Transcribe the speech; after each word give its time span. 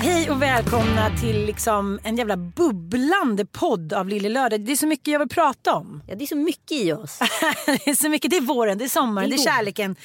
Hej 0.00 0.30
och 0.30 0.42
välkomna 0.42 1.16
till 1.20 1.46
liksom 1.46 2.00
en 2.02 2.16
jävla 2.16 2.36
bubblande 2.36 3.46
podd 3.46 3.92
av 3.92 4.08
Lille 4.08 4.28
Lördag. 4.28 4.60
Det 4.60 4.72
är 4.72 4.76
så 4.76 4.86
mycket 4.86 5.08
jag 5.12 5.18
vill 5.18 5.28
prata 5.28 5.74
om. 5.74 6.02
Ja, 6.06 6.14
det 6.14 6.24
är 6.24 6.26
så 6.26 6.36
mycket 6.36 6.72
i 6.72 6.92
oss. 6.92 7.18
det 7.66 7.90
är 7.90 7.94
så 7.94 8.08
mycket. 8.08 8.30
Det 8.30 8.36
är 8.36 8.40
våren, 8.40 8.78
det 8.78 8.84
är 8.84 8.88
sommaren, 8.88 9.30
Det 9.30 9.36
det 9.36 9.42
är 9.42 9.46
är, 9.48 9.52
vår. 9.52 9.56
kärleken, 9.56 9.96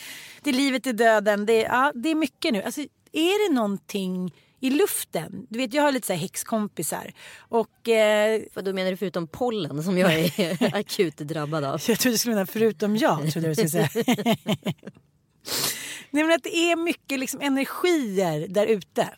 det 0.43 0.49
är 0.49 0.53
livet, 0.53 0.83
det 0.83 0.89
är 0.89 0.93
döden. 0.93 1.45
Det 1.45 1.65
är, 1.65 1.69
ja, 1.69 1.91
det 1.95 2.09
är 2.09 2.15
mycket 2.15 2.53
nu. 2.53 2.63
Alltså, 2.63 2.81
är 3.11 3.49
det 3.49 3.55
någonting 3.55 4.33
i 4.59 4.69
luften? 4.69 5.45
Du 5.49 5.59
vet, 5.59 5.73
jag 5.73 5.83
har 5.83 5.91
lite 5.91 6.07
så 6.07 6.13
här 6.13 6.19
häxkompisar. 6.19 7.11
Och 7.37 7.89
eh, 7.89 8.41
Vad 8.53 8.65
då 8.65 8.73
menar 8.73 8.91
du 8.91 8.97
förutom 8.97 9.27
pollen 9.27 9.83
som 9.83 9.97
jag 9.97 10.13
är 10.13 10.75
akut 10.75 11.17
drabbad 11.17 11.63
av? 11.63 11.81
jag 11.87 11.99
trodde 11.99 12.13
du 12.13 12.17
skulle 12.17 12.35
mena 12.35 12.45
förutom 12.47 12.95
jag. 12.97 13.31
Trodde 13.31 13.47
du 13.47 13.55
skulle 13.55 13.69
säga. 13.69 13.89
Nej, 16.09 16.23
men 16.23 16.31
att 16.31 16.43
det 16.43 16.55
är 16.55 16.75
mycket 16.75 17.19
liksom 17.19 17.41
energier 17.41 18.47
där 18.47 18.65
ute. 18.67 19.09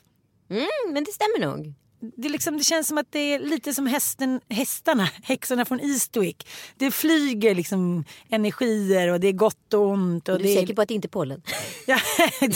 Mm, 0.50 0.68
men 0.94 1.04
det 1.04 1.12
stämmer 1.12 1.40
nog. 1.40 1.74
det, 2.18 2.30
liksom, 2.30 2.58
det 2.58 2.64
känns 2.64 2.88
som 2.88 2.98
att 2.98 3.12
det 3.12 3.20
är 3.20 3.40
lite 3.40 3.74
som 3.74 3.88
hästen, 3.88 4.42
hästarna, 4.50 5.10
häxorna 5.24 5.66
från 5.66 5.80
Eastwick. 5.80 6.48
Det 6.78 6.92
flyger 6.92 7.56
liksom 7.56 8.04
energier 8.30 9.08
och 9.12 9.20
det 9.20 9.28
är 9.28 9.32
gott 9.34 9.74
och 9.74 9.82
ont. 9.88 10.30
Och 10.30 10.38
Du 10.38 10.44
är 10.44 10.48
det 10.48 10.54
är, 10.56 10.60
säker 10.62 10.74
på 10.76 10.82
att 10.82 10.88
det 10.88 10.94
inte 10.94 11.06
är 11.08 11.10
pollen? 11.10 11.42
ja, 11.88 12.00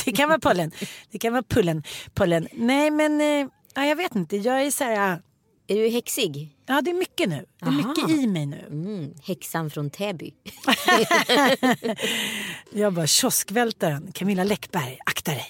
det 0.06 0.12
kan 0.12 0.30
vara 0.30 0.40
pollen. 0.40 0.72
Det 1.12 1.20
kan 1.20 1.34
vara 1.34 1.44
pullen. 1.44 1.84
pollen. 2.14 2.48
Nej 2.54 2.92
men 2.92 3.22
eh, 3.22 3.48
ja, 3.74 3.86
jag 3.86 3.96
vet 3.96 4.16
inte. 4.16 4.38
Jag 4.38 4.62
är 4.62 4.72
så 4.72 4.84
här, 4.84 5.22
Är 5.68 5.76
du 5.76 5.90
häxig? 5.90 6.56
ja 6.66 6.82
det 6.82 6.92
är 6.92 6.96
mycket 6.96 7.30
nu. 7.30 7.46
Det 7.60 7.66
är 7.66 7.70
Aha. 7.70 7.88
mycket 7.90 8.10
i 8.10 8.28
mig 8.28 8.46
nu. 8.46 8.66
Mm, 8.68 9.14
häxan 9.24 9.70
från 9.70 9.90
Täby. 9.90 10.34
Jag 12.72 12.94
bara 12.94 13.08
kioskvältaren, 13.08 14.12
Camilla 14.12 14.44
Läckberg, 14.44 15.00
akta 15.06 15.32
dig. 15.32 15.48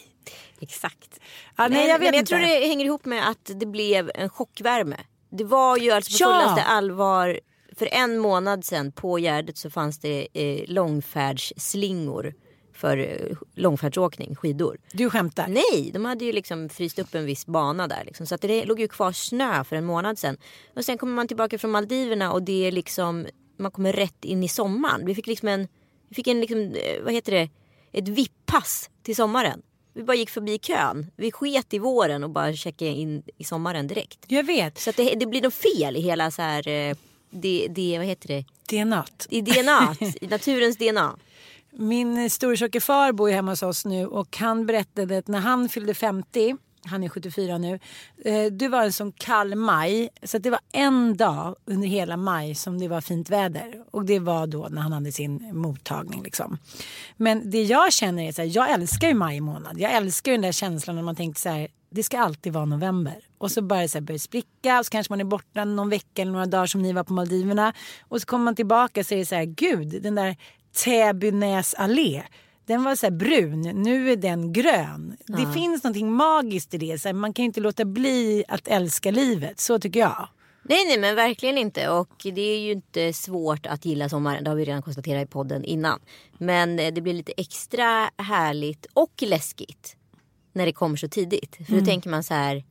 Exakt. 0.61 1.19
Ja, 1.59 1.67
nej, 1.67 1.87
jag 1.87 1.99
vet 1.99 2.09
men 2.11 2.17
jag 2.17 2.25
tror 2.25 2.39
det 2.39 2.67
hänger 2.67 2.85
ihop 2.85 3.05
med 3.05 3.29
att 3.29 3.51
det 3.55 3.65
blev 3.65 4.11
en 4.15 4.29
chockvärme. 4.29 4.97
Det 5.31 5.43
var 5.43 5.77
ju 5.77 5.91
alltså 5.91 6.11
på 6.25 6.31
Ja. 6.31 6.39
fullaste 6.39 6.63
allvar. 6.63 7.39
För 7.75 7.89
en 7.91 8.17
månad 8.19 8.65
sedan 8.65 8.91
på 8.91 9.19
Gärdet 9.19 9.57
så 9.57 9.69
fanns 9.69 9.99
det 9.99 10.27
eh, 10.33 10.63
långfärdsslingor 10.67 12.33
för 12.73 12.97
eh, 12.97 13.37
långfärdsåkning, 13.55 14.35
skidor. 14.35 14.77
Du 14.91 15.09
skämtar. 15.09 15.47
Nej, 15.47 15.91
de 15.93 16.05
hade 16.05 16.25
ju 16.25 16.31
liksom 16.31 16.69
fryst 16.69 16.99
upp 16.99 17.15
en 17.15 17.25
viss 17.25 17.45
bana 17.45 17.87
där. 17.87 18.03
Liksom. 18.05 18.25
Så 18.25 18.35
att 18.35 18.41
det 18.41 18.65
låg 18.65 18.79
ju 18.79 18.87
kvar 18.87 19.11
snö 19.11 19.63
för 19.63 19.75
en 19.75 19.85
månad 19.85 20.19
sedan. 20.19 20.37
Och 20.75 20.85
sen 20.85 20.97
kommer 20.97 21.13
man 21.13 21.27
tillbaka 21.27 21.57
från 21.57 21.71
Maldiverna 21.71 22.31
och 22.33 22.43
det 22.43 22.67
är 22.67 22.71
liksom, 22.71 23.27
man 23.57 23.71
kommer 23.71 23.93
rätt 23.93 24.25
in 24.25 24.43
i 24.43 24.47
sommaren. 24.47 25.05
Vi 25.05 25.15
fick 25.15 25.27
liksom 25.27 25.47
en, 25.47 25.67
vi 26.09 26.15
fick 26.15 26.27
en 26.27 26.39
liksom, 26.41 26.59
eh, 26.59 27.03
vad 27.03 27.13
heter 27.13 27.31
det, 27.31 27.49
ett 27.91 28.07
VIP-pass 28.07 28.89
till 29.03 29.15
sommaren. 29.15 29.61
Vi 29.99 30.05
bara 30.05 30.17
gick 30.17 30.29
förbi 30.29 30.57
kön. 30.57 31.11
Vi 31.15 31.31
sket 31.31 31.73
i 31.73 31.79
våren 31.79 32.23
och 32.23 32.29
bara 32.29 32.53
checkade 32.53 32.91
in 32.91 33.23
i 33.37 33.43
sommaren 33.43 33.87
direkt. 33.87 34.19
Jag 34.27 34.43
vet. 34.43 34.79
Så 34.79 34.91
det, 34.91 35.15
det 35.15 35.25
blir 35.25 35.41
något 35.41 35.53
fel 35.53 35.95
i 35.95 36.01
hela 36.01 36.31
så 36.31 36.41
här, 36.41 36.67
eh, 36.67 36.95
det, 37.29 37.67
det, 37.69 37.97
vad 37.97 38.07
heter 38.07 38.45
det, 38.67 38.85
något. 38.85 39.27
i 39.29 39.41
DNA, 39.41 39.95
i 40.21 40.27
naturens 40.27 40.77
DNA. 40.77 41.15
Min 41.71 42.29
storebror 42.29 42.79
far 42.79 43.11
bor 43.11 43.29
ju 43.29 43.35
hemma 43.35 43.51
hos 43.51 43.63
oss 43.63 43.85
nu 43.85 44.07
och 44.07 44.37
han 44.37 44.65
berättade 44.65 45.17
att 45.17 45.27
när 45.27 45.39
han 45.39 45.69
fyllde 45.69 45.93
50, 45.93 46.57
han 46.85 47.03
är 47.03 47.09
74 47.09 47.57
nu, 47.57 47.79
eh, 48.25 48.45
Du 48.45 48.67
var 48.67 48.83
en 48.83 48.93
sån 48.93 49.11
kall 49.11 49.55
maj 49.55 50.09
så 50.23 50.37
att 50.37 50.43
det 50.43 50.49
var 50.49 50.59
en 50.73 51.17
dag 51.17 51.55
under 51.65 51.87
hela 51.87 52.17
maj 52.17 52.55
som 52.55 52.79
det 52.79 52.87
var 52.87 53.01
fint 53.01 53.29
väder 53.29 53.83
och 53.91 54.05
det 54.05 54.19
var 54.19 54.47
då 54.47 54.67
när 54.71 54.81
han 54.81 54.91
hade 54.91 55.11
sin 55.11 55.49
mottagning 55.53 56.23
liksom. 56.23 56.57
Men 57.17 57.49
det 57.49 57.63
jag 57.63 57.93
känner 57.93 58.23
är 58.27 58.31
så 58.31 58.41
här, 58.41 58.51
jag 58.55 58.71
älskar 58.71 59.07
ju 59.07 59.13
maj 59.13 59.41
månad. 59.41 59.79
Jag 59.79 59.93
älskar 59.93 60.31
ju 60.31 60.37
den 60.37 60.41
där 60.41 60.51
känslan 60.51 60.95
när 60.95 61.03
man 61.03 61.15
tänkte 61.15 61.41
så 61.41 61.49
här, 61.49 61.67
det 61.89 62.03
ska 62.03 62.19
alltid 62.19 62.53
vara 62.53 62.65
november. 62.65 63.15
Och 63.37 63.51
så 63.51 63.61
bara 63.61 63.87
så 63.87 63.97
här 63.97 64.01
börjar 64.01 64.15
det 64.15 64.19
spricka 64.19 64.79
och 64.79 64.85
så 64.85 64.89
kanske 64.89 65.13
man 65.13 65.19
är 65.19 65.25
borta 65.25 65.65
någon 65.65 65.89
vecka 65.89 66.21
eller 66.21 66.31
några 66.31 66.45
dagar 66.45 66.65
som 66.65 66.81
ni 66.81 66.93
var 66.93 67.03
på 67.03 67.13
Maldiverna. 67.13 67.73
Och 68.01 68.21
så 68.21 68.25
kommer 68.25 68.45
man 68.45 68.55
tillbaka 68.55 68.99
och 68.99 69.05
så 69.05 69.13
är 69.13 69.19
det 69.19 69.25
så 69.25 69.35
här, 69.35 69.45
gud 69.45 70.01
den 70.03 70.15
där 70.15 70.35
Täbynäs 70.83 71.73
allé. 71.73 72.23
Den 72.69 72.83
var 72.83 72.95
så 72.95 73.05
här 73.05 73.11
brun, 73.11 73.61
nu 73.61 74.11
är 74.11 74.15
den 74.15 74.53
grön. 74.53 75.17
Det 75.27 75.53
finns 75.53 75.83
någonting 75.83 76.11
magiskt 76.11 76.73
i 76.73 76.77
det. 76.77 77.01
Så 77.01 77.07
här, 77.07 77.13
man 77.13 77.33
kan 77.33 77.45
inte 77.45 77.59
låta 77.61 77.85
bli 77.85 78.43
att 78.47 78.67
älska 78.67 79.11
livet. 79.11 79.59
Så 79.59 79.79
tycker 79.79 79.99
jag. 79.99 80.29
Nej, 80.63 80.85
nej, 80.87 80.99
men 80.99 81.15
verkligen 81.15 81.57
inte. 81.57 81.89
Och 81.89 82.09
det 82.23 82.41
är 82.41 82.59
ju 82.59 82.71
inte 82.71 83.13
svårt 83.13 83.65
att 83.65 83.85
gilla 83.85 84.09
sommaren. 84.09 84.43
Det 84.43 84.49
har 84.49 84.55
vi 84.55 84.65
redan 84.65 84.81
konstaterat 84.81 85.27
i 85.27 85.31
podden 85.31 85.63
innan. 85.63 85.99
Men 86.37 86.79
eh, 86.79 86.93
det 86.93 87.01
blir 87.01 87.13
lite 87.13 87.33
extra 87.37 88.09
härligt 88.17 88.85
och 88.93 89.13
läskigt 89.21 89.95
när 90.53 90.65
det 90.65 90.73
kommer 90.73 90.97
så 90.97 91.07
tidigt. 91.07 91.57
För 91.67 91.79
då 91.79 91.85
tänker 91.85 92.09
man 92.09 92.23
så 92.23 92.33
här, 92.33 92.63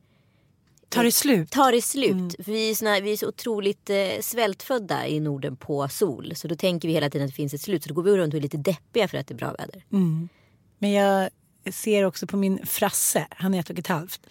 Tar 0.89 1.03
det 1.03 1.11
slut? 1.11 1.51
tar 1.51 1.71
det 1.71 1.81
slut? 1.81 2.35
För 2.45 2.51
vi 2.51 2.69
är, 2.69 2.75
såna, 2.75 2.99
vi 2.99 3.11
är 3.11 3.17
så 3.17 3.27
otroligt 3.27 3.89
eh, 3.89 4.21
svältfödda 4.21 5.07
i 5.07 5.19
Norden 5.19 5.55
på 5.55 5.87
sol. 5.87 6.35
Så 6.35 6.47
då 6.47 6.55
tänker 6.55 6.87
vi 6.87 6.93
hela 6.93 7.09
tiden 7.09 7.25
att 7.25 7.31
det 7.31 7.35
finns 7.35 7.53
ett 7.53 7.61
slut. 7.61 7.83
Så 7.83 7.89
då 7.89 7.95
går 7.95 8.03
vi 8.03 8.17
runt 8.17 8.33
och 8.33 8.37
är 8.37 8.41
lite 8.41 8.57
deppiga 8.57 9.07
för 9.07 9.17
att 9.17 9.27
det 9.27 9.33
är 9.33 9.37
bra 9.37 9.51
väder. 9.51 9.83
Men 10.77 10.91
jag 10.91 11.29
ser 11.71 12.03
också 12.03 12.27
på 12.27 12.37
min 12.37 12.65
frasse, 12.65 13.27
han 13.29 13.53
är 13.53 13.59
ett 13.59 13.69
och 13.69 13.79
ett 13.79 13.87
halvt. 13.87 14.27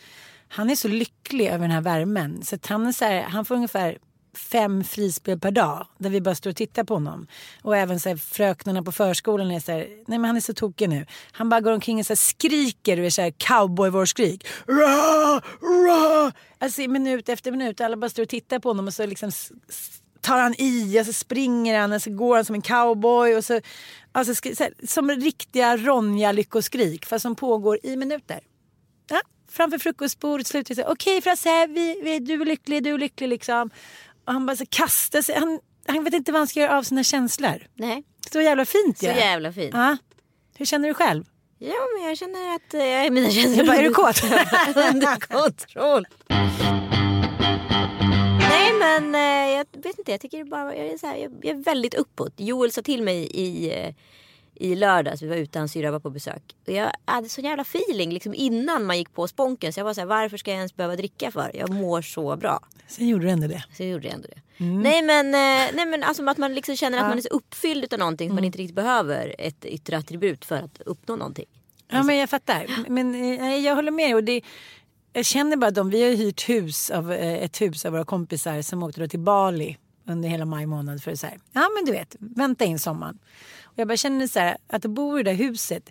Han 0.49 0.71
är 0.71 0.75
så 0.75 0.89
lycklig 0.89 1.47
över 1.47 1.59
den 1.59 1.71
här 1.71 1.81
värmen. 1.81 2.43
Så 2.43 2.59
han, 2.69 2.87
är 2.87 2.93
så 2.93 3.05
här, 3.05 3.23
han 3.23 3.45
får 3.45 3.55
ungefär 3.55 3.99
fem 4.39 4.85
frispel 4.85 5.39
per 5.39 5.51
dag 5.51 5.87
där 5.99 6.11
vi 6.11 6.21
bara 6.21 6.35
står 6.35 6.51
och 6.51 6.57
tittar 6.57 6.85
på 6.85 6.95
honom. 6.95 7.27
Och 7.63 7.77
även 7.77 8.01
så 8.01 8.09
här, 8.09 8.17
fröknarna 8.17 8.83
på 8.83 8.93
förskolan 8.93 9.51
är 9.51 9.61
så 9.61 9.73
här, 9.73 9.79
nej 9.79 10.19
men 10.19 10.25
han 10.25 10.37
är 10.37 10.41
så 10.41 10.55
tokig 10.55 10.89
nu. 10.89 11.07
Han 11.33 11.49
bara 11.49 11.61
går 11.61 11.73
omkring 11.73 11.99
och 11.99 12.07
så 12.07 12.11
här, 12.11 12.17
skriker 12.17 13.01
och 13.01 13.07
är 13.07 13.11
så 13.11 13.23
här 13.23 13.31
cowboy-vårskrik. 13.31 14.47
Ra, 14.67 15.41
ra! 15.61 16.33
Alltså 16.59 16.81
minut 16.81 17.29
efter 17.29 17.51
minut. 17.51 17.81
Alla 17.81 17.97
bara 17.97 18.11
står 18.11 18.23
och 18.23 18.29
tittar 18.29 18.59
på 18.59 18.69
honom 18.69 18.87
och 18.87 18.95
så 18.95 19.07
liksom 19.07 19.31
tar 20.21 20.39
han 20.39 20.55
i 20.59 21.01
och 21.01 21.07
så 21.07 21.13
springer 21.13 21.81
han 21.81 21.93
och 21.93 22.03
så 22.03 22.11
går 22.11 22.37
han 22.37 22.45
som 22.45 22.55
en 22.55 22.63
cowboy. 22.63 23.35
Och 23.35 23.45
så, 23.45 23.61
alltså, 24.13 24.35
så 24.35 24.63
här, 24.63 24.87
som 24.87 25.11
riktiga 25.11 25.77
Ronja-lyckoskrik 25.77 27.07
fast 27.07 27.23
som 27.23 27.35
pågår 27.35 27.79
i 27.83 27.97
minuter. 27.97 28.41
Ja, 29.11 29.21
framför 29.51 29.79
frukostbordet 29.79 30.47
slutar 30.47 30.75
det 30.75 30.83
så 30.83 30.89
okej 30.89 31.21
Frasse, 31.21 31.67
vi, 31.67 32.01
vi, 32.03 32.19
du 32.19 32.41
är 32.43 32.45
lycklig, 32.45 32.85
du 32.85 32.95
är 32.95 32.99
lycklig 32.99 33.29
liksom. 33.29 33.71
Och 34.29 34.35
han 34.35 34.47
bara 34.47 34.57
så 34.57 34.67
kastar 34.67 35.23
sig, 35.23 35.35
han, 35.39 35.61
han 35.87 36.05
vet 36.05 36.15
inte 36.15 36.33
vad 36.33 36.41
han 36.41 36.47
ska 36.49 36.61
göra 36.61 36.79
av 36.79 36.83
sina 36.83 37.03
känslor. 37.05 37.67
Nej, 37.75 38.03
Så 38.33 38.41
jävla 38.41 38.65
fint 38.65 38.99
så 38.99 39.05
ju. 39.07 39.11
jävla 39.13 39.53
fint. 39.53 39.71
Ja. 39.75 39.97
Hur 40.59 40.67
känner 40.67 40.89
du 40.89 40.95
själv? 40.95 41.25
Ja, 41.59 41.75
men 41.99 42.09
jag 42.09 42.19
känner 42.19 42.55
att 42.55 42.75
eh, 42.75 43.11
mina 43.13 43.31
känslor 43.31 43.67
bara, 43.67 43.77
är 43.77 43.83
du 43.83 43.95
kåt? 43.95 44.23
under 44.95 45.17
kontroll. 45.21 46.07
Nej 48.51 48.73
men 48.79 49.15
eh, 49.15 49.57
jag 49.57 49.67
vet 49.83 49.99
inte, 49.99 50.11
jag 50.11 50.21
tycker 50.21 50.45
bara, 50.45 50.77
jag 50.77 50.87
är, 50.87 50.99
så 50.99 51.07
här, 51.07 51.17
jag, 51.17 51.33
jag 51.43 51.59
är 51.59 51.63
väldigt 51.65 51.95
uppåt. 51.95 52.33
Joel 52.37 52.73
sa 52.73 52.83
till 52.83 53.03
mig 53.03 53.27
i, 53.27 53.71
eh, 53.81 53.95
i 54.61 54.75
lördags, 54.75 55.23
vi 55.23 55.27
var 55.29 55.37
ute, 55.37 55.59
hans 55.59 55.73
syrra 55.73 55.91
var 55.91 56.01
på 56.01 56.11
besök. 56.11 56.43
Och 56.67 56.73
jag 56.73 56.91
hade 57.05 57.29
sån 57.29 57.45
jävla 57.45 57.63
feeling 57.63 58.13
liksom 58.13 58.35
innan 58.35 58.85
man 58.85 58.99
gick 58.99 59.15
på 59.15 59.29
sponken. 59.29 59.73
Så 59.73 59.81
jag 59.81 59.85
var 59.85 59.95
så 59.95 60.01
här, 60.01 60.09
varför 60.09 60.37
ska 60.37 60.51
jag 60.51 60.57
ens 60.57 60.77
behöva 60.77 60.97
dricka 60.97 61.31
för? 61.31 61.51
Jag 61.55 61.71
mår 61.71 62.03
så 62.03 62.37
bra. 62.37 62.61
Sen 62.89 63.09
gjorde 63.09 63.25
du 63.25 63.31
ändå 63.31 63.47
det. 63.47 63.65
Så 63.73 63.83
jag 63.83 63.91
gjorde 63.91 64.09
ändå 64.09 64.29
det. 64.29 64.65
Nej 64.65 65.03
men, 65.03 65.27
eh, 65.27 65.75
nej, 65.75 65.87
men 65.87 66.03
alltså 66.03 66.27
att 66.27 66.39
man 66.39 66.55
liksom 66.55 66.77
känner 66.77 66.99
att 66.99 67.09
man 67.09 67.19
är 67.19 67.23
så 67.23 67.29
uppfylld 67.29 67.93
av 67.93 67.99
någonting. 67.99 68.27
Mm. 68.27 68.35
Man 68.35 68.45
inte 68.45 68.59
riktigt 68.59 68.77
behöver 68.77 69.35
ett 69.39 69.65
yttre 69.65 69.97
attribut 69.97 70.45
för 70.45 70.57
att 70.57 70.81
uppnå 70.87 71.17
någonting. 71.17 71.47
Ja 71.91 72.03
men 72.03 72.17
jag 72.17 72.31
fattar. 72.31 72.67
Men 72.89 73.15
eh, 73.15 73.57
jag 73.57 73.75
håller 73.75 73.91
med. 73.91 74.15
Och 74.15 74.25
det, 74.25 74.43
jag 75.13 75.25
känner 75.25 75.57
bara 75.57 75.67
att 75.67 75.75
de, 75.75 75.91
vi 75.91 76.03
har 76.03 76.17
hyrt 76.17 76.49
hus 76.49 76.91
av, 76.91 77.13
eh, 77.13 77.45
ett 77.45 77.61
hus 77.61 77.85
av 77.85 77.93
våra 77.93 78.05
kompisar 78.05 78.63
som 78.63 78.83
åkte 78.83 79.01
då 79.01 79.09
till 79.09 79.21
Bali 79.21 79.77
under 80.07 80.29
hela 80.29 80.45
maj 80.45 80.67
månad 80.67 81.03
för 81.03 81.11
att 81.11 81.19
säga, 81.19 81.39
ja 81.53 81.69
men 81.77 81.85
du 81.85 81.93
vet, 81.93 82.17
vänta 82.19 82.65
in 82.65 82.79
sommaren. 82.79 83.19
Jag 83.79 83.89
bara 83.89 83.97
känner 83.97 84.27
så 84.27 84.39
här, 84.39 84.57
att 84.67 84.83
bo 84.83 85.19
i 85.19 85.23
det 85.23 85.31
där 85.31 85.37
huset, 85.37 85.91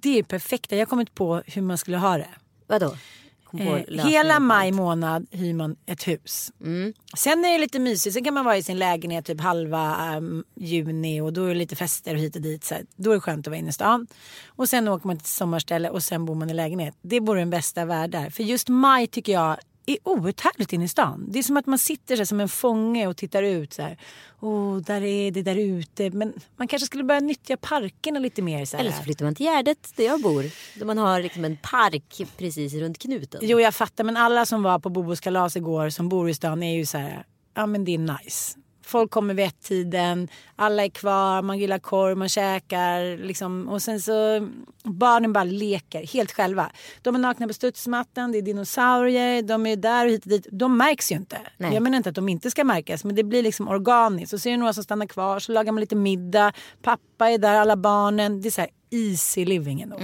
det 0.00 0.18
är 0.18 0.22
perfekt. 0.22 0.72
Jag 0.72 0.78
har 0.78 0.86
kommit 0.86 1.14
på 1.14 1.42
hur 1.46 1.62
man 1.62 1.78
skulle 1.78 1.96
ha 1.96 2.16
det. 2.16 2.28
Vadå? 2.66 2.96
Kom 3.44 3.60
Eh, 3.60 4.06
hela 4.06 4.40
maj 4.40 4.72
månad 4.72 5.26
hyr 5.30 5.54
man 5.54 5.76
ett 5.86 6.08
hus. 6.08 6.52
Mm. 6.60 6.92
Sen 7.16 7.44
är 7.44 7.52
det 7.52 7.58
lite 7.58 7.78
mysigt. 7.78 8.14
Sen 8.14 8.24
kan 8.24 8.34
man 8.34 8.44
vara 8.44 8.56
i 8.56 8.62
sin 8.62 8.78
lägenhet 8.78 9.26
typ 9.26 9.40
halva 9.40 9.96
ehm, 9.96 10.44
juni 10.54 11.20
och 11.20 11.32
då 11.32 11.44
är 11.44 11.48
det 11.48 11.54
lite 11.54 11.76
fester 11.76 12.14
och 12.14 12.20
hit 12.20 12.36
och 12.36 12.42
dit. 12.42 12.64
Så 12.64 12.74
här. 12.74 12.84
Då 12.96 13.10
är 13.10 13.14
det 13.14 13.20
skönt 13.20 13.46
att 13.46 13.50
vara 13.50 13.58
inne 13.58 13.68
i 13.68 13.72
stan. 13.72 14.06
Och 14.46 14.68
sen 14.68 14.88
åker 14.88 15.06
man 15.06 15.18
till 15.18 15.26
sommarställe 15.26 15.90
och 15.90 16.02
sen 16.02 16.24
bor 16.24 16.34
man 16.34 16.50
i 16.50 16.54
lägenhet. 16.54 16.94
Det 17.02 17.20
vore 17.20 17.40
den 17.40 17.50
bästa 17.50 17.84
världar. 17.84 18.30
För 18.30 18.42
just 18.42 18.68
maj 18.68 19.06
tycker 19.06 19.32
jag 19.32 19.56
är 19.90 19.98
oerhört 20.04 20.40
härligt 20.40 20.72
inne 20.72 20.84
i 20.84 20.88
stan. 20.88 21.26
Det 21.30 21.38
är 21.38 21.42
som 21.42 21.56
att 21.56 21.66
man 21.66 21.78
sitter 21.78 22.16
så 22.16 22.26
som 22.26 22.40
en 22.40 22.48
fånge 22.48 23.06
och 23.06 23.16
tittar 23.16 23.42
ut 23.42 23.72
så 23.72 23.82
här. 23.82 23.98
Åh, 24.40 24.76
där 24.76 25.02
är 25.02 25.30
det 25.30 25.42
där 25.42 25.56
ute. 25.56 26.10
Men 26.10 26.32
man 26.56 26.68
kanske 26.68 26.86
skulle 26.86 27.04
börja 27.04 27.20
nyttja 27.20 27.56
parkerna 27.56 28.18
lite 28.18 28.42
mer. 28.42 28.64
Så 28.64 28.76
här. 28.76 28.84
Eller 28.84 28.96
så 28.96 29.02
flyttar 29.02 29.24
man 29.24 29.34
till 29.34 29.46
Gärdet 29.46 29.92
där 29.96 30.04
jag 30.04 30.22
bor. 30.22 30.44
Där 30.78 30.86
man 30.86 30.98
har 30.98 31.20
liksom 31.20 31.44
en 31.44 31.56
park 31.56 32.20
precis 32.36 32.74
runt 32.74 32.98
knuten. 32.98 33.40
Jo 33.42 33.60
jag 33.60 33.74
fattar 33.74 34.04
men 34.04 34.16
alla 34.16 34.46
som 34.46 34.62
var 34.62 34.78
på 34.78 34.88
Bobos 34.88 35.20
kalas 35.20 35.56
igår 35.56 35.90
som 35.90 36.08
bor 36.08 36.30
i 36.30 36.34
stan 36.34 36.62
är 36.62 36.76
ju 36.76 36.86
så 36.86 36.98
här, 36.98 37.24
ja 37.54 37.66
men 37.66 37.84
det 37.84 37.94
är 37.94 37.98
nice. 37.98 38.58
Folk 38.88 39.10
kommer 39.10 39.34
vid 39.34 39.46
ett-tiden, 39.46 40.28
alla 40.56 40.84
är 40.84 40.88
kvar, 40.88 41.42
man 41.42 41.58
grillar 41.58 41.78
korv, 41.78 42.16
man 42.16 42.28
käkar 42.28 43.26
liksom, 43.26 43.68
och 43.68 43.82
sen 43.82 44.00
så 44.00 44.48
barnen 44.84 45.32
bara 45.32 45.44
leker 45.44 46.06
helt 46.06 46.32
själva. 46.32 46.70
De 47.02 47.14
är 47.14 47.18
nakna 47.18 47.46
på 47.46 47.54
studsmattan, 47.54 48.32
det 48.32 48.38
är 48.38 48.42
dinosaurier, 48.42 49.42
de 49.42 49.66
är 49.66 49.76
där 49.76 50.06
och 50.06 50.12
hit 50.12 50.22
och 50.22 50.30
dit. 50.30 50.46
De 50.52 50.76
märks 50.76 51.12
ju 51.12 51.16
inte. 51.16 51.38
Nej. 51.56 51.74
Jag 51.74 51.82
menar 51.82 51.96
inte 51.96 52.08
att 52.08 52.14
de 52.14 52.28
inte 52.28 52.50
ska 52.50 52.64
märkas 52.64 53.04
men 53.04 53.14
det 53.14 53.24
blir 53.24 53.42
liksom 53.42 53.68
organiskt. 53.68 54.32
Och 54.32 54.40
så 54.40 54.48
är 54.48 54.50
det 54.50 54.56
några 54.56 54.72
som 54.72 54.84
stannar 54.84 55.06
kvar, 55.06 55.38
så 55.38 55.52
lagar 55.52 55.72
man 55.72 55.80
lite 55.80 55.96
middag, 55.96 56.52
pappa 56.82 57.30
är 57.30 57.38
där, 57.38 57.54
alla 57.54 57.76
barnen. 57.76 58.40
Det 58.40 58.48
är 58.48 58.50
så 58.50 58.60
här 58.60 58.70
easy 58.90 59.44
living 59.44 59.80
ändå. 59.80 59.96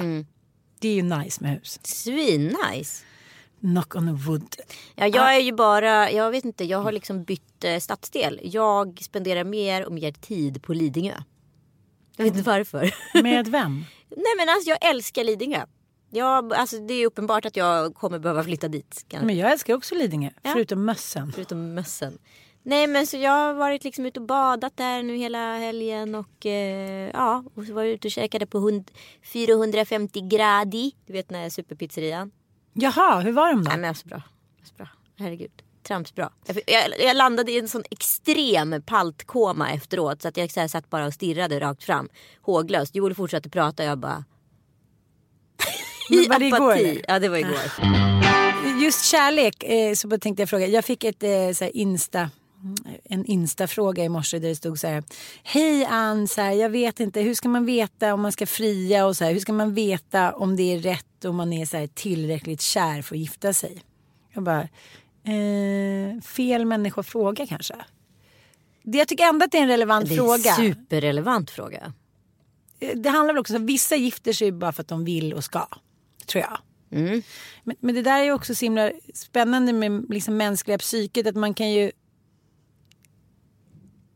Det 0.80 0.88
är 0.88 0.94
ju 0.94 1.02
nice 1.02 1.42
med 1.42 1.50
hus. 1.50 1.80
Svin-nice. 1.82 3.04
Knock 3.64 3.96
on 3.96 4.16
wood. 4.16 4.56
Ja, 4.94 5.06
jag 5.06 5.36
är 5.36 5.40
ju 5.40 5.52
bara, 5.52 6.10
jag 6.10 6.30
vet 6.30 6.44
inte, 6.44 6.64
jag 6.64 6.78
har 6.78 6.92
liksom 6.92 7.24
bytt 7.24 7.64
eh, 7.64 7.78
stadsdel. 7.78 8.40
Jag 8.42 8.98
spenderar 9.02 9.44
mer 9.44 9.86
och 9.86 9.92
mer 9.92 10.12
tid 10.12 10.62
på 10.62 10.72
Lidingö. 10.72 11.14
Jag 12.16 12.24
vet 12.24 12.36
inte 12.36 12.50
varför. 12.50 12.94
Med 13.22 13.48
vem? 13.48 13.84
Nej 14.08 14.34
men 14.38 14.48
alltså 14.48 14.70
jag 14.70 14.90
älskar 14.90 15.24
Lidingö. 15.24 15.60
Jag, 16.10 16.54
alltså, 16.54 16.78
det 16.78 16.94
är 16.94 17.06
uppenbart 17.06 17.44
att 17.44 17.56
jag 17.56 17.94
kommer 17.94 18.18
behöva 18.18 18.44
flytta 18.44 18.68
dit. 18.68 19.04
Kan, 19.08 19.26
Men 19.26 19.36
jag 19.36 19.52
älskar 19.52 19.74
också 19.74 19.94
Lidingö, 19.94 20.30
Ja. 20.42 20.50
förutom 20.52 20.84
mössen. 20.84 21.32
Förutom 21.34 21.74
mössen. 21.74 22.18
Nej 22.62 22.86
men 22.86 23.06
så 23.06 23.16
jag 23.16 23.30
har 23.30 23.54
varit 23.54 23.84
liksom 23.84 24.06
ute 24.06 24.20
och 24.20 24.26
badat 24.26 24.76
där 24.76 25.02
nu 25.02 25.16
hela 25.16 25.58
helgen 25.58 26.14
och 26.14 26.46
eh, 26.46 27.10
ja, 27.14 27.44
och 27.54 27.64
så 27.64 27.72
var 27.72 27.82
jag 27.82 27.92
ute 27.92 28.08
och 28.08 28.12
käkade 28.12 28.46
på 28.46 28.58
hund, 28.58 28.90
450 29.22 30.20
gradi. 30.20 30.92
Du 31.06 31.12
vet 31.12 31.28
den 31.28 31.40
här 31.40 31.48
superpizzerian. 31.50 32.30
Jaha, 32.74 33.20
hur 33.20 33.32
var 33.32 33.48
de 33.48 33.64
då? 33.64 33.68
Nej 33.68 33.78
men 33.78 33.94
så 33.94 34.08
bra. 34.08 34.22
Så 34.64 34.74
bra. 34.76 34.88
Herregud. 35.18 35.50
Tramsbra. 35.82 36.30
Jag, 36.66 36.88
jag, 36.98 37.16
landade 37.16 37.52
i 37.52 37.58
en 37.58 37.68
sån 37.68 37.82
extrem 37.90 38.82
paltkoma 38.86 39.72
efteråt 39.72 40.22
så 40.22 40.28
att 40.28 40.36
jag 40.36 40.50
så 40.50 40.60
här, 40.60 40.68
satt 40.68 40.90
bara 40.90 41.06
och 41.06 41.14
stirrade 41.14 41.60
rakt 41.60 41.84
fram. 41.84 42.08
Håglöst. 42.42 42.94
Joel 42.94 43.14
fortsatte 43.14 43.50
prata 43.50 43.82
och 43.82 43.88
jag 43.88 43.98
bara... 43.98 44.24
Men 46.10 46.28
var 46.28 46.38
det 46.38 46.46
igår, 46.46 46.70
apati. 46.70 46.90
eller? 46.90 47.04
Ja 47.08 47.18
det 47.18 47.28
var 47.28 47.36
igår. 47.36 47.60
Just 48.82 49.04
kärlek, 49.04 49.62
eh, 49.62 49.94
så 49.94 50.18
tänkte 50.18 50.42
jag 50.42 50.48
fråga. 50.48 50.66
Jag 50.66 50.84
fick 50.84 51.04
ett 51.04 51.22
eh, 51.22 51.52
så 51.54 51.64
Insta 51.64 52.30
en 53.04 53.24
Insta-fråga 53.26 54.04
i 54.04 54.08
morse 54.08 54.38
där 54.38 54.48
det 54.48 54.56
stod 54.56 54.78
så 54.78 54.86
här. 54.86 55.02
Hej 55.42 55.84
Ann, 55.84 56.28
så 56.28 56.40
här, 56.40 56.52
jag 56.52 56.70
vet 56.70 57.00
inte, 57.00 57.20
hur 57.20 57.34
ska 57.34 57.48
man 57.48 57.66
veta 57.66 58.14
om 58.14 58.20
man 58.20 58.32
ska 58.32 58.46
fria 58.46 59.06
och 59.06 59.16
så 59.16 59.24
här, 59.24 59.32
hur 59.32 59.40
ska 59.40 59.52
man 59.52 59.74
veta 59.74 60.32
om 60.32 60.56
det 60.56 60.74
är 60.74 60.78
rätt 60.78 61.06
om 61.28 61.36
man 61.36 61.52
är 61.52 61.66
så 61.66 61.88
tillräckligt 61.94 62.60
kär 62.60 63.02
för 63.02 63.14
att 63.14 63.20
gifta 63.20 63.52
sig? 63.52 63.82
Jag 64.32 64.42
bara, 64.42 64.60
eh, 65.24 66.20
fel 66.22 66.64
människa 66.66 67.00
att 67.00 67.06
fråga 67.06 67.46
kanske. 67.46 67.74
Det, 68.82 68.98
jag 68.98 69.08
tycker 69.08 69.24
ändå 69.24 69.44
att 69.44 69.52
det 69.52 69.58
är 69.58 69.62
en 69.62 69.68
relevant 69.68 70.08
Det 70.08 70.14
är 70.14 70.16
fråga. 70.16 70.50
en 70.50 70.56
superrelevant 70.56 71.50
fråga. 71.50 71.92
det 72.94 73.08
handlar 73.08 73.34
väl 73.34 73.38
också 73.40 73.56
om 73.56 73.62
att 73.62 73.68
vissa 73.68 73.96
gifter 73.96 74.32
sig 74.32 74.52
bara 74.52 74.72
för 74.72 74.82
att 74.82 74.88
de 74.88 75.04
vill 75.04 75.34
och 75.34 75.44
ska. 75.44 75.68
Tror 76.26 76.44
jag. 76.44 76.58
Mm. 77.00 77.22
Men, 77.64 77.76
men 77.80 77.94
det 77.94 78.02
där 78.02 78.22
är 78.22 78.32
också 78.32 78.54
så 78.54 78.64
himla 78.64 78.92
spännande 79.14 79.72
med 79.72 80.06
liksom 80.08 80.36
mänskliga 80.36 80.78
psyket. 80.78 81.26
Att 81.26 81.36
man 81.36 81.54
kan 81.54 81.70
ju 81.70 81.92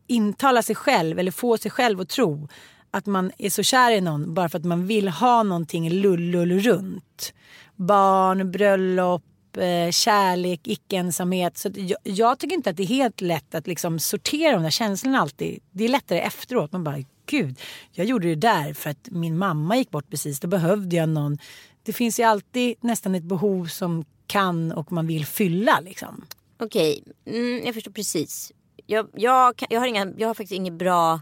intala 0.07 0.63
sig 0.63 0.75
själv 0.75 1.19
eller 1.19 1.31
få 1.31 1.57
sig 1.57 1.71
själv 1.71 2.01
att 2.01 2.09
tro 2.09 2.47
att 2.91 3.05
man 3.05 3.31
är 3.37 3.49
så 3.49 3.63
kär 3.63 3.91
i 3.91 4.01
någon 4.01 4.33
bara 4.33 4.49
för 4.49 4.57
att 4.57 4.65
man 4.65 4.87
vill 4.87 5.07
ha 5.07 5.43
någonting 5.43 5.89
lull 5.89 6.59
runt. 6.59 7.33
Barn, 7.75 8.51
bröllop, 8.51 9.23
eh, 9.57 9.91
kärlek, 9.91 10.59
icke-ensamhet. 10.63 11.57
Så 11.57 11.69
jag, 11.75 11.97
jag 12.03 12.39
tycker 12.39 12.55
inte 12.55 12.69
att 12.69 12.77
det 12.77 12.83
är 12.83 12.87
helt 12.87 13.21
lätt 13.21 13.55
att 13.55 13.67
liksom 13.67 13.99
sortera 13.99 14.53
de 14.53 14.63
där 14.63 14.69
känslorna 14.69 15.19
alltid. 15.19 15.59
Det 15.71 15.83
är 15.83 15.89
lättare 15.89 16.19
efteråt. 16.19 16.71
Man 16.71 16.83
bara, 16.83 17.03
gud, 17.25 17.59
jag 17.91 18.05
gjorde 18.05 18.27
det 18.27 18.35
där 18.35 18.73
för 18.73 18.89
att 18.89 19.09
min 19.11 19.37
mamma 19.37 19.77
gick 19.77 19.91
bort 19.91 20.09
precis. 20.09 20.39
Då 20.39 20.47
behövde 20.47 20.95
jag 20.95 21.09
någon. 21.09 21.37
Det 21.83 21.93
finns 21.93 22.19
ju 22.19 22.23
alltid 22.23 22.75
nästan 22.81 23.15
ett 23.15 23.23
behov 23.23 23.65
som 23.65 24.05
kan 24.27 24.71
och 24.71 24.91
man 24.91 25.07
vill 25.07 25.25
fylla 25.25 25.79
liksom. 25.79 26.25
Okej, 26.59 27.03
mm, 27.25 27.65
jag 27.65 27.73
förstår 27.73 27.91
precis. 27.91 28.51
Jag, 28.85 29.09
jag, 29.13 29.63
jag, 29.69 29.79
har 29.79 29.87
inga, 29.87 30.13
jag 30.17 30.27
har 30.27 30.33
faktiskt 30.33 30.57
inget 30.57 30.73
bra 30.73 31.19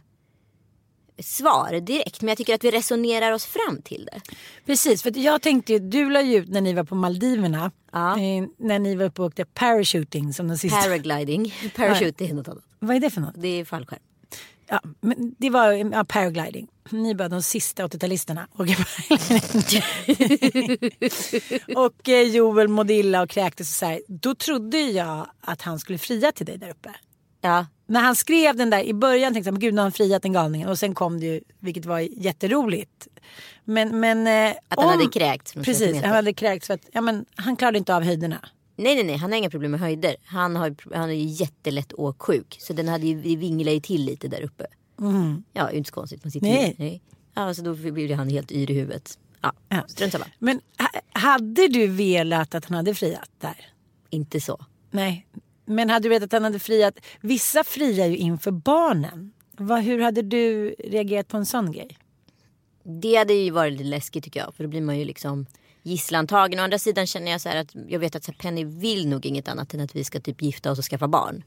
svar 1.20 1.80
direkt. 1.80 2.22
Men 2.22 2.30
jag 2.30 2.38
tycker 2.38 2.56
att 2.56 2.64
vi 2.64 2.72
resonerar 2.72 3.32
oss 3.32 3.46
fram 3.46 3.82
till 3.82 4.10
det. 4.12 4.22
Precis, 4.66 5.04
för 5.04 5.18
jag 5.18 5.42
tänkte 5.42 5.80
du 5.80 6.10
la 6.10 6.22
ju 6.22 6.38
ut 6.38 6.50
när 6.50 6.62
ni 6.62 6.74
var 6.74 6.84
på 6.84 6.96
Maldiverna. 6.96 7.72
Ja. 7.92 8.20
Eh, 8.20 8.46
när 8.58 8.80
ni 8.80 8.96
var 8.96 9.06
uppe 9.06 9.22
och 9.22 9.28
åkte 9.28 9.46
parachuting 9.46 10.34
som 10.34 10.48
den 10.48 10.58
sista. 10.58 10.82
Paragliding. 10.82 11.54
Parachute 11.76 12.26
är 12.26 12.34
något 12.34 12.48
annat. 12.48 12.64
Vad 12.80 12.96
är 12.96 13.00
det 13.00 13.10
för 13.10 13.22
något? 13.22 13.36
Det 13.36 13.48
är 13.48 13.66
fallskärm. 13.66 14.00
Ja, 14.70 14.82
men 15.02 15.36
det 15.38 15.50
var 15.50 15.72
ja, 15.72 16.04
paragliding. 16.04 16.68
Ni 16.90 17.14
var 17.14 17.30
de 17.30 17.44
sista 17.44 17.88
80-talisterna. 17.88 18.48
Och, 18.52 18.68
och 21.86 22.10
eh, 22.10 22.22
Joel 22.22 22.68
mådde 22.68 22.94
illa 22.94 23.22
och 23.22 23.30
kräktes 23.30 23.70
och 23.70 23.76
så 23.76 23.86
här. 23.86 24.02
Då 24.08 24.36
trodde 24.36 24.78
jag 24.80 25.28
att 25.42 25.62
han 25.62 25.80
skulle 25.80 25.98
fria 25.98 26.32
till 26.32 26.46
dig 26.46 26.58
där 26.58 26.70
uppe. 26.70 26.96
Ja, 27.42 27.66
När 27.88 28.02
han 28.02 28.16
skrev 28.16 28.56
den 28.56 28.70
där 28.70 28.84
i 28.84 28.94
början 28.94 29.34
tänkte 29.34 29.48
jag 29.48 29.54
men 29.54 29.60
gud 29.60 29.74
nu 29.74 29.80
har 29.80 29.84
han 29.86 29.92
friat 29.92 30.22
den 30.22 30.34
galningen. 30.34 30.70
Och 30.70 30.80
sen 30.80 30.96
kom 30.96 31.20
det 31.20 31.26
ju, 31.26 31.42
vilket 31.60 31.86
var 31.86 32.00
jätteroligt. 32.00 33.08
Men, 33.64 34.00
men 34.00 34.28
eh, 34.28 34.58
Att 34.68 34.80
han 34.80 34.90
hade 34.90 35.10
kräkts 35.12 35.54
Precis, 35.54 36.02
han 36.02 36.16
hade 36.16 36.34
kräkts 36.34 36.68
för 36.68 36.74
att 36.74 36.90
ja, 36.92 37.02
men, 37.02 37.26
han 37.36 37.56
klarade 37.56 37.78
inte 37.78 37.96
av 37.96 38.04
höjderna. 38.04 38.50
Nej, 38.76 38.96
nej, 38.96 39.04
nej. 39.04 39.18
Han 39.18 39.32
har 39.32 39.38
inga 39.38 39.50
problem 39.50 39.72
med 39.72 39.80
höjder. 39.80 40.16
Han, 40.26 40.56
har, 40.56 40.76
han 40.96 41.10
är 41.10 41.14
ju 41.14 41.26
jättelätt 41.26 41.94
åksjuk. 41.94 42.58
Så 42.60 42.74
den 42.74 42.88
hade 42.88 43.08
ju, 43.08 43.16
vi 43.16 43.36
vinglar 43.36 43.72
ju 43.72 43.80
till 43.80 44.06
lite 44.06 44.28
där 44.28 44.42
uppe. 44.42 44.66
Ja, 45.54 45.64
det 45.64 45.72
är 45.72 45.74
inte 45.74 45.88
så 45.88 45.94
konstigt. 45.94 46.24
Man 46.24 46.32
sitter 46.32 46.48
Nej. 46.48 46.76
Ju, 46.78 46.84
nej. 46.84 47.02
Ja, 47.36 47.54
så 47.54 47.62
då 47.62 47.74
blev 47.74 48.18
han 48.18 48.30
helt 48.30 48.52
yr 48.52 48.72
i 48.72 48.74
huvudet. 48.74 49.18
Ja, 49.42 49.54
Ja. 49.70 49.84
strunt 49.88 50.12
samma. 50.12 50.26
Men 50.40 50.62
ha, 50.80 50.88
hade 51.20 51.68
du 51.68 51.88
velat 51.88 52.56
att 52.56 52.66
han 52.66 52.76
hade 52.78 52.96
friat 52.96 53.30
där? 53.40 53.66
Inte 54.10 54.42
så. 54.42 54.66
Nej. 54.92 55.28
Men 55.68 55.90
hade 55.90 56.06
du 56.06 56.10
vetat 56.10 56.26
att 56.26 56.34
han 56.34 56.44
hade 56.44 56.60
friat? 56.60 57.00
Vissa 57.22 57.64
friar 57.64 58.08
ju 58.08 58.18
inför 58.18 58.52
barnen. 58.52 59.32
Vad, 59.52 59.84
hur 59.84 60.02
hade 60.02 60.22
du 60.22 60.76
reagerat 60.80 61.28
på 61.28 61.38
en 61.38 61.46
sån 61.46 61.72
grej? 61.72 61.98
Det 62.84 63.16
hade 63.16 63.34
ju 63.34 63.52
varit 63.52 63.72
lite 63.72 63.84
läskigt 63.84 64.24
tycker 64.24 64.40
jag. 64.40 64.56
För 64.56 64.64
då 64.64 64.70
blir 64.70 64.82
man 64.82 65.00
ju 65.00 65.06
liksom 65.06 65.46
gisslantagen. 65.84 66.60
Å 66.60 66.64
andra 66.64 66.80
sidan 66.80 67.08
känner 67.08 67.32
jag 67.32 67.42
så 67.42 67.50
här 67.50 67.56
att 67.56 67.76
jag 67.88 68.00
vet 68.00 68.16
att 68.16 68.24
så 68.24 68.34
Penny 68.34 68.64
vill 68.64 69.08
nog 69.08 69.26
inget 69.26 69.48
annat 69.48 69.74
än 69.74 69.80
att 69.80 69.96
vi 69.96 70.04
ska 70.04 70.20
typ 70.20 70.42
gifta 70.42 70.72
oss 70.72 70.80
och 70.80 70.86
skaffa 70.86 71.08
barn. 71.08 71.44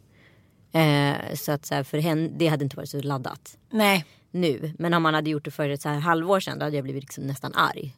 Eh, 0.72 1.34
så 1.34 1.52
att 1.52 1.66
så 1.66 1.74
här, 1.74 1.84
för 1.84 1.98
henne, 1.98 2.30
det 2.36 2.46
hade 2.46 2.64
inte 2.64 2.76
varit 2.76 2.88
så 2.88 3.00
laddat. 3.02 3.58
Nej. 3.70 4.04
nu. 4.30 4.74
Men 4.78 4.94
om 4.94 5.02
man 5.02 5.14
hade 5.14 5.30
gjort 5.30 5.44
det 5.44 5.50
för 5.50 5.68
ett 5.68 5.82
så 5.82 5.88
här 5.88 5.98
halvår 5.98 6.40
sedan 6.40 6.58
då 6.58 6.64
hade 6.64 6.76
jag 6.76 6.84
blivit 6.84 7.02
liksom 7.02 7.24
nästan 7.24 7.54
arg. 7.54 7.96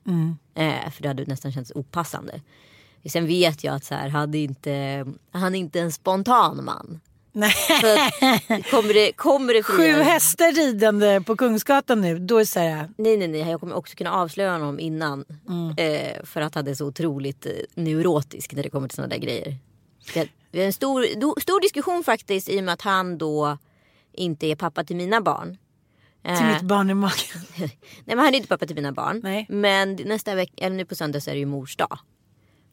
Eh, 0.55 0.91
för 0.91 1.03
det 1.03 1.09
hade 1.09 1.25
nästan 1.25 1.53
känts 1.53 1.73
opassande. 1.75 2.41
Sen 3.09 3.27
vet 3.27 3.65
jag 3.65 3.75
att 3.75 3.85
så 3.85 3.95
här, 3.95 4.09
hade 4.09 4.39
inte, 4.39 5.07
han 5.33 5.55
är 5.55 5.59
inte 5.59 5.81
en 5.81 5.93
spontan 5.93 6.65
man. 6.65 7.01
Nej. 7.33 7.55
Att, 7.71 8.71
kommer 8.71 8.95
det, 8.95 9.13
kommer 9.13 9.55
det 9.55 9.63
Sju 9.63 10.03
hästar 10.03 10.53
ridande 10.53 11.21
på 11.21 11.37
Kungsgatan 11.37 12.01
nu. 12.01 12.19
Då 12.19 12.35
är 12.35 12.39
det 12.39 12.47
så 12.47 12.61
här, 12.61 12.91
Nej, 12.97 13.17
nej, 13.17 13.29
nej. 13.29 13.41
Jag 13.41 13.61
kommer 13.61 13.75
också 13.75 13.97
kunna 13.97 14.13
avslöja 14.13 14.53
honom 14.53 14.81
innan. 14.81 15.25
Eh, 15.77 16.25
för 16.25 16.41
att 16.41 16.55
han 16.55 16.69
är 16.69 16.75
så 16.75 16.87
otroligt 16.87 17.47
eh, 17.47 17.53
neurotisk 17.75 18.53
när 18.53 18.63
det 18.63 18.71
kommer 18.71 18.89
till 18.89 18.97
sådana 18.97 19.15
där 19.15 19.21
grejer. 19.21 19.57
Det, 20.15 20.29
det 20.51 20.63
är 20.63 20.67
en 20.67 20.73
stor, 20.73 21.21
do, 21.21 21.35
stor 21.41 21.61
diskussion 21.61 22.05
faktiskt 22.05 22.49
i 22.49 22.61
och 22.61 22.65
med 22.65 22.75
att 22.75 22.83
han 22.83 23.19
då 23.19 23.59
inte 24.13 24.47
är 24.47 24.57
pappa 24.57 24.85
till 24.85 24.97
mina 24.97 25.21
barn. 25.21 25.59
till 26.23 26.33
Eh, 26.33 26.55
mitt 26.55 26.63
barn 26.63 26.91
i 26.91 26.95
magen. 26.95 27.43
Nej 27.59 27.79
men 28.05 28.19
han 28.19 28.29
är 28.29 28.37
inte 28.37 28.49
pappa 28.49 28.67
till 28.67 28.77
mina 28.77 28.93
barn. 28.93 29.21
Nej. 29.25 29.47
Men 29.49 29.95
nästa 30.05 30.35
vecka, 30.35 30.65
eller 30.65 30.77
nu 30.77 30.85
på 30.85 30.95
söndag 30.95 31.21
så 31.21 31.31
är 31.31 31.35
det 31.35 31.41
ju 31.41 31.47
mors 31.47 31.77
dag. 31.77 31.99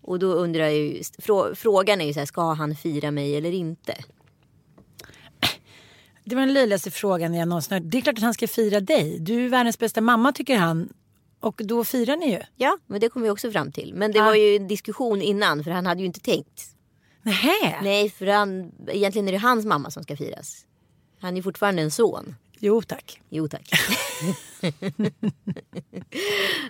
Och 0.09 0.19
då 0.19 0.27
undrar 0.33 0.63
jag 0.63 0.73
ju, 0.73 1.03
frå, 1.17 1.55
frågan 1.55 2.01
är 2.01 2.05
ju 2.05 2.13
så 2.13 2.19
här, 2.19 2.25
ska 2.25 2.53
han 2.53 2.75
fira 2.75 3.11
mig 3.11 3.35
eller 3.37 3.51
inte? 3.51 3.95
Det 6.23 6.35
var 6.35 6.41
den 6.41 6.53
löjligaste 6.53 6.91
frågan 6.91 7.33
jag 7.33 7.47
någonsin 7.47 7.73
hört. 7.73 7.83
Det 7.85 7.97
är 7.97 8.01
klart 8.01 8.17
att 8.17 8.23
han 8.23 8.33
ska 8.33 8.47
fira 8.47 8.79
dig. 8.79 9.19
Du 9.19 9.45
är 9.45 9.49
världens 9.49 9.79
bästa 9.79 10.01
mamma 10.01 10.31
tycker 10.31 10.57
han. 10.57 10.93
Och 11.39 11.61
då 11.65 11.83
firar 11.83 12.15
ni 12.17 12.31
ju. 12.31 12.39
Ja, 12.55 12.77
men 12.87 12.99
det 12.99 13.09
kom 13.09 13.21
vi 13.21 13.29
också 13.29 13.51
fram 13.51 13.71
till. 13.71 13.93
Men 13.95 14.11
det 14.11 14.19
Ah. 14.21 14.25
var 14.25 14.35
ju 14.35 14.55
en 14.55 14.67
diskussion 14.67 15.21
innan 15.21 15.63
för 15.63 15.71
han 15.71 15.85
hade 15.85 15.99
ju 16.01 16.05
inte 16.07 16.19
tänkt. 16.19 16.63
Nähä? 17.21 17.79
Nej, 17.83 18.09
för 18.09 18.27
han, 18.27 18.71
egentligen 18.87 19.27
är 19.27 19.31
det 19.31 19.37
hans 19.37 19.65
mamma 19.65 19.91
som 19.91 20.03
ska 20.03 20.17
firas. 20.17 20.65
Han 21.19 21.37
är 21.37 21.41
fortfarande 21.41 21.81
en 21.81 21.91
son. 21.91 22.35
Jo 22.59 22.81
tack. 22.81 23.21
Jo 23.29 23.47
tack. 23.47 23.69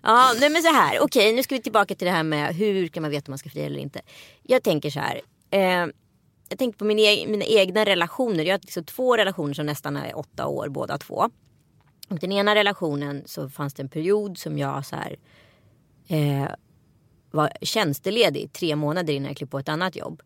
ja, 0.04 0.34
nej 0.40 0.50
men 0.50 0.62
så 0.62 0.74
här. 0.74 1.00
Okej, 1.02 1.34
nu 1.34 1.44
ska 1.44 1.56
vi 1.56 1.62
tillbaka 1.62 1.96
till 1.96 2.06
det 2.06 2.12
här 2.12 2.24
med 2.24 2.56
hur 2.56 2.88
kan 2.88 3.02
man 3.02 3.12
veta 3.12 3.30
om 3.30 3.32
man 3.32 3.38
ska 3.38 3.50
fria 3.50 3.66
eller 3.66 3.80
inte. 3.80 4.02
Jag 4.44 4.64
tänker 4.64 4.90
så 4.90 5.00
här. 5.00 5.22
Eh, 5.52 5.88
jag 6.50 6.60
tänker 6.60 6.78
på 6.80 6.86
min 6.86 7.00
e- 7.00 7.28
mina 7.28 7.46
egna 7.46 7.86
relationer. 7.86 8.44
Jag 8.44 8.54
har 8.54 8.60
liksom 8.60 8.84
två 8.84 9.18
relationer 9.18 9.54
som 9.54 9.66
nästan 9.66 9.98
är 9.98 10.18
åtta 10.18 10.48
år 10.48 10.70
båda 10.70 10.98
två. 10.98 11.30
Och 12.10 12.20
den 12.20 12.32
ena 12.32 12.56
relationen 12.56 13.24
så 13.26 13.50
fanns 13.50 13.74
det 13.74 13.84
en 13.84 13.90
period 13.90 14.38
som 14.38 14.58
jag 14.58 14.86
så 14.86 14.96
här, 14.96 15.18
eh, 16.08 16.50
var 17.32 17.52
tjänsteledig 17.62 18.54
tre 18.54 18.76
månader 18.76 19.14
innan 19.14 19.28
jag 19.28 19.38
klev 19.38 19.48
på 19.48 19.60
ett 19.60 19.70
annat 19.70 19.96
jobb. 19.96 20.22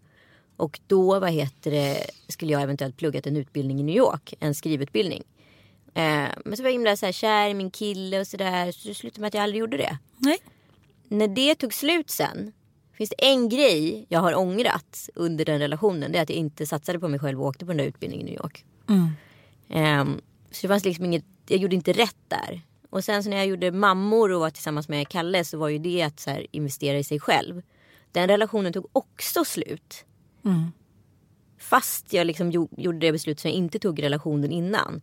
Och 0.57 0.79
då 0.87 1.19
vad 1.19 1.31
heter 1.31 1.71
det, 1.71 2.05
skulle 2.27 2.53
jag 2.53 2.61
eventuellt 2.61 2.97
pluggat 2.97 3.27
en 3.27 3.37
utbildning 3.37 3.79
i 3.79 3.83
New 3.83 3.95
York, 3.95 4.33
en 4.39 4.55
skrivutbildning. 4.55 5.23
Eh, 5.95 6.27
men 6.45 6.57
så 6.57 6.63
var 6.63 6.69
jag 6.69 6.73
himla 6.73 6.95
så 6.97 7.05
här, 7.05 7.13
kär 7.13 7.49
i 7.49 7.53
min 7.53 7.71
kille 7.71 8.19
och 8.19 8.27
sådär. 8.27 8.71
Så 8.71 8.87
det 8.87 8.93
slutade 8.93 9.21
med 9.21 9.27
att 9.27 9.33
jag 9.33 9.43
aldrig 9.43 9.59
gjorde 9.59 9.77
det. 9.77 9.97
Nej. 10.17 10.37
När 11.07 11.27
det 11.27 11.55
tog 11.55 11.73
slut 11.73 12.09
sen. 12.09 12.51
Finns 12.93 13.09
det 13.09 13.25
en 13.31 13.49
grej 13.49 14.05
jag 14.09 14.19
har 14.19 14.35
ångrat 14.35 15.09
under 15.15 15.45
den 15.45 15.59
relationen. 15.59 16.11
Det 16.11 16.17
är 16.17 16.21
att 16.23 16.29
jag 16.29 16.37
inte 16.37 16.65
satsade 16.65 16.99
på 16.99 17.07
mig 17.07 17.19
själv 17.19 17.41
och 17.41 17.47
åkte 17.47 17.65
på 17.65 17.71
den 17.71 17.77
där 17.77 17.85
utbildningen 17.85 18.27
i 18.27 18.31
New 18.31 18.39
York. 18.41 18.65
Ehm, 19.69 20.21
så 20.51 20.61
det 20.61 20.67
fanns 20.67 20.85
liksom 20.85 21.05
inget, 21.05 21.25
jag 21.47 21.59
gjorde 21.59 21.75
inte 21.75 21.93
rätt 21.93 22.15
där. 22.27 22.61
Och 22.89 23.03
sen 23.03 23.23
så 23.23 23.29
när 23.29 23.37
jag 23.37 23.45
gjorde 23.45 23.71
mammor 23.71 24.31
och 24.31 24.39
var 24.39 24.49
tillsammans 24.49 24.89
med 24.89 25.07
Kalle 25.09 25.45
så 25.45 25.57
var 25.57 25.69
ju 25.69 25.77
det 25.77 26.01
att 26.01 26.19
så 26.19 26.29
här, 26.29 26.47
investera 26.51 26.97
i 26.97 27.03
sig 27.03 27.19
själv. 27.19 27.61
Den 28.11 28.27
relationen 28.27 28.73
tog 28.73 28.85
också 28.93 29.45
slut. 29.45 30.05
Fast 31.57 32.13
jag 32.13 32.27
liksom 32.27 32.51
gjo- 32.51 32.69
gjorde 32.77 32.99
det 32.99 33.11
beslut 33.11 33.39
som 33.39 33.49
jag 33.51 33.57
inte 33.57 33.79
tog 33.79 33.99
i 33.99 34.01
relationen 34.01 34.51
innan. 34.51 35.01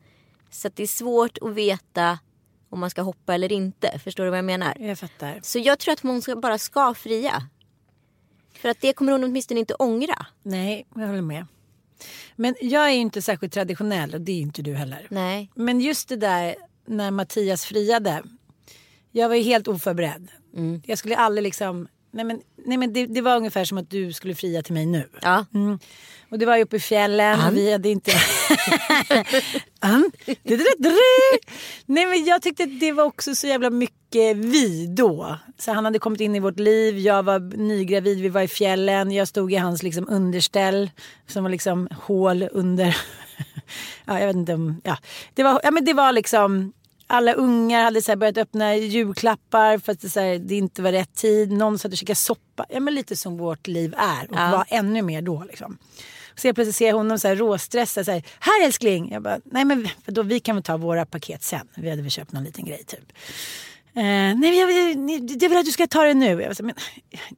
Så 0.51 0.69
det 0.75 0.83
är 0.83 0.87
svårt 0.87 1.39
att 1.41 1.55
veta 1.55 2.19
om 2.69 2.81
man 2.81 2.91
ska 2.91 3.03
hoppa 3.03 3.35
eller 3.35 3.53
inte. 3.53 3.99
Förstår 3.99 4.25
du 4.25 4.31
vad 4.31 4.39
jag 4.39 4.45
menar? 4.45 4.77
Jag 4.79 4.99
fattar. 4.99 5.41
Så 5.43 5.59
jag 5.59 5.79
tror 5.79 5.93
att 5.93 6.01
hon 6.01 6.23
ska, 6.23 6.37
bara 6.37 6.59
ska 6.59 6.95
fria. 6.95 7.49
För 8.55 8.69
att 8.69 8.81
det 8.81 8.93
kommer 8.93 9.13
hon 9.13 9.25
åtminstone 9.25 9.61
inte 9.61 9.75
ångra. 9.75 10.27
Nej, 10.43 10.87
jag 10.95 11.07
håller 11.07 11.23
med. 11.23 11.47
Men 12.37 12.55
jag 12.61 12.87
är 12.87 12.91
ju 12.91 12.99
inte 12.99 13.23
särskilt 13.23 13.53
traditionell 13.53 14.15
och 14.15 14.21
det 14.21 14.33
är 14.33 14.41
inte 14.41 14.63
du 14.63 14.75
heller. 14.75 15.07
Nej. 15.11 15.51
Men 15.55 15.81
just 15.81 16.09
det 16.09 16.17
där 16.17 16.55
när 16.87 17.11
Mattias 17.11 17.65
friade. 17.65 18.23
Jag 19.11 19.29
var 19.29 19.37
ju 19.37 19.43
helt 19.43 19.69
oförberedd. 19.69 20.29
Mm. 20.57 20.83
Jag 20.87 20.99
skulle 20.99 21.17
aldrig 21.17 21.43
liksom... 21.43 21.89
Nej 22.11 22.25
men, 22.25 22.41
nej 22.67 22.79
men 22.79 22.93
det, 22.93 23.07
det 23.07 23.21
var 23.21 23.37
ungefär 23.37 23.65
som 23.65 23.79
att 23.79 23.91
du 23.91 24.13
skulle 24.13 24.35
fria 24.35 24.63
till 24.63 24.75
mig 24.75 24.87
nu. 24.87 25.09
Ja. 25.23 25.47
Mm. 25.55 25.79
Och 26.31 26.39
det 26.39 26.47
var 26.47 26.57
ju 26.57 26.63
uppe 26.63 26.77
i 26.77 26.81
fjällen 26.81 27.41
och 27.47 27.57
vi 27.57 27.73
hade 27.73 27.89
inte... 27.89 28.11
Nej 31.87 32.07
men 32.07 32.25
jag 32.25 32.43
tyckte 32.43 32.63
att 32.63 32.81
det 32.81 32.93
var 32.93 33.05
också 33.05 33.35
så 33.35 33.47
jävla 33.47 33.71
mycket 33.71 34.37
vi 34.37 34.87
då. 34.87 35.37
Så 35.59 35.73
han 35.73 35.85
hade 35.85 35.99
kommit 35.99 36.21
in 36.21 36.37
i 36.37 36.41
vårt 36.41 36.59
liv, 36.59 36.99
jag 36.99 37.23
var 37.23 37.57
nygravid, 37.57 38.21
vi 38.21 38.29
var 38.29 38.41
i 38.41 38.49
fjällen, 38.49 39.13
jag 39.13 39.29
stod 39.29 39.53
i 39.53 39.57
hans 39.57 39.83
liksom 39.83 40.09
underställ 40.09 40.91
som 41.27 41.43
var 41.43 41.51
liksom 41.51 41.89
hål 42.03 42.49
under... 42.53 42.97
ja 44.05 44.21
jag 44.21 44.27
vet 44.27 44.37
inte 44.37 44.55
om... 44.55 44.81
Ja. 44.85 44.97
Det, 45.35 45.43
var, 45.43 45.61
ja, 45.63 45.71
men 45.71 45.85
det 45.85 45.93
var 45.93 46.13
liksom... 46.13 46.73
Alla 47.13 47.33
ungar 47.33 47.85
hade 47.85 48.03
så 48.03 48.17
börjat 48.17 48.39
öppna 48.39 48.77
julklappar 48.77 49.79
för 49.79 49.93
att 49.93 50.01
det, 50.01 50.11
så 50.11 50.21
det 50.21 50.55
inte 50.55 50.83
var 50.83 50.93
rätt 50.93 51.15
tid. 51.15 51.53
Någon 51.53 51.79
satt 51.79 51.93
och 51.93 51.99
käkade 51.99 52.17
soppa. 52.17 52.67
Ja, 52.69 52.81
men 52.81 52.95
lite 52.95 53.17
som 53.17 53.37
vårt 53.37 53.67
liv 53.67 53.95
är 53.97 54.31
och 54.31 54.37
Ja. 54.37 54.51
var 54.51 54.65
ännu 54.69 55.03
mer 55.03 55.23
då. 55.23 55.45
Liksom. 55.49 55.79
Så 56.35 56.47
jag 56.47 56.55
plötsligt 56.55 56.77
ser 56.77 56.87
jag 56.89 56.97
honom 56.97 57.19
så 57.19 57.29
här 57.29 57.37
råstressad. 57.37 58.05
Så 58.05 58.13
här, 58.13 58.23
här 58.41 58.65
älskling! 58.65 59.11
Jag 59.13 59.23
bara, 59.23 59.41
nej 59.45 59.65
men 59.65 59.89
då, 60.07 60.23
vi 60.23 60.41
kan 60.41 60.57
väl 60.57 60.63
ta 60.63 60.77
våra 60.77 61.07
paket 61.07 61.43
sen. 61.43 61.69
Vi 61.77 61.91
hade 61.91 62.03
väl 62.03 62.11
köpt 62.11 62.33
någon 62.33 62.45
liten 62.45 62.65
grej 62.65 62.85
typ. 62.87 63.13
Eh, 63.95 64.03
nej 64.03 64.59
jag, 64.59 64.73
jag, 65.43 65.49
vill 65.49 65.59
att 65.59 65.65
du 65.65 65.73
ska 65.73 65.87
ta 65.87 66.03
det 66.03 66.15
nu. 66.15 66.27
Jag 66.27 66.39
här, 66.39 66.63
men, 66.63 66.75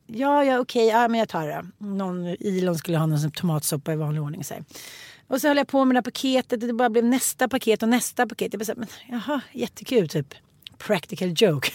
ja, 0.07 0.45
ja 0.45 0.59
okej, 0.59 0.87
ja 0.87 1.09
men 1.09 1.21
jag 1.21 1.29
tar 1.29 1.47
det. 1.47 1.65
Någon, 1.79 2.27
Ilon 2.27 2.79
skulle 2.79 2.99
ha 2.99 3.07
någon 3.07 3.31
tomatsoppa 3.31 3.93
i 3.93 3.97
vanlig 3.97 4.23
ordning. 4.23 4.45
Så 4.45 4.55
här. 4.55 4.65
Och 5.33 5.41
så 5.41 5.49
höll 5.49 5.57
jag 5.57 5.69
på 5.69 5.85
med 5.85 5.95
det 5.95 5.97
här 5.97 6.03
paketet 6.03 6.63
och 6.63 6.67
det 6.67 6.73
bara 6.73 6.91
blev 6.91 7.05
nästa 7.05 7.49
paket 7.49 7.83
och 7.83 7.89
nästa 7.89 8.27
paket. 8.27 8.53
Jag 8.53 8.61
bara 8.61 8.65
så 8.65 8.73
här, 8.73 8.79
men, 8.79 8.89
jaha, 9.09 9.41
jättekul 9.53 10.09
typ. 10.09 10.35
Practical 10.79 11.35
joke. 11.37 11.69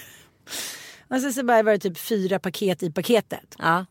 Och 1.08 1.22
sen 1.22 1.34
så 1.34 1.44
bara 1.44 1.64
var 1.64 1.72
det 1.72 1.80
typ 1.80 1.98
fyra 1.98 2.40
paket 2.40 2.84
i 2.84 2.92
paketet. 2.92 3.56
Ja. 3.60 3.86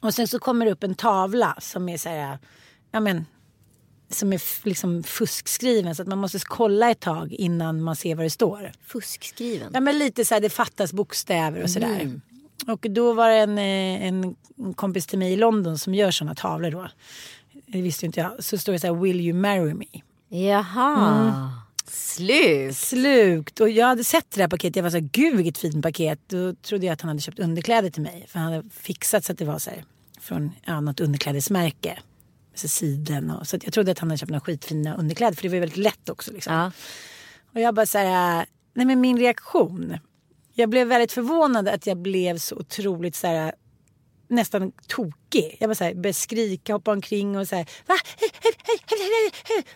Och 0.00 0.14
sen 0.14 0.28
så 0.28 0.38
kommer 0.38 0.66
det 0.66 0.72
upp 0.72 0.84
en 0.84 0.94
tavla 0.94 1.56
som 1.60 1.88
är 1.88 1.98
så 1.98 2.08
här, 2.08 2.38
ja 2.90 3.00
men, 3.00 3.26
som 4.10 4.32
är 4.32 4.66
liksom 4.66 5.02
fuskskriven 5.02 5.94
så 5.94 6.02
att 6.02 6.08
man 6.08 6.18
måste 6.18 6.38
kolla 6.38 6.90
ett 6.90 7.00
tag 7.00 7.32
innan 7.32 7.82
man 7.82 7.96
ser 7.96 8.14
vad 8.14 8.26
det 8.26 8.30
står. 8.30 8.72
Fuskskriven. 8.86 9.70
Ja 9.74 9.80
men 9.80 9.98
lite 9.98 10.24
så 10.24 10.34
här, 10.34 10.40
det 10.40 10.50
fattas 10.50 10.92
bokstäver 10.92 11.62
och 11.62 11.70
sådär. 11.70 12.00
Mm. 12.00 12.20
Och 12.66 12.86
då 12.90 13.12
var 13.12 13.28
det 13.28 13.36
en, 13.36 13.58
eh, 13.58 14.06
en 14.06 14.36
kompis 14.74 15.06
till 15.06 15.18
mig 15.18 15.32
i 15.32 15.36
London 15.36 15.78
som 15.78 15.94
gör 15.94 16.10
sådana 16.10 16.34
tavlor 16.34 16.70
då. 16.70 16.88
Det 17.68 17.82
visste 17.82 18.06
inte 18.06 18.20
jag. 18.20 18.44
Så 18.44 18.58
står 18.58 18.72
det 18.72 18.78
så 18.78 18.86
här, 18.86 18.94
will 18.94 19.20
you 19.20 19.38
marry 19.38 19.74
me? 19.74 19.86
Jaha. 20.28 21.28
Mm. 21.28 21.48
Slut. 21.86 22.76
Slukt. 22.76 23.60
Och 23.60 23.70
jag 23.70 23.86
hade 23.86 24.04
sett 24.04 24.30
det 24.30 24.40
där 24.40 24.48
paketet. 24.48 24.76
Jag 24.76 24.82
var 24.82 24.90
så 24.90 24.96
här, 24.96 25.08
gud 25.12 25.36
vilket 25.36 25.58
fint 25.58 25.82
paket. 25.82 26.20
Då 26.26 26.54
trodde 26.54 26.86
jag 26.86 26.92
att 26.92 27.00
han 27.00 27.08
hade 27.08 27.20
köpt 27.20 27.38
underkläder 27.38 27.90
till 27.90 28.02
mig. 28.02 28.26
För 28.28 28.38
han 28.38 28.52
hade 28.52 28.70
fixat 28.70 29.24
så 29.24 29.32
att 29.32 29.38
det 29.38 29.44
var 29.44 29.58
så 29.58 29.70
här, 29.70 29.84
från 30.20 30.52
ja, 30.64 30.80
något 30.80 31.00
underklädesmärke. 31.00 31.98
Så 32.54 32.68
siden 32.68 33.30
och, 33.30 33.46
så 33.46 33.56
att 33.56 33.64
jag 33.64 33.72
trodde 33.72 33.92
att 33.92 33.98
han 33.98 34.10
hade 34.10 34.18
köpt 34.18 34.30
några 34.30 34.40
skitfina 34.40 34.96
underkläder. 34.96 35.36
För 35.36 35.42
det 35.42 35.48
var 35.48 35.54
ju 35.54 35.60
väldigt 35.60 35.78
lätt 35.78 36.08
också. 36.08 36.32
Liksom. 36.32 36.54
Ja. 36.54 36.72
Och 37.54 37.60
jag 37.60 37.74
bara 37.74 37.86
så 37.86 37.98
här, 37.98 38.46
nej 38.74 38.86
men 38.86 39.00
min 39.00 39.18
reaktion. 39.18 39.98
Jag 40.54 40.68
blev 40.68 40.86
väldigt 40.88 41.12
förvånad 41.12 41.68
att 41.68 41.86
jag 41.86 41.96
blev 41.96 42.38
så 42.38 42.56
otroligt 42.56 43.16
så 43.16 43.26
här 43.26 43.54
nästan 44.28 44.72
tokig. 44.86 45.56
Jag 45.60 45.68
bara 45.70 45.74
så 45.74 45.84
här, 45.84 45.94
började 45.94 46.12
skrika, 46.14 46.72
hoppa 46.72 46.92
omkring 46.92 47.36
och 47.38 47.48
så 47.48 47.56
här. 47.56 47.66
Va? 47.86 47.94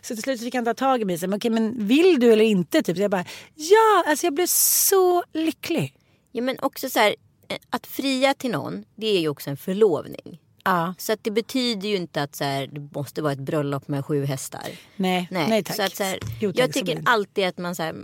Så 0.00 0.14
till 0.14 0.22
slut 0.22 0.40
fick 0.40 0.54
han 0.54 0.64
ta 0.64 0.74
tag 0.74 1.00
i 1.00 1.04
mig. 1.04 1.18
Så, 1.18 1.22
här, 1.26 1.28
men, 1.28 1.36
okej, 1.36 1.50
men 1.50 1.86
vill 1.86 2.20
du 2.20 2.32
eller 2.32 2.44
inte? 2.44 2.82
Typ. 2.82 2.96
Så 2.96 3.02
jag 3.02 3.10
bara, 3.10 3.24
ja, 3.54 4.04
alltså 4.06 4.26
jag 4.26 4.34
blev 4.34 4.46
så 4.46 5.22
lycklig. 5.32 5.94
ja 6.32 6.42
men 6.42 6.56
också 6.62 6.88
så 6.90 6.98
här. 6.98 7.14
eh, 7.48 7.56
Att 7.70 7.86
fria 7.86 8.34
till 8.34 8.50
någon. 8.50 8.84
Det 8.96 9.06
är 9.06 9.20
ju 9.20 9.28
också 9.28 9.50
en 9.50 9.56
förlovning. 9.56 10.38
Ja, 10.64 10.94
Så 10.98 11.12
att 11.12 11.24
det 11.24 11.30
betyder 11.30 11.88
ju 11.88 11.96
inte 11.96 12.22
att 12.22 12.36
så 12.36 12.44
här, 12.44 12.66
det 12.66 12.80
måste 12.94 13.22
vara 13.22 13.32
ett 13.32 13.38
bröllop 13.38 13.88
med 13.88 14.04
sju 14.06 14.24
hästar. 14.24 14.68
nej, 14.96 15.28
nej, 15.30 15.64
tack. 15.64 15.76
Så 15.76 15.82
att, 15.82 15.96
så 15.96 16.02
här, 16.04 16.18
Jo, 16.40 16.52
tack, 16.52 16.60
jag 16.60 16.72
tycker 16.72 17.02
alltid 17.04 17.44
att 17.46 17.58
man 17.58 17.74
så 17.76 17.82
här, 17.82 17.94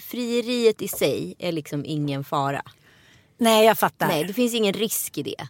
frieriet 0.00 0.82
i 0.82 0.88
sig 0.88 1.34
är 1.38 1.52
liksom 1.52 1.84
ingen 1.84 2.24
fara. 2.24 2.62
Nej, 3.38 3.66
jag 3.66 3.78
fattar. 3.78 4.08
Nej, 4.08 4.24
det 4.24 4.32
finns 4.32 4.54
ingen 4.54 4.72
risk 4.72 5.18
i 5.18 5.22
det. 5.22 5.48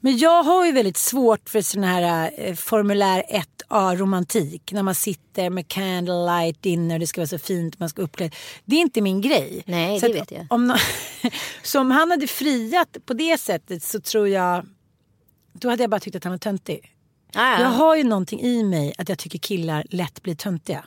Men 0.00 0.18
jag 0.18 0.42
har 0.42 0.66
ju 0.66 0.72
väldigt 0.72 0.96
svårt 0.96 1.48
för 1.48 1.62
sån 1.62 1.84
här 1.84 2.30
eh, 2.36 2.54
formulär 2.54 3.22
1A 3.68 3.96
romantik. 3.96 4.72
När 4.72 4.82
man 4.82 4.94
sitter 4.94 5.50
med 5.50 5.68
candlelight 5.68 6.62
dinner 6.62 6.94
och 6.94 7.00
det 7.00 7.06
ska 7.06 7.20
vara 7.20 7.28
så 7.28 7.38
fint 7.38 7.78
man 7.80 7.88
ska 7.88 8.02
uppleva. 8.02 8.34
Det 8.64 8.76
är 8.76 8.80
inte 8.80 9.00
min 9.00 9.20
grej. 9.20 9.62
Nej, 9.66 10.00
så 10.00 10.06
det 10.06 10.12
vet 10.12 10.30
jag. 10.30 10.46
Om, 10.50 10.66
nå- 10.66 10.76
så 11.62 11.80
om 11.80 11.90
han 11.90 12.10
hade 12.10 12.26
friat 12.26 12.96
på 13.06 13.14
det 13.14 13.38
sättet 13.40 13.82
så 13.82 14.00
tror 14.00 14.28
jag... 14.28 14.66
Då 15.52 15.68
hade 15.70 15.82
jag 15.82 15.90
bara 15.90 16.00
tyckt 16.00 16.16
att 16.16 16.24
han 16.24 16.32
var 16.32 16.38
töntig. 16.38 16.92
Ah, 17.34 17.60
Jag 17.60 17.68
har 17.68 17.96
ju 17.96 18.04
någonting 18.04 18.40
i 18.40 18.62
mig 18.62 18.94
att 18.98 19.08
jag 19.08 19.18
tycker 19.18 19.38
killar 19.38 19.84
lätt 19.90 20.22
blir 20.22 20.34
töntiga. 20.34 20.84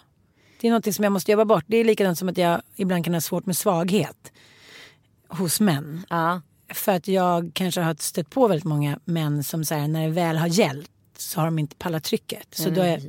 Det 0.62 0.68
är 0.68 0.72
något 0.72 0.96
som 0.96 1.04
jag 1.04 1.12
måste 1.14 1.32
jobba 1.32 1.46
bort. 1.46 1.64
Det 1.68 1.78
är 1.78 1.84
likadant 1.86 2.18
som 2.20 2.30
att 2.30 2.38
jag 2.38 2.62
ibland 2.76 3.04
kan 3.06 3.14
ha 3.14 3.22
svårt 3.22 3.46
med 3.46 3.58
svaghet 3.58 4.32
hos 5.28 5.60
män. 5.60 6.06
Ja. 6.10 6.42
För 6.74 6.92
att 6.92 7.08
jag 7.08 7.52
kanske 7.54 7.82
har 7.82 7.96
stött 8.00 8.30
på 8.30 8.48
väldigt 8.48 8.66
många 8.66 9.00
män 9.06 9.44
som 9.44 9.66
så 9.66 9.76
här, 9.76 9.88
när 9.88 10.02
det 10.02 10.14
väl 10.14 10.38
har 10.38 10.48
gällt 10.48 10.92
så 11.18 11.40
har 11.40 11.46
de 11.46 11.60
inte 11.60 11.76
pallat 11.76 12.04
trycket. 12.04 12.48
Så, 12.52 12.64
Nej, 12.64 12.72
då, 12.72 12.82
är, 12.82 13.02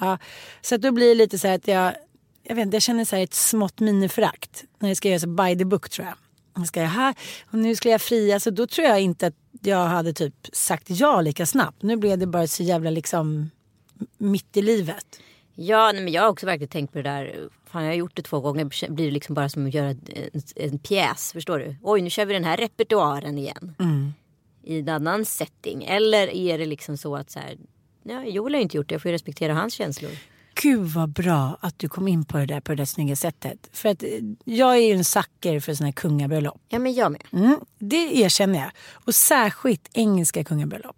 ja, 0.00 0.18
så 0.60 0.74
att 0.74 0.82
då 0.82 0.92
blir 0.92 1.08
det 1.08 1.14
lite 1.14 1.38
så 1.38 1.48
här 1.48 1.54
att 1.54 1.68
jag, 1.68 1.94
jag, 2.42 2.54
vet, 2.54 2.62
inte, 2.62 2.74
jag 2.74 2.82
känner 2.82 3.04
så 3.04 3.16
här 3.16 3.22
ett 3.22 3.34
smått 3.34 3.80
miniförakt. 3.80 4.64
När 4.78 4.88
det 4.88 4.96
ska 4.96 5.08
göras 5.08 5.26
by 5.26 5.58
the 5.58 5.64
book 5.64 5.88
tror 5.88 6.06
jag. 6.06 6.16
Jag 6.56 6.66
ska 6.66 6.80
jag 6.80 6.88
här, 6.88 7.14
och 7.50 7.58
nu 7.58 7.76
ska 7.76 7.90
jag 7.90 8.00
fria. 8.00 8.40
Så 8.40 8.50
då 8.50 8.66
tror 8.66 8.86
jag 8.86 9.00
inte 9.00 9.26
att 9.26 9.34
jag 9.60 9.86
hade 9.86 10.12
typ 10.12 10.34
sagt 10.52 10.90
ja 10.90 11.20
lika 11.20 11.46
snabbt. 11.46 11.82
Nu 11.82 11.96
blev 11.96 12.18
det 12.18 12.26
bara 12.26 12.46
så 12.46 12.62
jävla 12.62 12.90
liksom 12.90 13.50
mitt 14.18 14.56
i 14.56 14.62
livet. 14.62 15.20
Ja, 15.54 15.92
nej, 15.92 16.02
men 16.02 16.12
jag 16.12 16.22
har 16.22 16.28
också 16.28 16.46
verkligen 16.46 16.68
tänkt 16.68 16.92
på 16.92 16.98
det 16.98 17.10
där. 17.10 17.48
Fan, 17.70 17.82
jag 17.84 17.90
har 17.90 17.96
gjort 17.96 18.16
det 18.16 18.22
två 18.22 18.40
gånger. 18.40 18.90
Blir 18.90 19.04
det 19.06 19.10
liksom 19.10 19.34
bara 19.34 19.48
som 19.48 19.66
att 19.66 19.74
göra 19.74 19.88
en, 19.88 20.42
en 20.56 20.78
pjäs. 20.78 21.32
Förstår 21.32 21.58
du? 21.58 21.76
Oj, 21.82 22.00
nu 22.00 22.10
kör 22.10 22.26
vi 22.26 22.32
den 22.34 22.44
här 22.44 22.56
repertoaren 22.56 23.38
igen. 23.38 23.74
I 24.62 24.78
en 24.78 24.88
annan 24.88 25.24
setting. 25.24 25.84
Eller 25.84 26.34
är 26.34 26.58
det 26.58 26.66
liksom 26.66 26.96
så 26.96 27.16
att 27.16 27.30
så 27.30 27.38
här. 27.38 27.56
Ja, 28.02 28.24
Joel 28.24 28.54
har 28.54 28.58
ju 28.58 28.62
inte 28.62 28.76
gjort 28.76 28.88
det. 28.88 28.94
Jag 28.94 29.02
får 29.02 29.08
ju 29.08 29.14
respektera 29.14 29.54
hans 29.54 29.74
känslor. 29.74 30.10
Gud 30.62 30.86
vad 30.86 31.08
bra 31.08 31.58
att 31.60 31.78
du 31.78 31.88
kom 31.88 32.08
in 32.08 32.24
på 32.24 32.38
det 32.38 32.46
där 32.46 32.60
på 32.60 32.72
det 32.72 32.76
där 32.76 32.84
snygga 32.84 33.16
sättet. 33.16 33.68
För 33.72 33.88
att 33.88 34.02
eh, 34.02 34.08
jag 34.44 34.76
är 34.76 34.80
ju 34.80 34.92
en 34.92 35.04
sucker 35.04 35.60
för 35.60 35.74
sådana 35.74 35.86
här 35.86 35.92
kungabröllop. 35.92 36.60
Ja, 36.68 36.78
men 36.78 36.94
jag 36.94 37.12
med. 37.12 37.22
Mm, 37.32 37.60
det 37.78 37.96
erkänner 37.96 38.58
jag. 38.58 38.70
Och 38.92 39.14
särskilt 39.14 39.88
engelska 39.92 40.44
kungabröllop. 40.44 40.96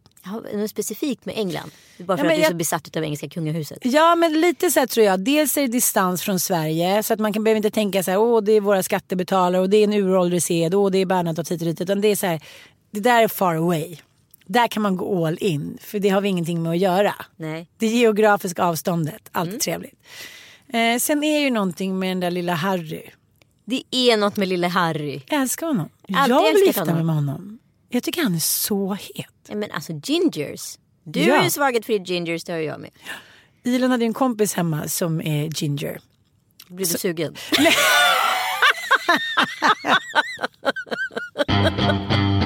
Något 0.55 0.71
specifikt 0.71 1.25
med 1.25 1.35
England. 1.39 1.71
Bara 1.99 2.19
för 2.19 2.25
Ja, 2.25 2.31
att 2.31 2.37
du 2.37 2.41
är 2.41 2.43
jag- 2.43 2.51
så 2.51 2.57
besatt 2.57 2.97
av 2.97 3.05
engelska 3.05 3.29
kungahuset. 3.29 3.79
Ja 3.83 4.15
men 4.15 4.41
lite 4.41 4.71
så 4.71 4.87
tror 4.87 5.07
jag. 5.07 5.21
Dels 5.21 5.57
är 5.57 5.61
det 5.63 5.69
distans 5.69 6.23
från 6.23 6.41
Sverige 6.41 7.03
så 7.03 7.15
att 7.15 7.21
man 7.21 7.33
kan 7.33 7.45
behöver 7.45 7.57
inte 7.57 7.71
tänka 7.71 8.03
så 8.03 8.11
här 8.11 8.19
åh 8.19 8.43
det 8.43 8.53
är 8.53 8.61
våra 8.61 8.83
skattebetalare 8.83 9.63
och 9.63 9.71
det 9.71 9.77
är 9.77 9.85
en 9.85 9.93
uråldrig 9.93 10.43
sed 10.43 10.75
och 10.75 10.91
det 10.93 10.99
är 10.99 11.07
Bernadotte 11.07 11.55
hit 11.55 11.63
och 11.63 11.67
dit. 11.69 11.81
Utan 11.81 12.01
det 12.01 12.09
är 12.09 12.17
så 12.17 12.27
här 12.27 12.41
det 12.91 13.01
där 13.01 13.23
är 13.23 13.29
far 13.29 13.55
away. 13.55 13.97
Där 14.47 14.69
kan 14.69 14.83
man 14.83 14.97
gå 14.97 15.27
all 15.27 15.39
in 15.41 15.79
för 15.81 15.99
det 15.99 16.09
har 16.09 16.21
vi 16.21 16.29
ingenting 16.29 16.63
med 16.63 16.73
att 16.73 16.79
göra. 16.79 17.15
Nej. 17.37 17.69
Det 17.79 17.87
geografiska 17.87 18.65
avståndet, 18.65 19.29
allt 19.33 19.61
trevligt. 19.61 19.95
Eh, 20.69 20.99
sen 20.99 21.25
är 21.25 21.41
ju 21.41 21.51
någonting 21.51 21.99
med 21.99 22.09
den 22.11 22.21
där 22.21 22.31
lilla 22.31 22.55
Harry. 22.55 23.03
Det 23.65 23.83
är 23.91 24.17
något 24.17 24.37
med 24.37 24.49
lille 24.49 24.67
Harry. 24.67 25.21
Jag 25.29 25.41
älskar 25.43 25.67
honom. 25.67 25.89
Alltid 26.15 26.35
jag 26.37 26.53
vill 26.55 26.67
gifta 26.67 26.85
mig 26.85 27.05
med 27.05 27.15
honom. 27.15 27.59
Jag 27.89 28.03
tycker 28.03 28.23
han 28.23 28.35
är 28.35 28.39
så 28.39 28.95
het. 28.95 29.27
Ja, 29.49 29.55
men 29.55 29.71
alltså 29.73 29.93
gingers. 30.05 30.79
Du 31.05 31.21
Ja. 31.21 31.37
är 31.41 31.45
ju 31.45 31.51
svaghet 31.51 31.87
för 31.87 31.93
gingers, 31.93 32.45
det 32.45 32.53
har 32.53 32.59
jag 32.59 32.81
med. 32.81 32.91
Ilon 33.65 33.91
hade 33.91 34.05
en 34.05 34.15
kompis 34.15 34.55
hemma 34.55 34.89
som 34.89 35.21
är 35.21 35.49
ginger. 35.63 36.01
Blir 36.69 36.87
du 36.87 36.99
sugen? 36.99 37.37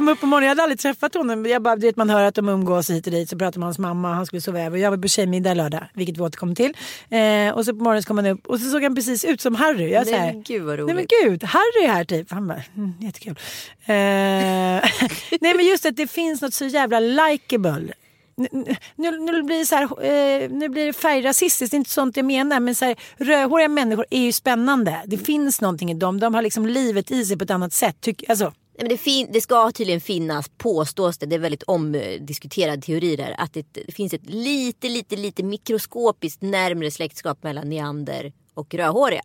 Kom 0.00 0.08
upp 0.08 0.20
på 0.20 0.26
morgonen, 0.26 0.44
jag 0.44 0.50
hade 0.50 0.62
aldrig 0.62 0.78
träffat 0.78 1.14
honom. 1.14 1.46
Jag 1.46 1.62
bara, 1.62 1.76
du 1.76 1.86
vet, 1.86 1.96
man 1.96 2.10
hör 2.10 2.22
att 2.22 2.34
de 2.34 2.48
umgås 2.48 2.90
hit 2.90 3.06
och 3.06 3.12
dit. 3.12 3.28
Så 3.30 3.38
pratar 3.38 3.60
man 3.60 3.60
med 3.60 3.66
hans 3.66 3.78
mamma, 3.78 4.14
han 4.14 4.26
skulle 4.26 4.40
sova 4.42 4.60
över. 4.60 4.78
Jag 4.78 4.90
var 4.90 4.98
på 4.98 5.08
tjejmiddag 5.08 5.54
lördag, 5.54 5.86
vilket 5.94 6.16
vi 6.16 6.20
återkommer 6.20 6.54
till. 6.54 6.76
Eh, 7.08 7.54
och 7.54 7.64
så 7.64 7.72
på 7.72 7.78
morgonen 7.78 8.02
så 8.02 8.06
kom 8.06 8.16
han 8.16 8.26
upp 8.26 8.46
och 8.46 8.60
så 8.60 8.70
såg 8.70 8.82
han 8.82 8.94
precis 8.94 9.24
ut 9.24 9.40
som 9.40 9.54
Harry. 9.54 9.90
Jag, 9.92 10.06
Nej, 10.06 10.14
här, 10.14 10.32
men 10.32 10.42
gud 10.42 10.62
vad 10.62 10.76
Nej 10.76 10.86
men 10.86 10.96
roligt. 10.96 11.10
gud, 11.22 11.44
Harry 11.44 11.84
är 11.84 11.88
här 11.88 12.04
typ. 12.04 12.30
Han 12.30 12.46
bara, 12.46 12.62
mm, 12.76 12.92
jättekul. 13.00 13.38
Eh, 13.84 13.86
nej 15.40 15.54
men 15.56 15.66
just 15.66 15.86
att 15.86 15.96
det 15.96 16.06
finns 16.06 16.42
något 16.42 16.54
så 16.54 16.64
jävla 16.64 17.00
likeable. 17.00 17.94
Nu, 18.36 18.48
nu, 18.96 19.18
nu 19.18 19.42
blir 19.42 19.58
det 19.58 19.66
så 19.66 19.74
här, 19.74 19.84
eh, 19.84 20.50
nu 20.50 20.68
blir 20.68 20.86
det 20.86 20.92
färgrasistiskt, 20.92 21.70
det 21.70 21.74
är 21.74 21.78
inte 21.78 21.90
sånt 21.90 22.16
jag 22.16 22.26
menar. 22.26 22.60
Men 22.60 22.74
så 22.74 22.84
här, 22.84 22.96
rödhåriga 23.16 23.68
människor 23.68 24.06
är 24.10 24.20
ju 24.20 24.32
spännande. 24.32 25.02
Det 25.06 25.18
finns 25.18 25.60
någonting 25.60 25.90
i 25.90 25.94
dem. 25.94 26.20
De 26.20 26.34
har 26.34 26.42
liksom 26.42 26.66
livet 26.66 27.10
i 27.10 27.24
sig 27.24 27.38
på 27.38 27.44
ett 27.44 27.50
annat 27.50 27.72
sätt. 27.72 28.00
Tyck, 28.00 28.30
alltså, 28.30 28.52
Nej, 28.80 28.84
men 28.88 28.96
det, 28.96 29.02
fin- 29.02 29.28
det 29.32 29.40
ska 29.40 29.70
tydligen 29.72 30.00
finnas, 30.00 30.50
påstås 30.58 31.18
det, 31.18 31.26
det 31.26 31.36
är 31.36 31.40
väldigt 31.40 31.62
omdiskuterad 31.62 32.82
teori 32.82 33.16
där, 33.16 33.34
att 33.38 33.52
det, 33.52 33.66
det 33.72 33.92
finns 33.92 34.14
ett 34.14 34.30
lite, 34.30 34.88
lite, 34.88 35.16
lite 35.16 35.42
mikroskopiskt 35.42 36.42
närmre 36.42 36.90
släktskap 36.90 37.42
mellan 37.42 37.68
neander 37.68 38.32
och 38.54 38.74
rödhåriga. 38.74 39.22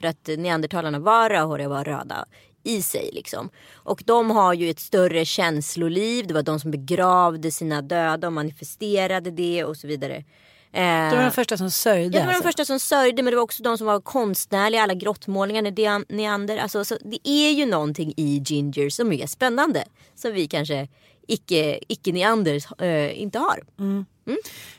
För 0.00 0.08
att 0.08 0.28
neandertalarna 0.38 0.98
var 0.98 1.30
rödhåriga 1.30 1.68
och 1.68 1.74
var 1.74 1.84
röda 1.84 2.24
i 2.62 2.82
sig 2.82 3.10
liksom. 3.12 3.50
Och 3.74 4.02
de 4.06 4.30
har 4.30 4.54
ju 4.54 4.70
ett 4.70 4.80
större 4.80 5.24
känsloliv, 5.24 6.26
det 6.26 6.34
var 6.34 6.42
de 6.42 6.60
som 6.60 6.70
begravde 6.70 7.50
sina 7.50 7.82
döda 7.82 8.26
och 8.26 8.32
manifesterade 8.32 9.30
det 9.30 9.64
och 9.64 9.76
så 9.76 9.86
vidare. 9.86 10.24
Eh, 10.72 11.10
de 11.10 11.16
var 11.16 11.22
de 11.24 11.30
första 11.30 11.56
som 11.56 11.70
sörjde. 11.70 12.04
Ja, 12.04 12.10
det 12.10 12.18
var 12.18 12.24
de 12.24 12.28
alltså. 12.28 12.42
första 12.42 12.64
som 12.64 12.80
sörjde 12.80 13.22
men 13.22 13.30
det 13.30 13.36
var 13.36 13.44
också 13.44 13.62
de 13.62 13.78
som 13.78 13.86
var 13.86 14.00
konstnärliga. 14.00 14.82
Alla 14.82 14.94
grottmålningar 14.94 16.12
neander. 16.12 16.56
Alltså, 16.56 16.84
så 16.84 16.96
det 17.04 17.28
är 17.28 17.50
ju 17.50 17.66
någonting 17.66 18.12
i 18.16 18.42
ginger 18.46 18.90
som 18.90 19.12
är 19.12 19.26
spännande. 19.26 19.84
Som 20.14 20.32
vi 20.32 20.46
kanske 20.46 20.88
icke, 21.28 21.78
icke-neanders 21.88 22.80
eh, 22.80 23.22
inte 23.22 23.38
har. 23.38 23.60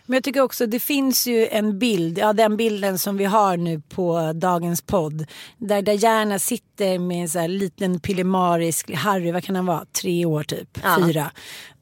Men 0.06 0.14
jag 0.14 0.24
tycker 0.24 0.42
också 0.42 0.66
det 0.68 0.80
finns 0.80 1.28
ju 1.28 1.48
en 1.48 1.80
bild, 1.80 2.18
ja 2.18 2.34
den 2.34 2.58
bilden 2.58 3.00
som 3.00 3.18
vi 3.18 3.26
har 3.26 3.58
nu 3.58 3.82
på 3.90 4.34
dagens 4.36 4.82
podd. 4.82 5.26
Där 5.58 5.82
Diana 5.82 6.40
sitter 6.40 7.00
med 7.00 7.22
en 7.22 7.30
så 7.30 7.40
här 7.40 7.48
liten 7.48 8.00
pillemarisk 8.00 8.92
Harry, 8.92 9.32
vad 9.32 9.44
kan 9.44 9.56
han 9.56 9.66
vara, 9.66 9.86
tre 10.02 10.26
år 10.26 10.44
typ, 10.44 10.80
Ja. 10.84 10.98
fyra. 11.06 11.32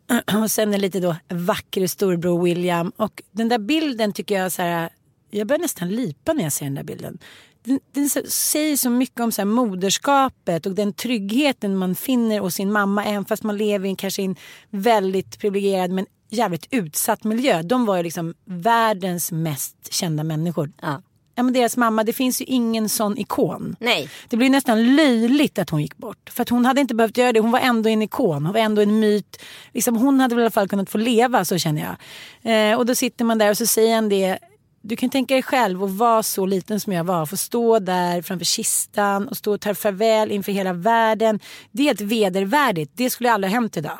Och 0.43 0.51
sen 0.51 0.73
en 0.73 0.81
lite 0.81 0.99
då 0.99 1.15
vacker 1.29 1.87
storbror 1.87 2.43
William. 2.43 2.91
Och 2.97 3.21
den 3.31 3.49
där 3.49 3.59
bilden 3.59 4.13
tycker 4.13 4.39
jag 4.39 4.51
så 4.51 4.61
här, 4.61 4.89
jag 5.29 5.47
börjar 5.47 5.59
nästan 5.59 5.89
lipa 5.89 6.33
när 6.33 6.43
jag 6.43 6.53
ser 6.53 6.65
den 6.65 6.75
där 6.75 6.83
bilden. 6.83 7.17
Den, 7.63 7.79
den 7.91 8.09
säger 8.29 8.77
så 8.77 8.89
mycket 8.89 9.19
om 9.19 9.31
så 9.31 9.41
här 9.41 9.45
moderskapet 9.45 10.65
och 10.65 10.75
den 10.75 10.93
tryggheten 10.93 11.77
man 11.77 11.95
finner 11.95 12.39
hos 12.39 12.55
sin 12.55 12.71
mamma 12.71 13.05
även 13.05 13.25
fast 13.25 13.43
man 13.43 13.57
lever 13.57 13.85
i 13.85 13.89
en, 13.89 13.95
kanske 13.95 14.21
en 14.21 14.35
väldigt 14.69 15.39
privilegierad 15.39 15.91
men 15.91 16.05
jävligt 16.29 16.67
utsatt 16.69 17.23
miljö. 17.23 17.61
De 17.61 17.85
var 17.85 17.97
ju 17.97 18.03
liksom 18.03 18.33
världens 18.45 19.31
mest 19.31 19.93
kända 19.93 20.23
människor. 20.23 20.71
Ja. 20.81 21.01
Ja, 21.37 21.43
men 21.43 21.53
deras 21.53 21.77
mamma, 21.77 22.03
det 22.03 22.13
finns 22.13 22.41
ju 22.41 22.45
ingen 22.45 22.89
sån 22.89 23.17
ikon. 23.17 23.75
Nej. 23.79 24.09
Det 24.29 24.37
blir 24.37 24.49
nästan 24.49 24.95
löjligt 24.95 25.59
att 25.59 25.69
hon 25.69 25.81
gick 25.81 25.97
bort. 25.97 26.29
För 26.29 26.41
att 26.41 26.49
hon 26.49 26.65
hade 26.65 26.81
inte 26.81 26.95
behövt 26.95 27.17
göra 27.17 27.33
det. 27.33 27.39
Hon 27.39 27.51
var 27.51 27.59
ändå 27.59 27.89
en 27.89 28.01
ikon. 28.01 28.45
Hon 28.45 28.53
var 28.53 28.59
ändå 28.59 28.81
en 28.81 28.99
myt. 28.99 29.41
Liksom, 29.73 29.95
hon 29.95 30.19
hade 30.19 30.35
väl 30.35 30.41
i 30.41 30.45
alla 30.45 30.51
fall 30.51 30.67
kunnat 30.67 30.89
få 30.89 30.97
leva, 30.97 31.45
så 31.45 31.57
känner 31.57 31.81
jag. 31.81 32.71
Eh, 32.71 32.77
och 32.77 32.85
då 32.85 32.95
sitter 32.95 33.25
man 33.25 33.37
där 33.37 33.49
och 33.49 33.57
så 33.57 33.65
säger 33.65 33.95
han 33.95 34.09
det. 34.09 34.37
Du 34.81 34.95
kan 34.95 35.09
tänka 35.09 35.33
dig 35.33 35.43
själv 35.43 35.83
att 35.83 35.91
vara 35.91 36.23
så 36.23 36.45
liten 36.45 36.79
som 36.79 36.93
jag 36.93 37.03
var. 37.03 37.25
Få 37.25 37.37
stå 37.37 37.79
där 37.79 38.21
framför 38.21 38.45
kistan 38.45 39.27
och 39.27 39.37
stå 39.37 39.53
och 39.53 39.61
ta 39.61 39.75
farväl 39.75 40.31
inför 40.31 40.51
hela 40.51 40.73
världen. 40.73 41.39
Det 41.71 41.83
är 41.83 41.85
helt 41.85 42.01
vedervärdigt. 42.01 42.91
Det 42.95 43.09
skulle 43.09 43.31
aldrig 43.31 43.51
ha 43.51 43.59
hänt 43.59 43.77
idag. 43.77 43.99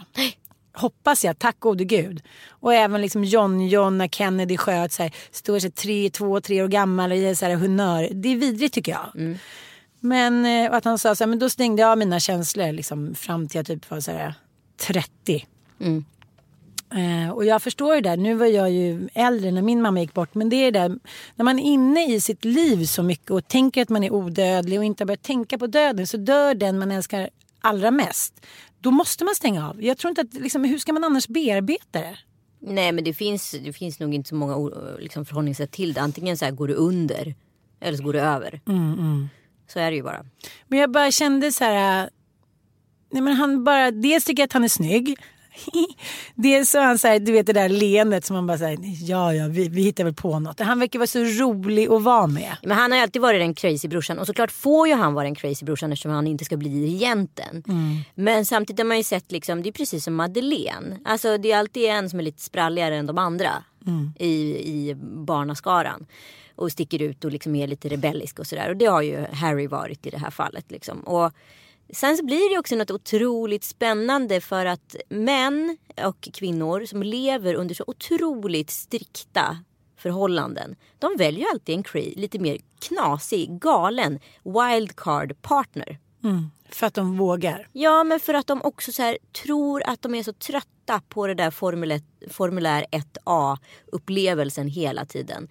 Hoppas 0.80 1.26
jag, 1.26 1.40
tack 1.40 1.60
gode 1.60 1.84
gud. 1.84 2.22
Och 2.50 2.74
även 2.74 3.02
liksom 3.02 3.24
John 3.24 3.68
John 3.68 3.98
när 3.98 4.08
Kennedy 4.08 4.58
sköt 4.58 4.92
så 4.92 5.04
här, 5.04 5.12
står 5.32 5.60
här, 5.60 5.70
tre, 5.70 6.10
två, 6.10 6.42
tre 6.42 6.64
år 6.64 6.68
gammal 6.68 7.12
och 7.12 7.38
så 7.38 7.46
här 7.46 7.56
humör. 7.56 8.10
Det 8.12 8.30
är 8.30 8.36
vidrigt 8.36 8.74
tycker 8.74 8.92
jag. 8.92 9.10
Men 10.00 10.46
eh, 10.46 10.74
att 10.74 10.86
han 10.86 10.98
sa 10.98 11.16
så 11.16 11.24
här, 11.24 11.30
men 11.30 11.40
då 11.40 11.50
stängde 11.50 11.82
jag 11.82 11.92
av 11.92 11.98
mina 11.98 12.20
känslor 12.20 12.72
liksom, 12.72 13.16
fram 13.16 13.48
till 13.48 13.58
jag 13.58 13.66
typ 13.66 13.90
var 13.90 14.00
så 14.00 14.12
här, 14.12 14.34
30. 14.78 15.46
Eh, 16.96 17.32
och 17.32 17.46
jag 17.46 17.62
förstår 17.62 17.96
ju 17.96 18.02
det 18.02 18.10
där. 18.10 18.18
Nu 18.18 18.34
var 18.34 18.46
jag 18.46 18.72
ju 18.72 19.10
äldre 19.14 19.52
när 19.52 19.62
min 19.62 19.82
mamma 19.82 20.00
gick 20.00 20.14
bort. 20.14 20.36
Men 20.36 20.50
det 20.50 20.56
är 20.56 20.72
det 20.72 20.80
där 20.80 21.00
när 21.36 21.44
man 21.44 21.60
är 21.60 21.64
inne 21.64 22.14
i 22.14 22.22
sitt 22.22 22.46
liv 22.46 22.86
så 22.86 23.04
mycket 23.04 23.32
och 23.32 23.48
tänker 23.48 23.82
att 23.82 23.90
man 23.90 24.04
är 24.04 24.14
odödlig 24.14 24.80
och 24.80 24.86
inte 24.86 25.04
har 25.04 25.08
börjat 25.08 25.24
tänka 25.24 25.58
på 25.58 25.68
döden 25.68 26.08
så 26.08 26.18
dör 26.18 26.54
den 26.54 26.80
man 26.80 26.92
älskar 26.92 27.30
allra 27.62 27.92
mest. 27.92 28.46
Då 28.82 28.92
måste 28.92 29.26
man 29.26 29.36
stänga 29.36 29.70
av. 29.70 29.84
Jag 29.84 29.98
tror 29.98 30.10
inte 30.10 30.22
att, 30.22 30.34
liksom, 30.34 30.64
hur 30.64 30.78
ska 30.78 30.94
man 30.94 31.04
annars 31.04 31.28
bearbeta 31.28 32.00
det? 32.00 32.18
Nej 32.60 32.92
men 32.92 33.04
det 33.04 33.14
finns, 33.14 33.52
det 33.52 33.74
finns 33.74 34.00
nog 34.00 34.14
inte 34.14 34.30
så 34.30 34.36
många 34.36 34.70
liksom, 35.00 35.26
förhållningssätt 35.26 35.72
till 35.72 35.94
det. 35.94 36.02
Antingen 36.02 36.38
så 36.38 36.46
här 36.46 36.52
går 36.52 36.68
det 36.68 36.74
under 36.74 37.36
eller 37.80 37.98
så 37.98 38.04
går 38.04 38.14
det 38.14 38.22
över. 38.22 38.62
Så 39.68 39.80
är 39.80 39.92
det 39.92 39.98
ju 39.98 40.04
bara. 40.04 40.26
Men 40.68 40.80
jag 40.80 40.92
bara 40.92 41.12
kände 41.12 41.52
så 41.52 41.64
här. 41.64 42.04
äh, 42.04 42.10
Nej 43.12 43.22
men 43.22 43.34
han 43.34 43.64
bara, 43.64 43.92
dels 43.92 44.26
tycker 44.26 44.42
jag 44.44 44.48
att 44.48 44.54
han 44.54 44.64
är 44.64 44.68
snygg. 44.68 45.16
dels 46.36 46.70
så 46.70 46.80
han 46.80 47.00
så 47.00 47.08
här, 47.08 47.20
du 47.20 47.32
vet 47.32 47.46
det 47.46 47.54
där 47.54 47.70
leendet 47.70 48.26
som 48.26 48.36
man 48.36 48.48
bara 48.48 48.58
säger, 48.58 48.80
ja 49.10 49.34
ja 49.34 49.48
vi, 49.48 49.70
vi 49.70 49.82
hittar 49.82 50.04
väl 50.04 50.14
på 50.14 50.40
något. 50.40 50.60
Han 50.60 50.80
verkar 50.80 51.00
vara 51.00 51.08
så 51.08 51.20
rolig 51.20 51.92
att 51.92 52.04
vara 52.04 52.28
med. 52.28 52.58
Men 52.64 52.78
han 52.78 52.92
har 52.92 52.98
ju 52.98 53.04
alltid 53.04 53.22
varit 53.22 53.42
den 53.42 53.54
crazy 53.54 53.88
brorsan 53.88 54.20
och 54.20 54.28
såklart 54.28 54.52
får 54.52 54.88
ju 54.88 54.94
han 54.94 55.14
vara 55.14 55.24
den 55.24 55.36
crazy 55.36 55.66
brorsan 55.66 55.92
eftersom 55.92 56.12
han 56.12 56.28
inte 56.28 56.46
ska 56.46 56.58
bli 56.58 56.86
regenten. 56.86 57.64
Men 58.16 58.46
samtidigt 58.46 58.80
har 58.80 58.86
man 58.86 58.98
ju 58.98 59.04
sett 59.04 59.32
liksom, 59.32 59.64
det 59.64 59.70
är 59.70 59.74
precis 59.74 60.04
som 60.04 60.16
Madeleine. 60.16 61.00
Alltså 61.06 61.38
det 61.38 61.52
är 61.52 61.58
alltid 61.58 61.90
en 61.90 62.10
som 62.10 62.20
är 62.20 62.24
lite 62.24 62.42
spralligare 62.42 62.96
än 62.96 63.06
de 63.06 63.18
andra 63.18 63.64
i, 64.20 64.32
i 64.56 64.96
barnaskaran. 65.02 66.06
Och 66.56 66.72
sticker 66.72 67.02
ut 67.02 67.26
och 67.26 67.32
liksom 67.32 67.56
är 67.56 67.68
lite 67.68 67.90
rebellisk 67.90 68.40
och 68.40 68.48
sådär. 68.48 68.70
Och 68.70 68.78
det 68.78 68.86
har 68.86 69.02
ju 69.02 69.26
Harry 69.34 69.68
varit 69.68 70.06
i 70.06 70.10
det 70.10 70.18
här 70.18 70.30
fallet. 70.30 70.72
Liksom. 70.72 71.00
Och 71.00 71.34
sen 71.94 72.18
så 72.18 72.26
blir 72.26 72.54
det 72.54 72.60
också 72.60 72.76
något 72.76 72.92
otroligt 72.92 73.64
spännande 73.64 74.42
för 74.42 74.66
att 74.66 74.96
män 75.10 75.78
och 76.06 76.30
kvinnor 76.34 76.86
som 76.86 77.04
lever 77.04 77.54
under 77.54 77.76
så 77.76 77.84
otroligt 77.88 78.70
strikta 78.70 79.58
förhållanden. 79.98 80.76
De 81.00 81.16
väljer 81.18 81.48
alltid 81.54 81.76
en 81.76 81.84
cray, 81.84 82.14
lite 82.16 82.40
mer 82.40 82.58
knasig, 82.80 83.60
galen 83.60 84.20
wildcard 84.44 85.42
partner. 85.42 85.98
För 86.70 86.88
att 86.88 86.94
de 86.94 87.18
vågar. 87.18 87.68
Ja, 87.72 88.04
men 88.04 88.20
för 88.20 88.34
att 88.34 88.48
de 88.48 88.62
också 88.62 88.92
så 88.92 89.02
här, 89.02 89.18
tror 89.44 89.84
att 89.86 90.02
de 90.02 90.16
är 90.16 90.24
så 90.24 90.34
trötta 90.34 91.02
på 91.10 91.28
det 91.28 91.34
där 91.34 91.52
formulär 92.30 92.86
1A 92.92 93.58
upplevelsen 93.92 94.68
hela 94.68 95.06
tiden. 95.06 95.48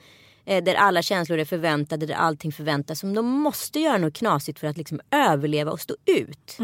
Eh, 0.46 0.64
där 0.64 0.74
alla 0.74 1.02
känslor 1.02 1.38
är 1.38 1.44
förväntade, 1.44 2.06
där 2.06 2.14
allting 2.14 2.52
förväntas. 2.52 2.98
Som 3.00 3.14
de 3.14 3.26
måste 3.26 3.80
göra 3.80 3.98
något 3.98 4.14
knasigt 4.14 4.58
för 4.58 4.66
att 4.66 4.76
liksom 4.76 5.00
överleva 5.10 5.70
och 5.72 5.80
stå 5.80 5.94
ut. 6.06 6.56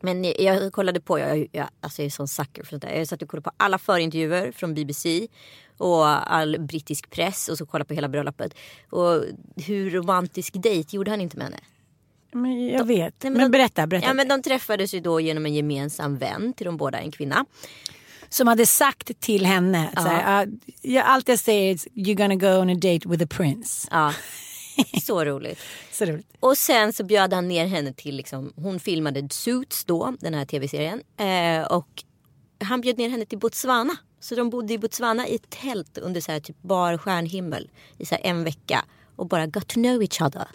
Men 0.00 0.24
jag, 0.24 0.40
jag 0.40 0.72
kollade 0.72 1.00
på, 1.00 1.18
jag, 1.18 1.46
jag, 1.52 1.68
alltså 1.80 2.02
jag 2.02 2.06
är 2.06 2.10
sån 2.10 2.28
sucker 2.28 2.62
för 2.62 2.70
sånt 2.70 2.82
där. 2.82 2.94
Jag 2.94 3.08
satt 3.08 3.22
och 3.22 3.28
kollade 3.28 3.44
på 3.44 3.50
alla 3.56 3.78
förintervjuer 3.78 4.52
från 4.52 4.74
BBC 4.74 5.28
och 5.76 6.32
all 6.34 6.56
brittisk 6.60 7.10
press 7.10 7.48
och 7.48 7.58
så 7.58 7.66
kollade 7.66 7.88
på 7.88 7.94
hela 7.94 8.08
bröllopet. 8.08 8.54
Och 8.90 9.24
hur 9.56 9.90
romantisk 9.90 10.54
dejt 10.62 10.96
gjorde 10.96 11.10
han 11.10 11.20
inte 11.20 11.36
med 11.36 11.44
henne? 11.46 11.58
Men 12.32 12.66
jag 12.68 12.84
vet. 12.86 13.14
Nej, 13.22 13.32
men 13.32 13.40
de- 13.42 13.48
berätta, 13.50 13.86
berätta. 13.86 14.06
Ja, 14.06 14.14
men 14.14 14.28
de 14.28 14.42
träffades 14.42 14.94
ju 14.94 15.00
då 15.00 15.20
genom 15.20 15.46
en 15.46 15.54
gemensam 15.54 16.16
vän 16.18 16.52
till 16.52 16.66
de 16.66 16.76
båda, 16.76 16.98
en 16.98 17.10
kvinna. 17.12 17.44
Som 18.30 18.46
hade 18.46 18.66
sagt 18.66 19.20
till 19.20 19.46
henne. 19.46 19.90
Så 19.96 20.00
här, 20.02 20.42
"Ah, 20.42 20.46
ja, 20.82 21.02
allt 21.02 21.28
jag 21.28 21.38
säger 21.38 21.72
är 21.72 21.76
you're 21.76 22.14
gonna 22.14 22.34
go 22.34 22.46
on 22.62 22.70
a 22.70 22.74
date 22.74 23.08
with 23.08 23.24
a 23.24 23.26
prince. 23.30 23.88
Ja, 23.90 24.12
så 25.02 25.24
roligt. 25.24 25.58
Så 25.92 26.04
roligt. 26.04 26.26
Och 26.40 26.56
sen 26.58 26.92
så 26.92 27.04
bjöd 27.04 27.32
han 27.32 27.48
ner 27.48 27.66
henne 27.66 27.92
till, 27.92 28.16
liksom, 28.16 28.52
hon 28.56 28.80
filmade 28.80 29.28
Suits 29.30 29.84
då, 29.84 30.16
den 30.20 30.34
här 30.34 30.44
tv-serien. 30.44 31.02
Eh, 31.16 31.66
och 31.72 32.04
han 32.64 32.80
bjöd 32.80 32.98
ner 32.98 33.08
henne 33.08 33.24
till 33.26 33.38
Botswana. 33.38 33.96
Så 34.20 34.34
de 34.34 34.50
bodde 34.50 34.72
i 34.72 34.78
Botswana 34.78 35.28
i 35.28 35.34
ett 35.34 35.50
tält 35.50 35.98
under 35.98 36.20
så 36.20 36.32
här, 36.32 36.40
typ 36.40 36.62
bar 36.62 36.98
stjärnhimmel 36.98 37.70
i 37.98 38.06
så 38.06 38.16
en 38.22 38.44
vecka. 38.44 38.84
Och 39.16 39.26
bara 39.26 39.46
got 39.46 39.68
to 39.68 39.74
know 39.74 40.02
each 40.02 40.20
other. 40.22 40.46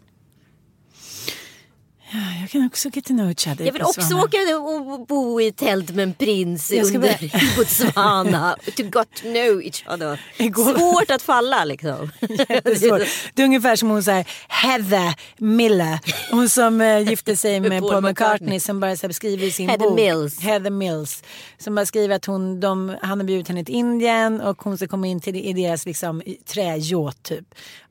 Jag 2.42 2.50
kan 2.50 2.66
också 2.66 2.90
get 2.94 3.06
to 3.06 3.14
know 3.14 3.28
each 3.30 3.48
other. 3.48 3.66
Jag 3.66 3.74
vill 3.74 3.82
också 3.82 4.16
åka 4.16 4.38
och 4.58 5.08
bo 5.08 5.42
i 5.42 5.52
tält 5.52 5.90
med 5.96 6.04
en 6.04 6.14
prins 6.14 6.72
under 6.72 7.00
börja- 7.00 7.18
i 7.22 7.56
Botswana. 7.58 8.56
to 8.78 8.84
got 8.84 9.14
to 9.16 9.22
know 9.22 9.62
each 9.64 9.84
other. 9.88 10.22
Igår- 10.38 10.78
Svårt 10.78 11.12
att 11.12 11.22
falla 11.22 11.66
liksom. 11.66 12.12
Jättesvårt. 12.50 13.02
Det 13.34 13.42
är 13.42 13.46
ungefär 13.46 13.76
som 13.76 13.90
hon 13.90 14.04
säger 14.04 14.28
Heather 14.48 15.14
Miller. 15.38 16.00
Hon 16.32 16.50
som 16.50 16.82
eh, 16.82 17.00
gifte 17.10 17.36
sig 17.36 17.60
med 17.60 17.82
Paul 17.82 18.04
McCartney, 18.04 18.60
som 18.60 18.80
bara 18.80 18.96
så 18.98 19.02
här, 19.02 19.08
beskriver 19.08 19.48
i 19.48 19.52
sin 19.52 19.70
Heather 19.70 19.86
bok. 19.86 19.96
Mills. 19.96 20.40
Heather 20.40 20.70
Mills. 20.70 21.24
Som 21.58 21.76
bara 21.76 21.86
skriver 21.86 22.16
att 22.16 22.26
hon, 22.26 22.60
de, 22.60 22.96
han 23.02 23.20
har 23.20 23.26
bjudit 23.26 23.48
henne 23.48 23.66
till 23.66 23.76
Indien 23.76 24.42
och 24.42 24.64
hon 24.64 24.78
ska 24.78 24.88
komma 24.88 25.08
in 25.08 25.20
till 25.22 25.36
i 25.36 25.54
deras 25.54 25.86
liksom, 25.86 26.22
träyacht 26.46 27.24
typ. 27.24 27.46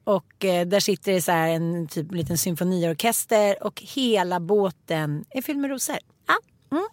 Och 0.04 0.44
eh, 0.44 0.66
där 0.66 0.80
sitter 0.80 1.12
det 1.12 1.22
så 1.22 1.32
här 1.32 1.48
en 1.48 1.88
typ 1.88 2.12
liten 2.12 2.38
symfoniorkester 2.38 3.64
och 3.64 3.82
hela 3.82 4.40
båten 4.40 5.24
är 5.30 5.42
fylld 5.42 5.58
med 5.58 5.70
rosor. 5.70 5.98
Ja. 6.26 6.34
Mm. 6.70 6.86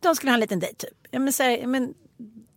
De 0.00 0.16
skulle 0.16 0.30
ha 0.30 0.34
en 0.34 0.40
liten 0.40 0.60
dejt 0.60 0.86
typ. 0.86 0.98
Ja, 1.10 1.18
men, 1.18 1.32
så 1.32 1.42
här, 1.42 1.66
men, 1.66 1.94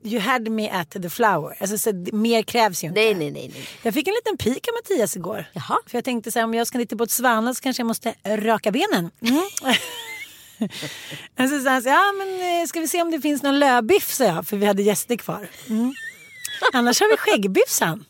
you 0.04 0.20
had 0.20 0.48
me 0.48 0.70
at 0.70 0.90
the 0.90 1.10
flower. 1.10 1.58
Alltså, 1.60 1.78
så, 1.78 2.06
mer 2.14 2.44
krävs 2.44 2.84
ju 2.84 2.88
inte. 2.88 3.00
Nej, 3.00 3.16
nej, 3.16 3.32
nej. 3.32 3.52
nej. 3.54 3.68
Jag 3.84 3.94
fick 3.94 4.08
en 4.08 4.14
liten 4.14 4.38
pik 4.38 4.68
av 4.68 4.74
Mattias 4.74 5.16
igår. 5.16 5.46
Jaha. 5.54 5.78
För 5.88 5.98
jag 5.98 6.06
tänkte 6.06 6.32
så 6.32 6.40
här, 6.40 6.44
om 6.44 6.54
jag 6.54 6.68
ska 6.68 6.78
dit 6.78 6.90
till 6.90 6.98
Botswana 6.98 7.54
så 7.54 7.62
kanske 7.62 7.82
jag 7.82 7.88
måste 7.88 8.14
raka 8.26 8.72
benen. 8.72 9.12
Mm. 9.22 9.42
alltså, 11.36 11.60
så 11.60 11.70
han 11.70 11.82
sa, 11.82 11.90
ja 11.90 12.12
men 12.18 12.62
eh, 12.62 12.68
ska 12.68 12.80
vi 12.80 12.88
se 12.88 13.02
om 13.02 13.12
det 13.12 13.22
finns 13.22 13.44
någon 13.44 13.60
lövbiff 13.60 14.14
sa 14.14 14.24
jag, 14.24 14.48
för 14.48 14.58
vi 14.58 14.66
hade 14.66 14.84
gäster 14.84 15.16
kvar. 15.16 15.50
Mm. 15.70 15.94
Annars 16.74 17.02
har 17.02 17.10
vi 17.10 17.18
skäggbiff 17.18 17.70
sa 17.70 17.86
han. 17.86 18.06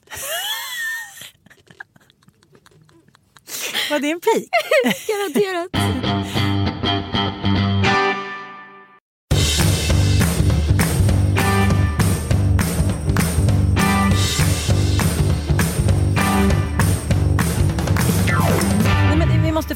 Var 3.89 3.99
det 3.99 4.09
en 4.09 4.19
pik? 4.19 4.49
Garanterat. 5.07 6.20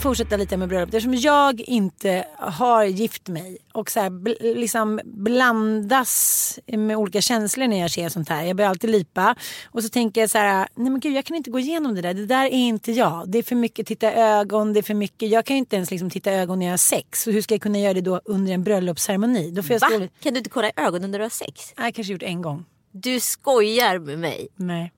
Fortsätta 0.06 0.38
lite 0.38 0.58
med 0.58 0.70
bröllopet. 0.70 0.94
Eftersom 0.94 1.14
jag 1.14 1.62
inte 1.62 2.28
har 2.38 2.84
gift 2.84 3.28
mig 3.28 3.58
och 3.74 3.92
så 3.92 4.00
här, 4.00 4.10
bl- 4.10 4.56
liksom 4.56 5.00
blandas 5.04 6.60
med 6.68 6.98
olika 6.98 7.22
känslor 7.22 7.68
när 7.68 7.80
jag 7.80 7.92
ser 7.92 8.10
sånt 8.10 8.30
här. 8.30 8.44
Jag 8.44 8.56
börjar 8.56 8.70
alltid 8.70 8.90
lipa. 8.90 9.36
Och 9.66 9.84
så 9.84 9.90
tänker 9.90 10.22
jag 10.22 10.30
så 10.30 10.38
här, 10.38 10.68
nej 10.76 10.90
men 10.92 11.00
gud 11.00 11.14
jag 11.14 11.26
kan 11.26 11.38
inte 11.38 11.52
gå 11.52 11.60
igenom 11.60 11.96
det 11.96 12.02
där. 12.02 12.14
Det 12.14 12.26
där 12.26 12.46
är 12.46 12.50
inte 12.50 12.92
jag. 12.92 13.30
Det 13.30 13.38
är 13.38 13.44
för 13.44 13.56
mycket 13.56 13.88
titta 13.88 14.14
ögon, 14.14 14.74
det 14.74 14.80
är 14.80 14.82
för 14.82 14.94
mycket. 14.94 15.30
Jag 15.30 15.46
kan 15.46 15.56
ju 15.56 15.60
inte 15.60 15.76
ens 15.76 15.92
liksom 15.92 16.10
titta 16.10 16.32
ögon 16.32 16.60
när 16.60 16.66
jag 16.66 16.74
har 16.74 16.78
sex. 16.78 17.24
Så 17.24 17.32
hur 17.32 17.42
ska 17.42 17.54
jag 17.54 17.62
kunna 17.62 17.80
göra 17.80 17.94
det 17.94 18.02
då 18.02 18.22
under 18.26 18.54
en 18.54 18.64
bröllopsceremoni? 18.64 19.52
Då 19.52 19.64
får 19.64 19.74
jag 19.74 19.80
Va? 19.80 20.08
Kan 20.20 20.34
du 20.34 20.38
inte 20.38 20.50
kolla 20.50 20.68
i 20.68 20.72
ögonen 20.76 21.12
när 21.12 21.20
du 21.20 21.26
har 21.26 21.30
sex? 21.30 21.74
Jag 21.76 21.84
har 21.84 21.92
kanske 21.92 22.14
gjort 22.14 22.24
en 22.24 22.42
gång. 22.42 22.66
Du 22.92 23.20
skojar 23.20 24.00
med 24.00 24.20
mig. 24.20 24.48
Nej. 24.56 24.92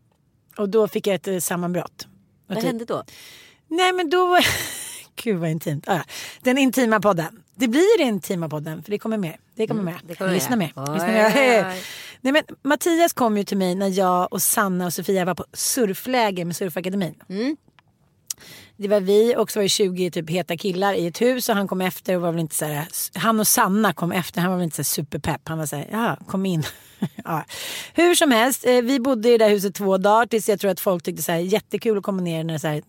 Och 0.58 0.70
då 0.70 0.88
fick 0.88 1.08
jag 1.08 1.16
ett 1.16 1.28
eh, 1.28 1.40
sammanbrott. 1.40 2.08
Vad 2.48 2.58
typ- 2.58 2.68
hände 2.68 2.86
då? 2.86 3.04
Nej 3.68 3.94
men 3.94 4.10
då... 4.10 4.40
Gud 5.24 5.38
vad 5.38 5.50
intimt. 5.50 5.88
Ah. 5.88 6.02
Den 6.42 6.58
intima 6.58 7.00
podden. 7.00 7.44
Det 7.56 7.68
blir 7.68 8.02
intima 8.02 8.50
podden 8.50 8.84
för 8.84 8.92
det 8.92 9.00
kommer 9.00 9.18
mer. 9.18 9.38
Det 9.56 9.68
kommer. 9.68 9.82
Mm, 9.82 9.96
det 10.08 10.16
kommer 10.16 10.34
Lyssna. 10.34 10.56
Oj, 10.56 10.94
Lyssna 10.94 11.08
oj, 11.08 11.66
oj. 11.68 11.84
Nej, 12.22 12.34
men 12.34 12.44
Mattias 12.62 13.14
kom 13.14 13.38
ju 13.38 13.44
till 13.44 13.58
mig 13.58 13.76
när 13.76 14.00
jag 14.00 14.34
och 14.34 14.42
Sanna 14.42 14.86
och 14.86 14.94
Sofia 14.94 15.26
var 15.26 15.36
på 15.36 15.46
surfläger 15.54 16.46
med 16.46 16.56
Surfakademin. 16.56 17.16
Mm. 17.30 17.58
Det 18.78 18.88
var 18.88 19.00
vi 19.00 19.36
och 19.38 19.52
så 19.52 19.60
var 19.60 19.64
det 19.64 19.70
20 19.70 20.12
typ 20.12 20.30
heta 20.30 20.58
killar 20.58 20.94
i 20.94 21.08
ett 21.08 21.22
hus 21.22 21.50
och 21.50 21.56
han 21.56 21.68
kom 21.68 21.82
efter 21.82 22.16
och 22.16 22.22
var 22.22 22.32
väl 22.32 22.40
inte 22.42 22.56
så 22.56 22.66
här, 22.66 22.88
han 23.14 23.40
och 23.40 23.48
Sanna 23.48 23.94
kom 23.94 24.12
efter, 24.12 24.42
han 24.42 24.50
var 24.50 24.58
väl 24.58 24.64
inte 24.64 24.76
så 24.76 24.84
superpepp. 24.84 25.42
Han 25.48 25.58
var 25.58 25.66
så 25.66 25.76
här, 25.76 25.88
ja 25.92 26.18
kom 26.28 26.46
in. 26.46 26.64
ja. 27.24 27.46
Hur 27.94 28.16
som 28.16 28.32
helst, 28.32 28.66
eh, 28.66 28.82
vi 28.82 29.00
bodde 29.00 29.30
i 29.30 29.38
det 29.38 29.46
där 29.46 29.50
huset 29.50 29.76
två 29.76 29.98
dagar 29.98 30.26
tills 30.26 30.50
jag 30.50 30.60
tror 30.60 30.72
att 30.72 30.80
folk 30.80 31.04
tyckte 31.04 31.24
så 31.24 31.32
här 31.32 31.40
jättekul 31.40 31.98
att 31.98 32.04
komma 32.04 32.22
ner 32.22 32.44
när 32.44 32.58
så 32.58 32.68
här, 32.68 32.82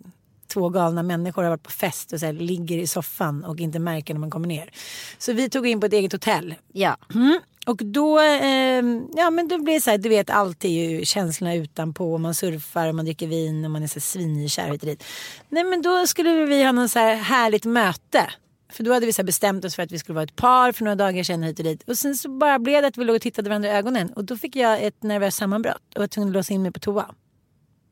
två 0.49 0.69
galna 0.69 1.03
människor 1.03 1.43
har 1.43 1.51
varit 1.51 1.63
på 1.63 1.71
fest 1.71 2.13
och 2.13 2.21
så 2.21 2.27
här, 2.27 2.33
ligger 2.33 2.79
i 2.79 2.87
soffan 2.87 3.45
och 3.45 3.61
inte 3.61 3.79
märker 3.79 4.15
när 4.15 4.21
man 4.21 4.31
kommer 4.31 4.49
ner. 4.49 4.71
Så 5.19 5.33
vi 5.33 5.51
tog 5.51 5.67
in 5.67 5.81
på 5.81 5.87
ett 5.87 5.93
eget 5.93 6.13
hotell. 6.13 6.55
Ja. 6.73 6.97
Mm. 7.15 7.41
Och 7.67 7.77
då, 7.85 8.21
eh, 8.21 8.85
ja 9.17 9.31
men 9.31 9.49
då 9.49 9.59
blir 9.59 9.75
det 9.75 9.81
så 9.81 9.91
här, 9.91 9.99
du 9.99 10.09
vet 10.09 10.31
allt 10.31 10.65
är 10.65 10.69
ju 10.69 11.05
känslorna 11.05 11.55
utanpå. 11.55 12.19
Man 12.19 12.35
surfar 12.35 12.93
man 12.93 13.05
dricker 13.05 13.27
vin 13.27 13.65
och 13.65 13.71
man 13.71 13.83
är 13.83 13.87
så 13.87 14.01
svinkär 14.01 14.71
hit 14.71 14.83
och 14.83 14.89
dit. 14.89 15.05
Nej 15.49 15.65
men 15.65 15.83
då 15.83 16.07
skulle 16.07 16.45
vi 16.45 16.65
ha 16.65 16.73
någon 16.73 16.89
så 16.89 16.99
här 16.99 17.15
härligt 17.15 17.65
möte. 17.65 18.31
För 18.73 18.85
då 18.85 18.93
hade 18.93 19.07
vi 19.07 19.13
så 19.13 19.25
bestämt 19.25 19.65
oss 19.65 19.77
för 19.77 19.83
att 19.83 19.93
vi 19.93 19.99
skulle 19.99 20.15
vara 20.15 20.25
ett 20.25 20.37
par 20.37 20.73
för 20.73 20.85
några 20.85 20.95
dagar 20.95 21.23
sedan 21.23 21.43
hit 21.43 21.59
och 21.59 21.65
dit. 21.65 21.89
Och 21.89 21.99
sen 21.99 22.17
så 22.17 22.29
bara 22.29 22.59
blev 22.59 22.83
det 22.83 22.89
att 22.89 22.97
vi 22.97 23.05
låg 23.05 23.17
och 23.17 23.23
tittade 23.23 23.49
varandra 23.49 23.69
i 23.69 23.73
ögonen. 23.73 24.13
Och 24.13 24.25
då 24.25 24.37
fick 24.37 24.57
jag 24.57 24.83
ett 24.83 25.03
nervöst 25.03 25.39
sammanbrott 25.39 25.95
och 25.95 26.01
var 26.01 26.09
tvungen 26.09 26.29
att 26.29 26.35
låsa 26.35 26.55
in 26.55 26.63
mig 26.63 26.73
på 26.73 26.81
toa. 26.81 27.15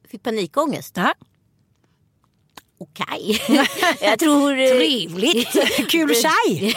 Fick 0.09 0.23
panikångest. 0.23 0.97
Ja. 0.97 1.15
Okej. 2.79 3.41
jag 4.01 4.19
tror... 4.19 4.59
eh, 4.59 4.69
Trevligt! 4.69 5.49
Kul 5.91 6.15
tjej! 6.15 6.75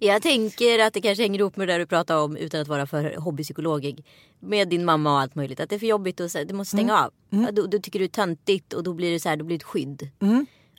jag 0.00 0.22
tänker 0.22 0.78
att 0.78 0.94
det 0.94 1.00
kanske 1.00 1.22
hänger 1.22 1.38
ihop 1.40 1.56
med 1.56 1.68
det 1.68 1.74
där 1.74 1.78
du 1.78 1.86
pratar 1.86 2.16
om 2.16 2.36
utan 2.36 2.60
att 2.60 2.68
vara 2.68 2.86
för 2.86 3.16
hobbypsykologig. 3.16 4.04
Med 4.40 4.68
din 4.68 4.84
mamma 4.84 5.12
och 5.12 5.20
allt 5.20 5.34
möjligt. 5.34 5.60
Att 5.60 5.68
det 5.70 5.74
är 5.74 5.78
för 5.78 5.86
jobbigt 5.86 6.20
och 6.20 6.30
du 6.46 6.54
måste 6.54 6.76
stänga 6.76 6.98
av. 7.04 7.12
Ja, 7.30 7.50
då, 7.52 7.66
då 7.66 7.78
tycker 7.78 7.98
du 7.98 8.04
är 8.04 8.08
töntigt 8.08 8.72
och 8.72 8.82
då 8.82 8.92
blir 8.94 9.12
det 9.12 9.20
så 9.20 9.28
här, 9.28 9.36
då 9.36 9.44
blir 9.44 9.58
det 9.58 9.62
ett 9.62 9.66
skydd. 9.66 10.08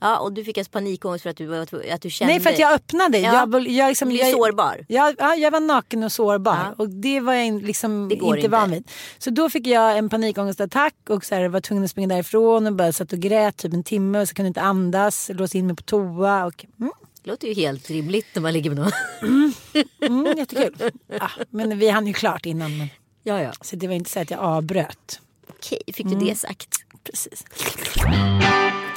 Ja, 0.04 0.18
och 0.20 0.34
du 0.34 0.44
fick 0.44 0.58
alltså 0.58 0.72
panikångest 0.72 1.24
för 1.24 1.30
att 1.30 1.38
du, 1.38 1.58
att 1.92 2.02
du 2.02 2.10
kände... 2.10 2.34
Nej 2.34 2.42
för 2.44 2.50
att 2.50 2.60
jag 2.60 2.74
öppnade. 2.74 3.20
Ja. 3.20 3.34
Jag, 3.34 3.50
var- 3.52 3.60
jag, 3.60 3.88
liksom, 3.90 4.10
Du 4.10 4.16
jag, 4.16 4.32
sårbar. 4.32 4.86
Jag, 4.88 5.16
ja, 5.18 5.36
jag 5.36 5.52
var 5.52 5.60
naken 5.60 6.04
och 6.04 6.12
sårbar. 6.12 6.56
Ja. 6.56 6.74
Och 6.78 6.90
det 6.90 7.20
var 7.20 7.34
jag 7.34 7.64
liksom 7.64 8.10
Det 8.10 8.16
inte 8.16 8.26
inte. 8.38 8.48
van 8.48 8.72
vid. 8.72 8.88
Så 9.18 9.30
då 9.30 9.50
fick 9.50 9.68
jag 9.68 9.98
en 9.98 10.10
panikångestattack 10.10 10.96
och 11.10 11.26
så 11.26 11.36
här, 11.36 11.48
var 11.48 11.62
tvungen 11.62 11.84
att 11.84 11.92
springa 11.92 12.08
därifrån 12.08 12.68
och 12.68 12.74
bara 12.74 12.92
satt 12.94 13.14
och 13.14 13.20
grät 13.20 13.58
typ 13.58 13.74
en 13.74 13.84
timme 13.84 14.20
och 14.22 14.28
så 14.28 14.34
kunde 14.36 14.48
inte 14.48 14.62
andas. 14.62 15.32
Låste 15.34 15.58
in 15.58 15.68
mig 15.68 15.76
på 15.76 15.84
toa. 15.84 16.46
Och, 16.46 16.66
mm, 16.80 16.92
Det 17.24 17.30
låter 17.30 17.48
ju 17.48 17.54
helt 17.54 17.90
rimligt 17.90 18.28
när 18.34 18.42
man 18.42 18.54
ligger 18.54 18.70
med 18.72 18.80
någon. 18.80 18.92
mm, 20.02 20.38
jättekul. 20.38 20.92
Ja, 21.20 21.30
men 21.50 21.80
vi 21.80 21.90
hann 21.90 22.08
ju 22.08 22.14
klart 22.14 22.46
innan. 22.46 22.78
Men, 22.78 22.88
ja, 23.24 23.42
ja. 23.42 23.52
så 23.62 23.76
det 23.76 23.88
var 23.88 23.94
inte 23.96 24.10
så 24.10 24.20
att 24.20 24.32
jag 24.32 24.40
avbröt. 24.40 25.20
Okej, 25.50 25.82
fick 25.94 26.06
du 26.08 26.16
det 26.16 26.36
sagt? 26.36 26.76
Precis. 27.04 27.44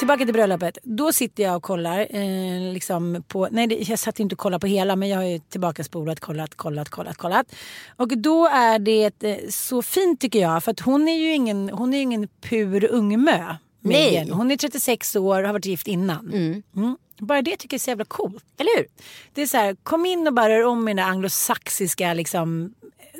Tillbaka 0.04 0.24
till 0.24 0.34
bröllopet. 0.34 0.78
Då 0.82 1.12
sitter 1.12 1.42
jag 1.42 1.56
och 1.56 1.62
kollar. 1.62 2.06
Eh, 2.10 2.72
liksom 2.72 3.24
på, 3.28 3.48
nej, 3.50 3.66
det, 3.66 3.74
jag 3.74 3.98
satt 3.98 4.20
inte 4.20 4.34
och 4.34 4.38
kollade 4.38 4.60
på 4.60 4.66
hela 4.66 4.96
men 4.96 5.08
jag 5.08 5.16
har 5.16 5.24
ju 5.24 5.38
tillbaka 5.38 5.84
spolat, 5.84 6.20
kollat, 6.20 6.54
kollat, 6.54 6.88
kollat, 6.88 7.16
kollat. 7.16 7.54
Och 7.96 8.18
då 8.18 8.48
är 8.48 8.78
det 8.78 9.22
eh, 9.22 9.36
så 9.48 9.82
fint 9.82 10.20
tycker 10.20 10.38
jag. 10.38 10.64
För 10.64 10.70
att 10.70 10.80
hon 10.80 11.08
är 11.08 11.16
ju 11.16 11.32
ingen, 11.32 11.70
hon 11.70 11.94
är 11.94 11.96
ju 11.96 12.02
ingen 12.02 12.28
pur 12.40 12.84
ungmö. 12.90 13.56
Nej. 13.84 14.10
Megan. 14.12 14.30
Hon 14.36 14.50
är 14.50 14.56
36 14.56 15.16
år 15.16 15.40
och 15.40 15.46
har 15.46 15.52
varit 15.52 15.66
gift 15.66 15.86
innan. 15.88 16.32
Mm. 16.32 16.96
Bara 17.18 17.42
det 17.42 17.56
tycker 17.56 17.74
jag 17.74 17.78
är 17.78 17.82
så 17.82 17.90
jävla 17.90 18.04
coolt. 18.04 18.44
Eller 18.58 18.76
hur? 18.76 18.86
Det 19.34 19.42
är 19.42 19.46
så 19.46 19.56
här, 19.56 19.76
kom 19.82 20.06
in 20.06 20.26
och 20.26 20.34
bara 20.34 20.48
rör 20.48 20.64
om 20.66 20.88
i 20.88 20.90
den 20.90 20.96
där 20.96 21.04
anglosaxiska 21.12 22.14
liksom, 22.14 22.74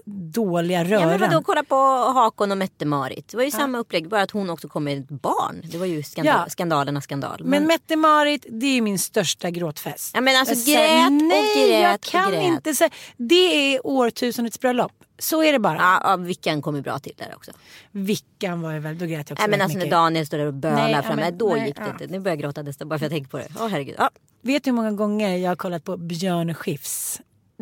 dåliga 0.06 0.78
Ja, 0.84 0.90
röran. 0.90 1.08
men 1.08 1.20
vadå, 1.20 1.42
kolla 1.42 1.64
på 1.64 1.76
Hakon 2.14 2.50
och 2.52 2.58
Mette-Marit. 2.58 3.28
Det 3.28 3.36
var 3.36 3.44
ju 3.44 3.50
samma 3.50 3.78
upplägg, 3.78 4.08
bara 4.08 4.22
att 4.22 4.30
hon 4.30 4.50
också 4.50 4.68
kom 4.68 4.84
med 4.84 4.98
ett 4.98 5.08
barn. 5.08 5.62
Det 5.70 5.78
var 5.78 5.86
ju 5.86 6.02
skandal, 6.02 6.34
Ja. 6.44 6.50
skandalernas 6.50 7.04
skandal. 7.04 7.40
Men 7.44 7.66
Mette-Marit, 7.66 8.46
det 8.48 8.66
är 8.66 8.80
min 8.80 8.98
största 8.98 9.50
gråtfest. 9.50 10.10
Ja, 10.14 10.20
men 10.20 10.36
alltså, 10.36 10.54
Jag 10.54 10.62
säger, 10.64 10.96
grät 10.98 11.06
och 11.06 11.12
nej, 11.12 11.68
grät 11.68 11.82
jag 11.82 11.94
och 11.94 12.00
kan 12.00 12.30
grät. 12.32 12.42
inte 12.44 12.74
säga. 12.74 12.90
Det 13.16 13.74
är 13.74 13.86
årtusendets 13.86 14.60
bröllop. 14.60 14.92
Så 15.24 15.42
är 15.42 15.52
det 15.52 15.58
bara. 15.58 15.76
ja, 15.76 16.00
ja, 16.04 16.16
Vickan 16.16 16.62
kom 16.62 16.76
ju 16.76 16.82
bra 16.82 16.98
till 16.98 17.12
där 17.16 17.32
också. 17.36 17.50
Vickan 17.90 18.62
var 18.62 18.72
ju 18.72 18.78
väl, 18.78 18.98
då 18.98 19.06
grät 19.06 19.30
jag 19.30 19.34
också 19.36 19.42
Nej, 19.42 19.50
men 19.50 19.60
alltså 19.60 19.78
när 19.78 19.84
mycket. 19.84 19.90
Daniel 19.98 20.26
står 20.26 20.38
där 20.38 20.46
och 20.46 20.54
bölar 20.54 20.76
Nej, 20.76 20.92
ja, 20.92 21.02
framme, 21.02 21.22
men- 21.22 21.38
då 21.38 21.54
nej, 21.54 21.66
gick 21.66 21.76
det 21.76 21.82
ja. 21.82 21.90
inte. 21.90 22.06
Nu 22.06 22.20
börjar 22.20 22.36
jag 22.36 22.42
gråta 22.42 22.62
nästan 22.62 22.88
bara 22.88 22.98
för 22.98 23.06
att 23.06 23.12
jag 23.12 23.16
tänker 23.16 23.30
på 23.30 23.38
det. 23.38 23.48
Åh 23.60 23.68
herregud. 23.68 23.94
Ja. 23.98 24.10
Vet 24.42 24.64
du 24.64 24.70
hur 24.70 24.74
många 24.76 24.92
gånger 24.92 25.36
jag 25.36 25.50
har 25.50 25.56
kollat 25.56 25.84
på 25.84 25.96
Björn 25.96 26.54
Skifs? 26.54 27.20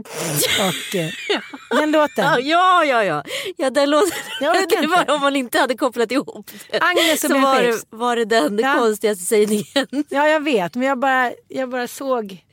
Och 0.60 0.94
eh, 0.96 1.10
den 1.80 1.90
låten. 1.92 2.24
Ja, 2.24 2.38
ja, 2.40 2.84
ja. 2.84 3.04
ja. 3.04 3.22
ja 3.56 3.70
den 3.70 3.90
låten, 3.90 4.18
Jag 4.40 4.56
orkar 4.56 4.80
det 4.82 4.86
var 4.88 5.14
om 5.14 5.20
man 5.20 5.36
inte 5.36 5.58
hade 5.58 5.74
kopplat 5.76 6.12
ihop 6.12 6.50
det. 6.70 6.80
Agnes 6.80 7.24
och 7.24 7.30
Så 7.30 7.38
var 7.38 7.62
det, 7.62 7.82
var 7.90 8.16
det 8.16 8.24
den 8.24 8.58
Ja. 8.58 8.74
konstigaste 8.78 9.24
sägningen. 9.24 10.04
Ja, 10.08 10.28
jag 10.28 10.44
vet. 10.44 10.74
Men 10.74 10.88
jag 10.88 10.98
bara, 10.98 11.32
jag 11.48 11.68
bara 11.70 11.88
såg... 11.88 12.44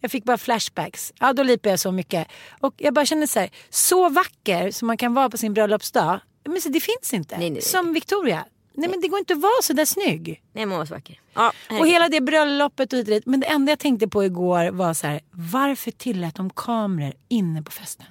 Jag 0.00 0.10
fick 0.10 0.24
bara 0.24 0.38
flashbacks. 0.38 1.12
Ja, 1.20 1.32
då 1.32 1.42
lipade 1.42 1.70
jag 1.70 1.80
så 1.80 1.92
mycket. 1.92 2.28
Och 2.60 2.74
jag 2.76 2.94
bara 2.94 3.06
kände 3.06 3.26
så 3.26 3.40
här, 3.40 3.50
så 3.70 4.08
vacker 4.08 4.70
som 4.70 4.86
man 4.86 4.96
kan 4.96 5.14
vara 5.14 5.30
på 5.30 5.36
sin 5.36 5.54
bröllopsdag. 5.54 6.20
Men 6.44 6.60
så, 6.60 6.68
det 6.68 6.80
finns 6.80 7.14
inte. 7.14 7.38
Nej, 7.38 7.50
nej. 7.50 7.62
Som 7.62 7.92
Victoria. 7.92 8.44
Nej, 8.74 8.90
men 8.90 9.00
det 9.00 9.08
går 9.08 9.18
inte 9.18 9.32
att 9.32 9.40
vara 9.40 9.62
så 9.62 9.72
där 9.72 9.84
snygg. 9.84 10.42
Nej, 10.52 10.66
var 10.66 10.84
så 10.84 10.94
vacker. 10.94 11.20
Ja, 11.34 11.52
Och 11.70 11.86
hela 11.86 12.08
det 12.08 12.20
bröllopet 12.20 12.92
och 12.92 12.98
hit. 12.98 13.26
Men 13.26 13.40
det 13.40 13.46
enda 13.46 13.72
jag 13.72 13.78
tänkte 13.78 14.08
på 14.08 14.24
igår 14.24 14.70
var 14.70 14.94
så 14.94 15.06
här, 15.06 15.20
varför 15.30 15.90
tillät 15.90 16.34
de 16.34 16.50
kameror 16.50 17.14
inne 17.28 17.62
på 17.62 17.70
festen? 17.70 18.06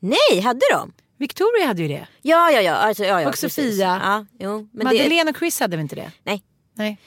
Nej, 0.00 0.40
hade 0.40 0.60
de? 0.72 0.92
Victoria 1.18 1.66
hade 1.66 1.82
ju 1.82 1.88
det. 1.88 2.08
Ja, 2.22 2.50
ja, 2.50 2.60
ja. 2.60 2.74
Alltså, 2.74 3.04
ja, 3.04 3.22
ja 3.22 3.28
Och. 3.28 3.38
Sofia. 3.38 4.00
Ja, 4.04 4.26
jo, 4.38 4.68
men 4.72 4.78
det, 4.78 4.84
Madeleine 4.84 5.30
och 5.30 5.36
Chris 5.36 5.60
hade 5.60 5.76
väl 5.76 5.82
inte 5.82 5.96
det? 5.96 6.12
nej, 6.24 6.42
Nej. 6.74 6.98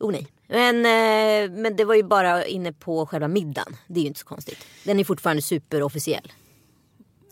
oh, 0.00 0.12
nej. 0.12 0.26
Men, 0.48 0.76
eh, 0.76 1.50
men 1.50 1.76
det 1.76 1.84
var 1.84 1.94
ju 1.94 2.02
bara 2.02 2.44
inne 2.44 2.72
på 2.72 3.06
själva 3.06 3.28
middagen. 3.28 3.76
Det 3.86 4.00
är 4.00 4.02
ju 4.02 4.08
inte 4.08 4.20
så 4.20 4.26
konstigt. 4.26 4.58
Den 4.84 5.00
är 5.00 5.04
fortfarande 5.04 5.42
superofficiell. 5.42 6.32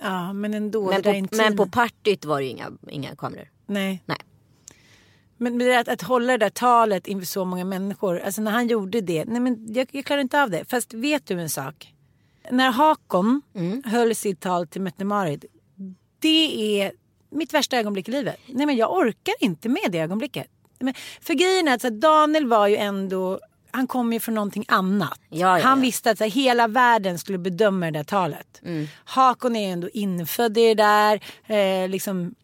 Ja, 0.00 0.32
men 0.32 0.54
ändå. 0.54 0.90
Men 0.90 1.02
på, 1.02 1.36
men 1.36 1.56
på 1.56 1.66
partyt 1.66 2.24
var 2.24 2.38
det 2.40 2.44
ju 2.44 2.50
inga, 2.50 2.70
inga 2.88 3.16
kameror. 3.16 3.50
Nej. 3.66 4.02
Nej. 4.06 4.18
Men 5.36 5.58
det 5.58 5.78
att, 5.78 5.88
att 5.88 6.02
hålla 6.02 6.32
det 6.32 6.38
där 6.38 6.50
talet 6.50 7.06
inför 7.06 7.26
så 7.26 7.44
många 7.44 7.64
människor. 7.64 8.18
Alltså 8.20 8.42
när 8.42 8.50
han 8.50 8.66
gjorde 8.68 9.00
det. 9.00 9.24
Nej 9.24 9.40
men 9.40 9.74
jag, 9.74 9.88
jag 9.92 10.04
klarar 10.04 10.20
inte 10.20 10.42
av 10.42 10.50
det. 10.50 10.64
Fast 10.64 10.94
vet 10.94 11.26
du 11.26 11.40
en 11.40 11.50
sak? 11.50 11.94
När 12.50 12.70
Hakon 12.70 13.42
Mm. 13.54 13.82
höll 13.86 14.14
sitt 14.14 14.40
tal 14.40 14.66
till 14.66 14.80
Mette-Marit. 14.82 15.44
Det 16.18 16.80
är 16.80 16.92
mitt 17.30 17.54
värsta 17.54 17.76
ögonblick 17.78 18.08
i 18.08 18.12
livet. 18.12 18.36
Nej 18.46 18.66
men 18.66 18.76
jag 18.76 18.92
orkar 18.96 19.34
inte 19.40 19.68
med 19.68 19.88
det 19.90 19.98
ögonblicket. 19.98 20.46
Men, 20.82 20.94
för 21.20 21.34
grejen 21.34 21.68
är 21.68 21.74
att 21.74 21.80
så 21.80 21.86
här, 21.86 21.94
Daniel 21.94 22.46
var 22.46 22.66
ju 22.66 22.76
ändå. 22.76 23.40
Han 23.70 23.86
kom 23.86 24.12
ju 24.12 24.20
från 24.20 24.34
någonting 24.34 24.64
annat. 24.68 25.20
Ja, 25.28 25.58
ja, 25.58 25.64
han 25.64 25.78
ja. 25.78 25.82
visste 25.82 26.10
att 26.10 26.18
så 26.18 26.24
här, 26.24 26.30
hela 26.30 26.68
världen 26.68 27.18
skulle 27.18 27.38
bedöma 27.38 27.86
det 27.86 27.98
där 27.98 28.04
talet. 28.04 28.60
Mm. 28.62 28.88
Hakon 29.04 29.56
är 29.56 29.72
ändå 29.72 29.88
infödd 29.88 30.58
i 30.58 30.74
det 30.74 30.82
där. 30.82 31.20
Eh, 31.46 31.88
liksom, 31.88 32.34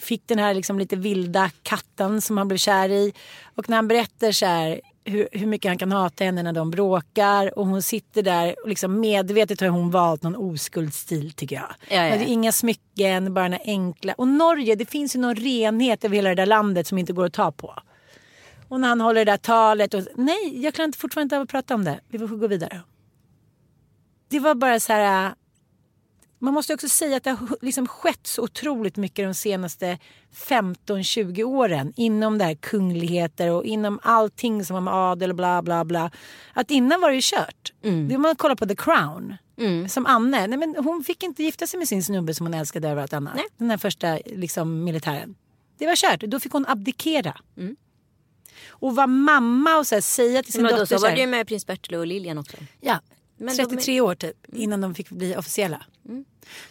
fick 0.00 0.26
den 0.26 0.38
här 0.38 0.54
liksom 0.54 0.78
lite 0.78 0.96
vilda 0.96 1.50
katten 1.62 2.20
som 2.20 2.38
han 2.38 2.48
blev 2.48 2.58
kär 2.58 2.88
i. 2.88 3.12
Och 3.54 3.68
när 3.68 3.76
han 3.76 3.88
berättar 3.88 4.32
så 4.32 4.46
här 4.46 4.80
hur, 5.06 5.28
hur 5.32 5.46
mycket 5.46 5.68
han 5.68 5.78
kan 5.78 5.92
hata 5.92 6.24
henne 6.24 6.42
när 6.42 6.52
de 6.52 6.70
bråkar 6.70 7.58
och 7.58 7.66
hon 7.66 7.82
sitter 7.82 8.22
där 8.22 8.54
och 8.62 8.68
liksom 8.68 9.00
medvetet 9.00 9.60
har 9.60 9.68
hon 9.68 9.90
valt 9.90 10.22
någon 10.22 10.36
oskuldsstil 10.36 11.32
tycker 11.32 11.56
jag. 11.56 11.74
Ja, 11.88 12.06
ja. 12.08 12.16
Det 12.16 12.24
är 12.24 12.26
inga 12.26 12.52
smycken, 12.52 13.34
bara 13.34 13.48
den 13.48 13.60
enkla. 13.64 14.12
Och 14.12 14.28
Norge, 14.28 14.74
det 14.74 14.86
finns 14.86 15.16
ju 15.16 15.20
någon 15.20 15.34
renhet 15.34 16.04
över 16.04 16.16
hela 16.16 16.28
det 16.28 16.34
där 16.34 16.46
landet 16.46 16.86
som 16.86 16.98
inte 16.98 17.12
går 17.12 17.26
att 17.26 17.32
ta 17.32 17.52
på. 17.52 17.74
Och 18.68 18.80
när 18.80 18.88
han 18.88 19.00
håller 19.00 19.24
det 19.24 19.32
där 19.32 19.38
talet 19.38 19.94
och 19.94 20.02
nej, 20.14 20.62
jag 20.62 20.74
klarar 20.74 20.86
inte 20.86 20.98
fortfarande 20.98 21.24
inte 21.24 21.36
av 21.36 21.42
att 21.42 21.48
prata 21.48 21.74
om 21.74 21.84
det. 21.84 22.00
Vi 22.08 22.18
får 22.18 22.26
gå 22.26 22.46
vidare. 22.46 22.80
Det 24.28 24.38
var 24.40 24.54
bara 24.54 24.80
så 24.80 24.92
här. 24.92 25.34
Man 26.38 26.54
måste 26.54 26.74
också 26.74 26.88
säga 26.88 27.16
att 27.16 27.24
det 27.24 27.30
har 27.30 27.56
liksom 27.60 27.88
skett 27.88 28.26
så 28.26 28.42
otroligt 28.42 28.96
mycket 28.96 29.26
de 29.26 29.34
senaste 29.34 29.98
15-20 30.34 31.42
åren 31.42 31.92
inom 31.96 32.38
det 32.38 32.44
här 32.44 32.54
kungligheter 32.54 33.50
och 33.50 33.64
inom 33.64 34.00
allting 34.02 34.64
som 34.64 34.74
har 34.74 34.80
med 34.80 34.94
adel 34.94 35.30
och 35.30 35.36
bla 35.36 35.62
bla 35.62 35.84
bla. 35.84 36.10
Att 36.52 36.70
innan 36.70 37.00
var 37.00 37.08
det 37.08 37.14
ju 37.14 37.22
kört. 37.24 37.72
Det 37.80 37.88
är 37.88 38.16
om 38.16 38.22
man 38.22 38.36
kollar 38.36 38.54
på 38.56 38.66
The 38.66 38.76
Crown. 38.76 39.34
Som 39.88 40.06
Anne, 40.06 40.46
nej 40.46 40.58
men 40.58 40.76
hon 40.84 41.04
fick 41.04 41.22
inte 41.22 41.42
gifta 41.42 41.66
sig 41.66 41.78
med 41.78 41.88
sin 41.88 42.02
snubbe 42.02 42.34
som 42.34 42.46
hon 42.46 42.54
älskade 42.54 42.88
över 42.88 43.02
allt 43.02 43.12
annat. 43.12 43.34
Nej. 43.34 43.44
Den 43.56 43.70
här 43.70 43.78
första 43.78 44.18
liksom, 44.26 44.84
militären. 44.84 45.34
Det 45.78 45.86
var 45.86 45.96
kört, 45.96 46.20
då 46.20 46.40
fick 46.40 46.52
hon 46.52 46.66
abdikera. 46.68 47.36
Och 48.68 48.96
vara 48.96 49.06
mamma 49.06 49.76
och 49.78 49.86
så 49.86 49.94
här, 49.94 50.02
säga 50.02 50.42
till 50.42 50.52
sin 50.52 50.62
Men 50.62 50.72
då, 50.72 50.78
dotter 50.78 50.96
så 50.96 51.02
var 51.02 51.10
det 51.10 51.20
ju 51.20 51.26
med 51.26 51.46
prins 51.48 51.66
Bertil 51.66 51.94
och 51.94 52.06
Lilian 52.06 52.38
också. 52.38 52.56
Ja, 52.80 53.00
Men 53.36 53.56
de 53.56 53.62
är- 53.62 53.66
33 53.66 54.00
år 54.00 54.14
typ 54.14 54.36
innan 54.54 54.80
de 54.80 54.94
fick 54.94 55.10
bli 55.10 55.36
officiella. 55.36 55.84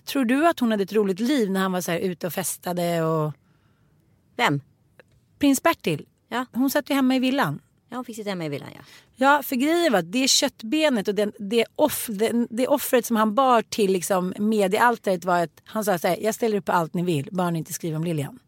Tror 0.05 0.25
du 0.25 0.47
att 0.47 0.59
hon 0.59 0.71
hade 0.71 0.83
ett 0.83 0.93
roligt 0.93 1.19
liv 1.19 1.51
när 1.51 1.59
han 1.59 1.71
var 1.71 1.81
så 1.81 1.91
här 1.91 1.99
ute 1.99 2.27
och 2.27 2.33
festade 2.33 3.03
och 3.03 3.33
Vem? 4.35 4.61
prins 5.39 5.63
Bertil? 5.63 6.05
Ja, 6.29 6.45
Hon 6.53 6.69
satt 6.69 6.89
ju 6.89 6.93
hemma 6.95 7.15
i 7.15 7.19
villan. 7.19 7.59
ja 7.89 7.95
hon 7.97 8.05
fick 8.05 8.15
sitta 8.15 8.29
hemma 8.29 8.45
i 8.45 8.49
villan 8.49 8.69
ja. 8.75 8.81
Ja, 9.17 9.43
för 9.43 9.55
grejen 9.55 9.91
var 9.91 9.99
att 9.99 10.11
det 10.11 10.27
köttbenet 10.27 11.07
och 11.07 11.15
den, 11.15 11.31
det, 11.39 11.65
off, 11.75 12.07
det, 12.09 12.47
det 12.49 12.67
offret 12.67 13.05
som 13.05 13.15
han 13.15 13.35
bar 13.35 13.61
till 13.61 13.91
liksom 13.91 14.33
mediealtaret 14.39 15.25
var 15.25 15.43
att 15.43 15.61
han 15.63 15.85
sa 15.85 15.97
så 15.97 16.07
här, 16.07 16.17
jag 16.21 16.35
ställer 16.35 16.57
upp 16.57 16.65
på 16.65 16.71
allt 16.71 16.93
ni 16.93 17.01
vill, 17.03 17.29
bara 17.31 17.49
ni 17.51 17.59
inte 17.59 17.73
skriver 17.73 17.97
om 17.97 18.03
Lilian. 18.03 18.39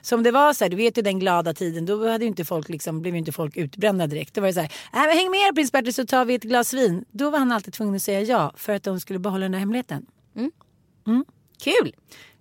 Så 0.00 0.14
om 0.16 0.22
det 0.22 0.30
var 0.30 0.52
så 0.52 0.64
här, 0.64 0.70
du 0.70 0.76
vet 0.76 0.98
ju 0.98 1.02
den 1.02 1.18
glada 1.18 1.54
tiden, 1.54 1.86
då 1.86 2.08
hade 2.08 2.24
inte 2.24 2.44
folk 2.44 2.68
liksom, 2.68 3.02
blev 3.02 3.14
ju 3.14 3.18
inte 3.18 3.32
folk 3.32 3.56
utbrända 3.56 4.06
direkt. 4.06 4.34
Då 4.34 4.40
var 4.40 4.48
det 4.48 4.54
så 4.54 4.60
här, 4.60 4.70
äh, 4.92 5.16
häng 5.16 5.30
med 5.30 5.54
prins 5.54 5.72
Bertil 5.72 5.94
så 5.94 6.06
tar 6.06 6.24
vi 6.24 6.34
ett 6.34 6.42
glas 6.42 6.74
vin. 6.74 7.04
Då 7.10 7.30
var 7.30 7.38
han 7.38 7.52
alltid 7.52 7.74
tvungen 7.74 7.94
att 7.94 8.02
säga 8.02 8.22
ja 8.22 8.52
för 8.56 8.72
att 8.72 8.82
de 8.82 9.00
skulle 9.00 9.18
behålla 9.18 9.42
den 9.42 9.54
här 9.54 9.60
hemligheten. 9.60 10.06
Kul! 11.62 11.94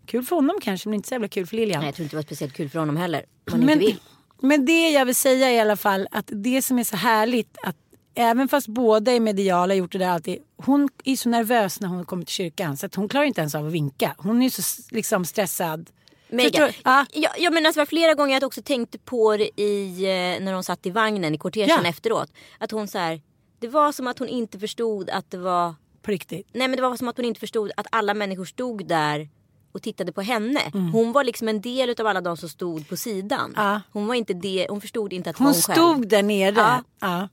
Kul 0.05 0.23
för 0.23 0.35
honom 0.35 0.55
kanske, 0.61 0.89
men 0.89 0.93
inte 0.93 1.07
så 1.07 1.13
jävla 1.13 1.27
kul 1.27 1.45
för 1.47 1.55
Lilian. 1.55 1.79
Nej, 1.79 1.87
jag 1.87 1.95
tror 1.95 2.03
inte 2.03 2.15
det 2.15 2.17
var 2.17 2.23
speciellt 2.23 2.53
kul 2.53 2.69
för 2.69 2.79
honom 2.79 2.97
heller. 2.97 3.25
Om 3.51 3.59
men, 3.59 3.69
inte 3.69 3.85
vill. 3.85 3.99
men 4.41 4.65
det 4.65 4.89
jag 4.89 5.05
vill 5.05 5.15
säga 5.15 5.51
i 5.51 5.59
alla 5.59 5.75
fall 5.75 6.07
att 6.11 6.29
det 6.33 6.61
som 6.61 6.79
är 6.79 6.83
så 6.83 6.95
härligt 6.95 7.57
att 7.63 7.75
även 8.15 8.47
fast 8.47 8.67
båda 8.67 9.11
är 9.11 9.19
mediala 9.19 9.75
gjort 9.75 9.91
det 9.91 9.97
där 9.97 10.09
alltid. 10.09 10.37
Hon 10.57 10.89
är 11.03 11.15
så 11.15 11.29
nervös 11.29 11.81
när 11.81 11.87
hon 11.87 12.05
kommer 12.05 12.25
till 12.25 12.33
kyrkan 12.33 12.77
så 12.77 12.85
att 12.85 12.95
hon 12.95 13.09
klarar 13.09 13.25
inte 13.25 13.41
ens 13.41 13.55
av 13.55 13.67
att 13.67 13.71
vinka. 13.71 14.15
Hon 14.17 14.41
är 14.41 14.49
så 14.49 14.81
liksom 14.91 15.25
stressad. 15.25 15.89
Mega. 16.29 16.71
Ja. 16.83 17.05
Ja, 17.13 17.29
ja, 17.37 17.51
men 17.51 17.65
alltså, 17.65 17.79
det 17.79 17.81
var 17.81 17.85
flera 17.85 18.13
gånger 18.13 18.33
jag 18.33 18.43
också 18.43 18.61
tänkte 18.61 18.97
på 18.97 19.37
det 19.37 19.61
i, 19.61 20.03
eh, 20.03 20.43
när 20.45 20.53
hon 20.53 20.63
satt 20.63 20.85
i 20.85 20.89
vagnen 20.89 21.35
i 21.35 21.37
kortegen 21.37 21.69
Ja. 21.83 21.89
efteråt. 21.89 22.31
Att 22.59 22.71
hon 22.71 22.87
så 22.87 22.97
här, 22.97 23.21
det 23.59 23.67
var 23.67 23.91
som 23.91 24.07
att 24.07 24.19
hon 24.19 24.27
inte 24.27 24.59
förstod 24.59 25.09
att 25.09 25.31
det 25.31 25.37
var 25.37 25.75
På 26.01 26.11
riktigt. 26.11 26.47
Nej 26.53 26.67
men 26.67 26.75
det 26.77 26.81
var 26.81 26.97
som 26.97 27.07
att 27.07 27.17
hon 27.17 27.25
inte 27.25 27.39
förstod 27.39 27.71
att 27.77 27.87
alla 27.91 28.13
människor 28.13 28.45
stod 28.45 28.87
där 28.87 29.29
och 29.71 29.81
tittade 29.81 30.11
på 30.11 30.21
henne. 30.21 30.59
Mm. 30.73 30.91
Hon 30.93 31.11
var 31.11 31.23
liksom 31.23 31.47
en 31.47 31.61
del 31.61 31.95
av 31.99 32.07
alla 32.07 32.21
de 32.21 32.37
som 32.37 32.49
stod 32.49 32.89
på 32.89 32.97
sidan. 32.97 33.53
Ja. 33.55 33.81
Hon 33.91 34.07
var 34.07 34.15
inte 34.15 34.33
det, 34.33 34.67
hon 34.69 34.81
förstod 34.81 35.13
inte 35.13 35.29
att 35.29 35.37
Hon 35.37 35.47
hon 35.47 35.53
själv. 35.53 35.75
stod 35.75 36.07
där 36.09 36.23
nere. 36.23 36.83
Ja. 36.99 37.29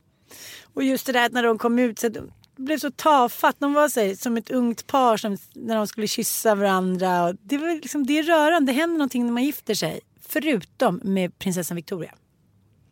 Och 0.74 0.82
just 0.84 1.06
det 1.06 1.12
där 1.12 1.26
att 1.26 1.32
när 1.32 1.42
de 1.42 1.58
kom 1.58 1.78
ut 1.78 1.98
så 1.98 2.08
de 2.08 2.30
blev 2.56 2.78
så 2.78 2.90
tafatt. 2.90 3.56
De 3.58 3.72
var 3.72 3.88
så 3.88 4.00
här, 4.00 4.14
som 4.14 4.36
ett 4.36 4.50
ungt 4.50 4.86
par 4.86 5.16
som, 5.16 5.36
när 5.54 5.76
de 5.76 5.86
skulle 5.86 6.06
kyssa 6.06 6.54
varandra. 6.54 7.24
Och 7.24 7.34
det, 7.42 7.58
var 7.58 7.74
liksom, 7.74 8.06
det 8.06 8.18
är 8.18 8.22
rörande. 8.22 8.72
Det 8.72 8.76
händer 8.76 8.98
någonting 8.98 9.24
när 9.26 9.32
man 9.32 9.44
gifter 9.44 9.74
sig. 9.74 10.00
Förutom 10.20 11.00
med 11.04 11.38
prinsessan 11.38 11.76
Victoria. 11.76 12.14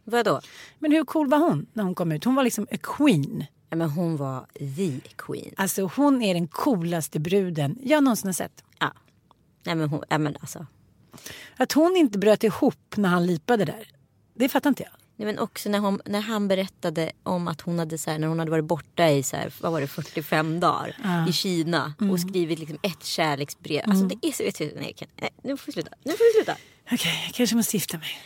Vadå? 0.04 0.40
Men 0.78 0.92
hur 0.92 1.04
cool 1.04 1.28
var 1.28 1.38
hon 1.38 1.66
när 1.72 1.84
hon 1.84 1.94
kom 1.94 2.12
ut? 2.12 2.24
Hon 2.24 2.34
var 2.34 2.44
liksom 2.44 2.66
a 2.72 2.76
queen. 2.82 3.44
Ja, 3.70 3.76
men 3.76 3.90
hon 3.90 4.16
var 4.16 4.46
the 4.58 5.00
queen. 5.16 5.54
Alltså 5.56 5.90
hon 5.96 6.22
är 6.22 6.34
den 6.34 6.48
coolaste 6.48 7.20
bruden 7.20 7.78
jag 7.82 8.04
någonsin 8.04 8.28
har 8.28 8.32
sett. 8.32 8.64
Ja. 8.78 8.92
Nej 9.64 9.74
men 9.74 9.88
hon, 9.88 10.02
ja, 10.08 10.18
men 10.18 10.36
alltså. 10.40 10.66
Att 11.56 11.72
hon 11.72 11.96
inte 11.96 12.18
bröt 12.18 12.44
ihop 12.44 12.96
när 12.96 13.08
han 13.08 13.26
lipade 13.26 13.64
där. 13.64 13.88
Det 14.34 14.48
fattar 14.48 14.68
inte 14.68 14.82
jag. 14.82 14.92
Nej, 15.16 15.26
men 15.26 15.38
också 15.38 15.68
när, 15.68 15.78
hon, 15.78 16.00
när 16.04 16.20
han 16.20 16.48
berättade 16.48 17.12
om 17.22 17.48
att 17.48 17.60
hon 17.60 17.78
hade, 17.78 17.98
så 17.98 18.10
här, 18.10 18.18
när 18.18 18.28
hon 18.28 18.38
hade 18.38 18.50
varit 18.50 18.64
borta 18.64 19.10
i 19.10 19.22
så 19.22 19.36
här, 19.36 19.52
vad 19.60 19.72
var 19.72 19.80
det, 19.80 19.86
45 19.86 20.60
dagar 20.60 20.96
i 21.28 21.32
Kina 21.32 21.94
och 22.10 22.20
skrivit 22.20 22.58
liksom 22.58 22.78
ett 22.82 23.04
kärleksbrev. 23.04 23.82
Alltså 23.86 24.04
det 24.04 24.28
är 24.28 24.32
så... 24.32 24.44
Vet 24.44 24.58
du, 24.58 24.72
nej, 24.74 24.94
nu 25.42 25.56
får 25.56 25.66
vi 25.66 25.72
sluta. 25.72 25.90
Nu 26.04 26.12
får 26.12 26.38
vi 26.38 26.44
sluta. 26.44 26.58
Okej, 26.92 27.22
jag 27.26 27.34
kanske 27.34 27.56
måste 27.56 27.76
gifta 27.76 27.98
mig. 27.98 28.18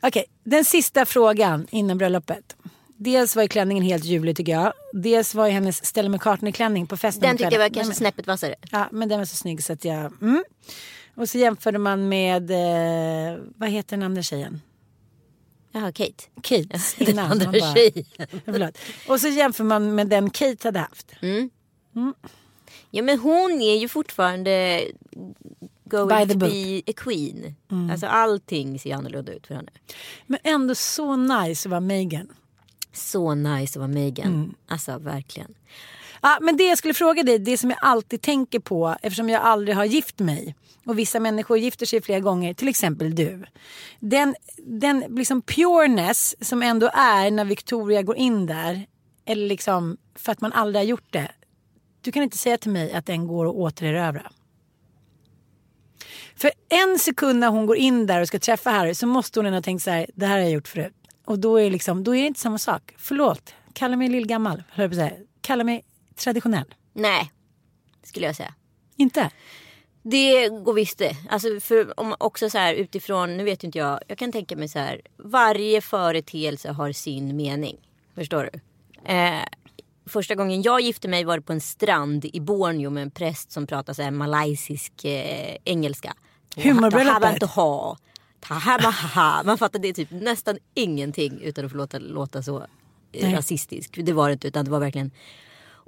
Okej, 0.00 0.24
den 0.44 0.64
sista 0.64 1.06
frågan 1.06 1.66
innan 1.70 1.98
bröllopet. 1.98 2.56
Dels 2.96 3.36
var 3.36 3.42
ju 3.42 3.48
klänningen 3.48 3.84
helt 3.84 4.04
ljuvlig 4.04 4.36
tycker 4.36 4.52
jag. 4.52 4.72
Dels 4.92 5.34
var 5.34 5.46
ju 5.46 5.52
hennes 5.52 5.86
Stella 5.86 6.08
McCartney-klänning 6.08 6.86
på 6.86 6.96
festen 6.96 7.22
Den 7.22 7.36
tyckte 7.36 7.54
jag 7.54 7.62
var 7.62 7.68
kanske 7.68 7.94
snäppet 7.94 8.26
vassare. 8.26 8.54
Ja, 8.70 8.88
men 8.92 9.08
den 9.08 9.18
var 9.18 9.24
så 9.24 9.36
snygg 9.36 9.64
så 9.64 9.72
att 9.72 9.84
jag... 9.84 10.12
Mm. 10.22 10.44
Och 11.14 11.28
så 11.28 11.38
jämförde 11.38 11.78
man 11.78 12.08
med... 12.08 12.50
Eh, 12.50 13.38
vad 13.56 13.68
heter 13.68 13.96
den 13.96 14.02
andra 14.02 14.22
tjejen? 14.22 14.60
Jaha, 15.78 15.92
Kate. 15.92 16.24
Kates 16.42 16.94
Den 16.94 17.18
andra 17.18 17.52
tjejen. 17.52 18.04
Ja. 18.44 18.70
Och 19.08 19.20
så 19.20 19.28
jämför 19.28 19.64
man 19.64 19.94
med 19.94 20.08
den 20.08 20.30
Kate 20.30 20.68
hade 20.68 20.78
haft. 20.78 21.12
Mm. 21.22 21.50
Mm. 21.96 22.14
Ja 22.90 23.02
men 23.02 23.18
hon 23.18 23.60
är 23.62 23.76
ju 23.76 23.88
fortfarande 23.88 24.84
going 25.84 26.08
By 26.08 26.26
the 26.26 26.32
to 26.32 26.38
book. 26.38 26.50
be 26.52 26.82
a 26.90 26.94
queen. 26.96 27.54
Alltså 27.92 28.06
allting 28.06 28.78
ser 28.78 28.94
annorlunda 28.94 29.32
ut 29.32 29.46
för 29.46 29.54
henne. 29.54 29.70
Men 30.26 30.38
ändå 30.44 30.74
så 30.74 31.16
nice 31.16 31.68
att 31.68 31.70
vara 31.70 31.80
Meghan. 31.80 32.28
Så 32.92 33.34
nice 33.34 33.72
att 33.72 33.76
vara 33.76 33.88
Meghan. 33.88 34.54
Alltså 34.68 34.98
verkligen. 34.98 35.54
Ja, 36.22 36.38
men 36.40 36.56
det 36.56 36.64
jag 36.64 36.78
skulle 36.78 36.94
fråga 36.94 37.22
dig, 37.22 37.38
det 37.38 37.58
som 37.58 37.70
jag 37.70 37.78
alltid 37.82 38.22
tänker 38.22 38.58
på 38.58 38.96
eftersom 39.02 39.28
jag 39.28 39.42
aldrig 39.42 39.76
har 39.76 39.84
gift 39.84 40.18
mig 40.18 40.54
och 40.86 40.98
vissa 40.98 41.20
människor 41.20 41.58
gifter 41.58 41.86
sig 41.86 42.02
flera 42.02 42.20
gånger, 42.20 42.54
till 42.54 42.68
exempel 42.68 43.14
du. 43.14 43.44
Den, 44.00 44.34
den 44.56 45.04
liksom 45.08 45.42
pureness 45.42 46.46
som 46.48 46.62
ändå 46.62 46.90
är 46.94 47.30
när 47.30 47.44
Victoria 47.44 48.02
går 48.02 48.16
in 48.16 48.46
där, 48.46 48.86
eller 49.24 49.46
liksom 49.46 49.96
för 50.14 50.32
att 50.32 50.40
man 50.40 50.52
aldrig 50.52 50.80
har 50.80 50.88
gjort 50.88 51.12
det. 51.12 51.30
Du 52.00 52.12
kan 52.12 52.22
inte 52.22 52.38
säga 52.38 52.58
till 52.58 52.70
mig 52.70 52.92
att 52.92 53.06
den 53.06 53.26
går 53.26 53.48
att 53.48 53.54
återerövra. 53.54 54.32
För 56.36 56.50
en 56.68 56.98
sekund 56.98 57.38
när 57.38 57.48
hon 57.48 57.66
går 57.66 57.76
in 57.76 58.06
där 58.06 58.20
och 58.20 58.28
ska 58.28 58.38
träffa 58.38 58.70
Harry 58.70 58.94
så 58.94 59.06
måste 59.06 59.38
hon 59.38 59.46
ändå 59.46 59.56
ha 59.56 59.62
tänkt 59.62 59.82
så 59.82 59.90
här, 59.90 60.06
det 60.14 60.26
här 60.26 60.34
har 60.34 60.42
jag 60.42 60.50
gjort 60.50 60.68
förut. 60.68 60.94
Och 61.24 61.38
då 61.38 61.56
är, 61.56 61.64
det 61.64 61.70
liksom, 61.70 62.04
då 62.04 62.14
är 62.14 62.20
det 62.20 62.26
inte 62.26 62.40
samma 62.40 62.58
sak. 62.58 62.94
Förlåt, 62.98 63.54
kalla 63.72 63.96
mig 63.96 64.08
lillgammal, 64.08 64.62
höll 64.68 64.82
jag 64.82 64.90
på 64.90 65.02
att 65.02 65.08
säga. 65.08 65.24
Kalla 65.40 65.64
mig 65.64 65.84
traditionell. 66.18 66.74
Nej, 66.92 67.32
skulle 68.02 68.26
jag 68.26 68.36
säga. 68.36 68.54
Inte? 68.96 69.30
Det 70.02 70.48
går 70.48 70.74
visst 70.74 70.98
det. 70.98 71.16
Alltså 71.30 71.60
för 71.60 72.00
om 72.00 72.14
också 72.18 72.50
så 72.50 72.58
här 72.58 72.74
utifrån, 72.74 73.36
nu 73.36 73.44
vet 73.44 73.64
inte 73.64 73.78
jag, 73.78 74.00
jag 74.06 74.18
kan 74.18 74.32
tänka 74.32 74.56
mig 74.56 74.68
så 74.68 74.78
här. 74.78 75.00
Varje 75.16 75.80
företeelse 75.80 76.70
har 76.70 76.92
sin 76.92 77.36
mening. 77.36 77.76
Förstår 78.14 78.50
du? 78.52 78.60
Eh, 79.12 79.42
första 80.06 80.34
gången 80.34 80.62
jag 80.62 80.80
gifte 80.80 81.08
mig 81.08 81.24
var 81.24 81.36
det 81.36 81.42
på 81.42 81.52
en 81.52 81.60
strand 81.60 82.24
i 82.24 82.40
Borneo 82.40 82.90
med 82.90 83.02
en 83.02 83.10
präst 83.10 83.52
som 83.52 83.66
pratade 83.66 83.94
så 83.94 84.02
här 84.02 84.10
malaysisk 84.10 85.04
eh, 85.04 85.56
engelska. 85.64 86.14
Humorbröllopet. 86.56 87.42
Man 89.44 89.58
fattade 89.58 89.92
typ 89.92 90.10
nästan 90.10 90.58
ingenting 90.74 91.40
utan 91.40 91.64
att 91.64 91.70
få 91.70 91.76
låta, 91.76 91.98
låta 91.98 92.42
så 92.42 92.66
Nej. 93.12 93.34
rasistisk. 93.34 93.98
Det 94.02 94.12
var 94.12 94.28
det 94.28 94.32
inte 94.32 94.48
utan 94.48 94.64
det 94.64 94.70
var 94.70 94.80
verkligen. 94.80 95.10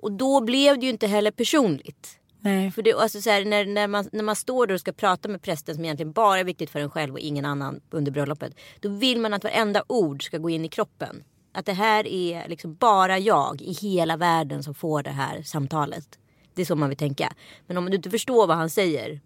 Och 0.03 0.13
då 0.13 0.41
blev 0.41 0.79
det 0.79 0.87
ju 0.87 0.91
inte 0.91 1.07
heller 1.07 1.31
personligt. 1.31 2.17
Nej. 2.41 2.71
För 2.71 2.83
det, 2.83 2.93
alltså 2.93 3.21
så 3.21 3.31
här, 3.31 3.45
när, 3.45 3.67
när, 3.67 3.89
man, 3.89 4.09
när 4.13 4.23
man 4.23 4.37
står 4.37 4.67
där 4.67 4.75
och 4.75 4.81
ska 4.81 4.93
prata 4.93 5.29
med 5.29 5.43
prästen 5.43 5.75
som 5.75 5.85
egentligen 5.85 6.13
bara 6.13 6.39
är 6.39 6.45
viktigt 6.45 6.71
för 6.71 6.81
en 6.81 6.91
själv 6.91 7.15
och 7.15 7.21
ingen 7.21 7.45
annan 7.45 7.81
under 7.91 8.13
bröllopet. 8.13 8.55
Då 8.81 8.89
vill 8.89 9.21
man 9.21 9.35
att 9.35 9.45
varenda 9.45 9.83
ord 9.87 10.25
ska 10.25 10.39
gå 10.39 10.51
in 10.51 10.65
i 10.65 10.69
kroppen. 10.69 11.25
Att 11.53 11.67
det 11.67 11.73
här 11.73 12.07
är 12.07 12.49
liksom 12.49 12.75
bara 12.75 13.19
jag 13.19 13.63
i 13.63 13.73
hela 13.73 14.17
världen 14.17 14.63
som 14.63 14.75
får 14.75 15.03
det 15.03 15.11
här 15.11 15.43
samtalet. 15.43 16.19
Det 16.55 16.63
är 16.63 16.67
så 16.67 16.77
man 16.77 16.89
vill 16.89 16.99
tänka. 16.99 17.33
Men 17.67 17.77
om 17.77 17.87
du 17.91 17.97
inte 17.97 18.11
förstår 18.11 18.47
vad 18.47 18.57
han 18.57 18.71
säger. 18.71 19.21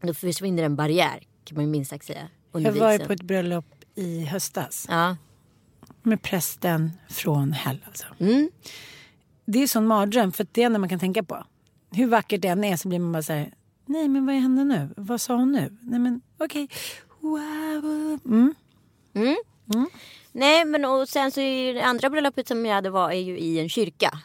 Då 0.00 0.14
försvinner 0.14 0.62
en 0.62 0.76
barriär 0.76 1.22
kan 1.44 1.56
man 1.56 1.64
ju 1.64 1.70
minst 1.70 1.90
sagt 1.90 2.04
säga. 2.06 2.28
Jag 2.52 2.72
var 2.72 2.92
ju 2.92 2.98
på 2.98 3.12
ett 3.12 3.22
bröllop 3.22 3.64
i 3.94 4.24
höstas 4.24 4.86
Ja. 4.88 5.16
med 6.02 6.22
prästen 6.22 6.92
från 7.08 7.52
hell. 7.52 7.84
Alltså. 7.86 8.06
Mm. 8.18 8.50
Det 9.52 9.58
är 9.58 9.60
ju 9.60 9.68
sån 9.68 9.86
mardröm 9.86 10.32
för 10.32 10.46
det 10.52 10.62
enda 10.62 10.78
man 10.78 10.88
kan 10.88 10.98
tänka 10.98 11.22
på. 11.22 11.44
Hur 11.92 12.06
vackert 12.06 12.42
det 12.42 12.48
än 12.48 12.64
är 12.64 12.76
så 12.76 12.88
blir 12.88 12.98
man 12.98 13.12
bara 13.12 13.22
så 13.22 13.32
här, 13.32 13.54
nej 13.86 14.08
men 14.08 14.26
vad 14.26 14.34
hände 14.34 14.64
nu? 14.64 14.88
Vad 14.96 15.20
sa 15.20 15.34
hon 15.36 15.52
nu? 15.52 15.78
Nej 15.80 15.98
men 16.00 16.20
okej. 16.38 16.68
Wow. 17.20 18.18
Mm. 18.24 18.54
Nej 20.32 20.64
men 20.64 20.84
och 20.84 21.08
sen 21.08 21.32
så 21.32 21.40
är 21.40 21.74
det 21.74 21.84
andra 21.84 22.10
bröllopet 22.10 22.48
som 22.48 22.66
jag 22.66 22.74
hade 22.74 22.90
var 22.90 23.10
är 23.10 23.20
ju 23.20 23.38
i 23.38 23.60
en 23.60 23.68
kyrka. 23.68 24.18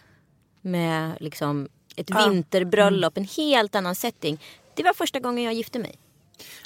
Med 0.61 1.11
liksom 1.19 1.67
ett 1.95 2.09
Ja. 2.09 2.29
vinterbröllop, 2.29 3.17
en 3.17 3.23
helt 3.25 3.75
annan 3.75 3.95
setting. 3.95 4.41
Det 4.75 4.83
var 4.83 4.93
första 4.93 5.19
gången 5.19 5.43
jag 5.43 5.53
gifte 5.53 5.79
mig. 5.79 5.95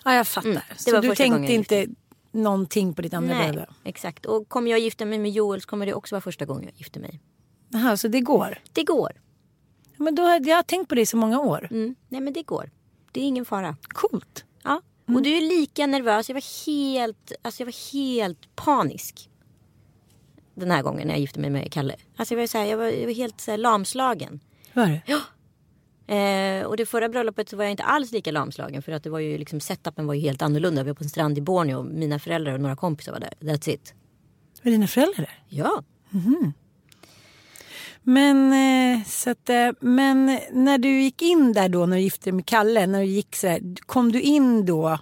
Ja 0.06 0.13
jag 0.13 0.28
fattar. 0.28 0.50
Mm, 0.50 0.62
det 0.69 0.80
så 0.82 0.91
var 0.91 1.02
du 1.02 1.15
tänkte 1.15 1.54
inte 1.54 1.88
någonting 2.32 2.93
på 2.93 3.02
ditt 3.02 3.13
andra 3.13 3.36
Nej, 3.36 3.52
bröllop? 3.52 3.69
exakt. 3.84 4.26
Och 4.26 4.50
kommer 4.50 4.72
jag 4.72 4.80
gifta 4.80 5.06
mig 5.06 5.19
med 5.19 5.32
Joel 5.32 5.62
så 5.62 5.67
kommer 5.67 5.86
det 5.86 5.93
också 5.93 6.15
vara 6.15 6.22
första 6.22 6.45
gången 6.45 6.63
jag 6.63 6.74
gifter 6.78 7.00
mig. 7.00 7.19
Jaha, 7.69 7.97
så 7.97 8.08
det 8.08 8.21
går? 8.21 8.58
Det 8.73 8.84
går. 8.84 9.12
Men 9.97 10.15
då 10.15 10.39
jag 10.43 10.67
tänkt 10.67 10.89
på 10.89 10.95
det 10.95 11.01
i 11.01 11.05
så 11.05 11.17
många 11.17 11.39
år. 11.39 11.67
Mm. 11.71 11.95
Nej 12.10 12.21
men 12.21 12.34
det 12.34 12.43
går. 12.43 12.71
Det 13.12 13.21
är 13.21 13.25
ingen 13.25 13.45
fara. 13.45 13.77
Coolt. 13.88 14.45
Ja. 14.63 14.82
Och 15.05 15.21
du 15.21 15.29
är 15.38 15.41
lika 15.41 15.88
nervös. 15.88 16.29
Jag 16.29 16.34
var 16.34 16.65
helt, 16.65 17.32
alltså 17.41 17.62
jag 17.62 17.65
var 17.65 17.93
helt 17.93 18.55
panisk. 18.55 19.29
Den 20.55 20.71
här 20.71 20.82
gången 20.82 21.08
när 21.08 21.13
jag 21.13 21.21
gifte 21.21 21.39
mig 21.39 21.49
med 21.49 21.71
Kalle. 21.71 21.95
Alltså 22.15 22.34
jag 22.34 22.39
var, 22.39 22.47
så 22.47 22.58
här, 22.58 22.65
jag 22.65 22.77
var, 22.77 22.86
jag 22.86 23.05
var 23.05 23.13
helt 23.13 23.41
så 23.41 23.51
här, 23.51 23.58
lamslagen. 23.58 24.39
Var 24.73 24.88
det? 24.88 25.01
Eh, 26.10 26.65
och 26.65 26.77
det 26.77 26.86
förra 26.86 27.10
bröllopet 27.10 27.49
så 27.49 27.58
var 27.58 27.63
jag 27.63 27.71
inte 27.71 27.84
alls 27.84 28.12
lika 28.12 28.32
lamslagen 28.32 28.82
för 28.82 28.91
att 28.91 29.03
det 29.03 29.10
var 29.10 29.19
ju 29.19 29.38
liksom 29.38 29.60
setupen 29.60 30.08
var 30.08 30.13
ju 30.13 30.21
helt 30.21 30.41
annorlunda. 30.41 30.84
Vi 30.84 30.89
var 30.89 30.95
på 30.95 31.03
en 31.03 31.10
strand 31.10 31.38
i 31.38 31.41
Borneo. 31.41 31.84
Mina 31.84 32.19
föräldrar 32.19 32.53
och 32.53 32.62
några 32.62 32.75
kompisar 32.75 33.12
var 33.12 33.19
där. 33.19 33.34
That's 33.39 33.69
it. 33.69 33.93
Var 34.63 34.71
dina 34.71 34.88
föräldrar 34.88 35.17
där? 35.25 35.43
Ja. 35.49 35.84
Men, 38.04 38.54
eh, 38.54 39.06
så 39.06 39.30
att, 39.30 39.50
eh, 39.50 39.70
men 39.80 40.40
när 40.52 40.78
du 40.78 41.02
gick 41.02 41.22
in 41.22 41.54
där 41.54 41.70
då 41.70 41.86
när 41.86 41.98
du 41.98 42.04
gifte 42.04 42.24
dig 42.26 42.34
med 42.34 42.46
Kalle, 42.46 42.88
när 42.88 43.00
du 43.00 43.06
gick 43.06 43.36
så 43.36 43.48
där, 43.48 43.76
kom 43.86 44.12
du 44.12 44.22
in 44.22 44.66
då 44.66 45.00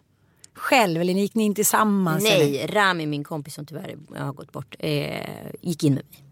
själv 0.54 1.02
eller 1.02 1.14
gick 1.14 1.36
ni 1.36 1.44
in 1.44 1.56
tillsammans? 1.56 2.26
Eller? 2.26 2.46
Nej, 2.46 2.68
Rami 2.68 3.06
min 3.06 3.24
kompis 3.24 3.54
som 3.54 3.66
tyvärr 3.66 3.98
har 4.16 4.34
gått 4.34 4.52
bort. 4.52 4.76
Eh, 4.80 5.28
gick 5.62 5.84
in 5.84 5.94
med 5.94 6.04
mig. 6.10 6.24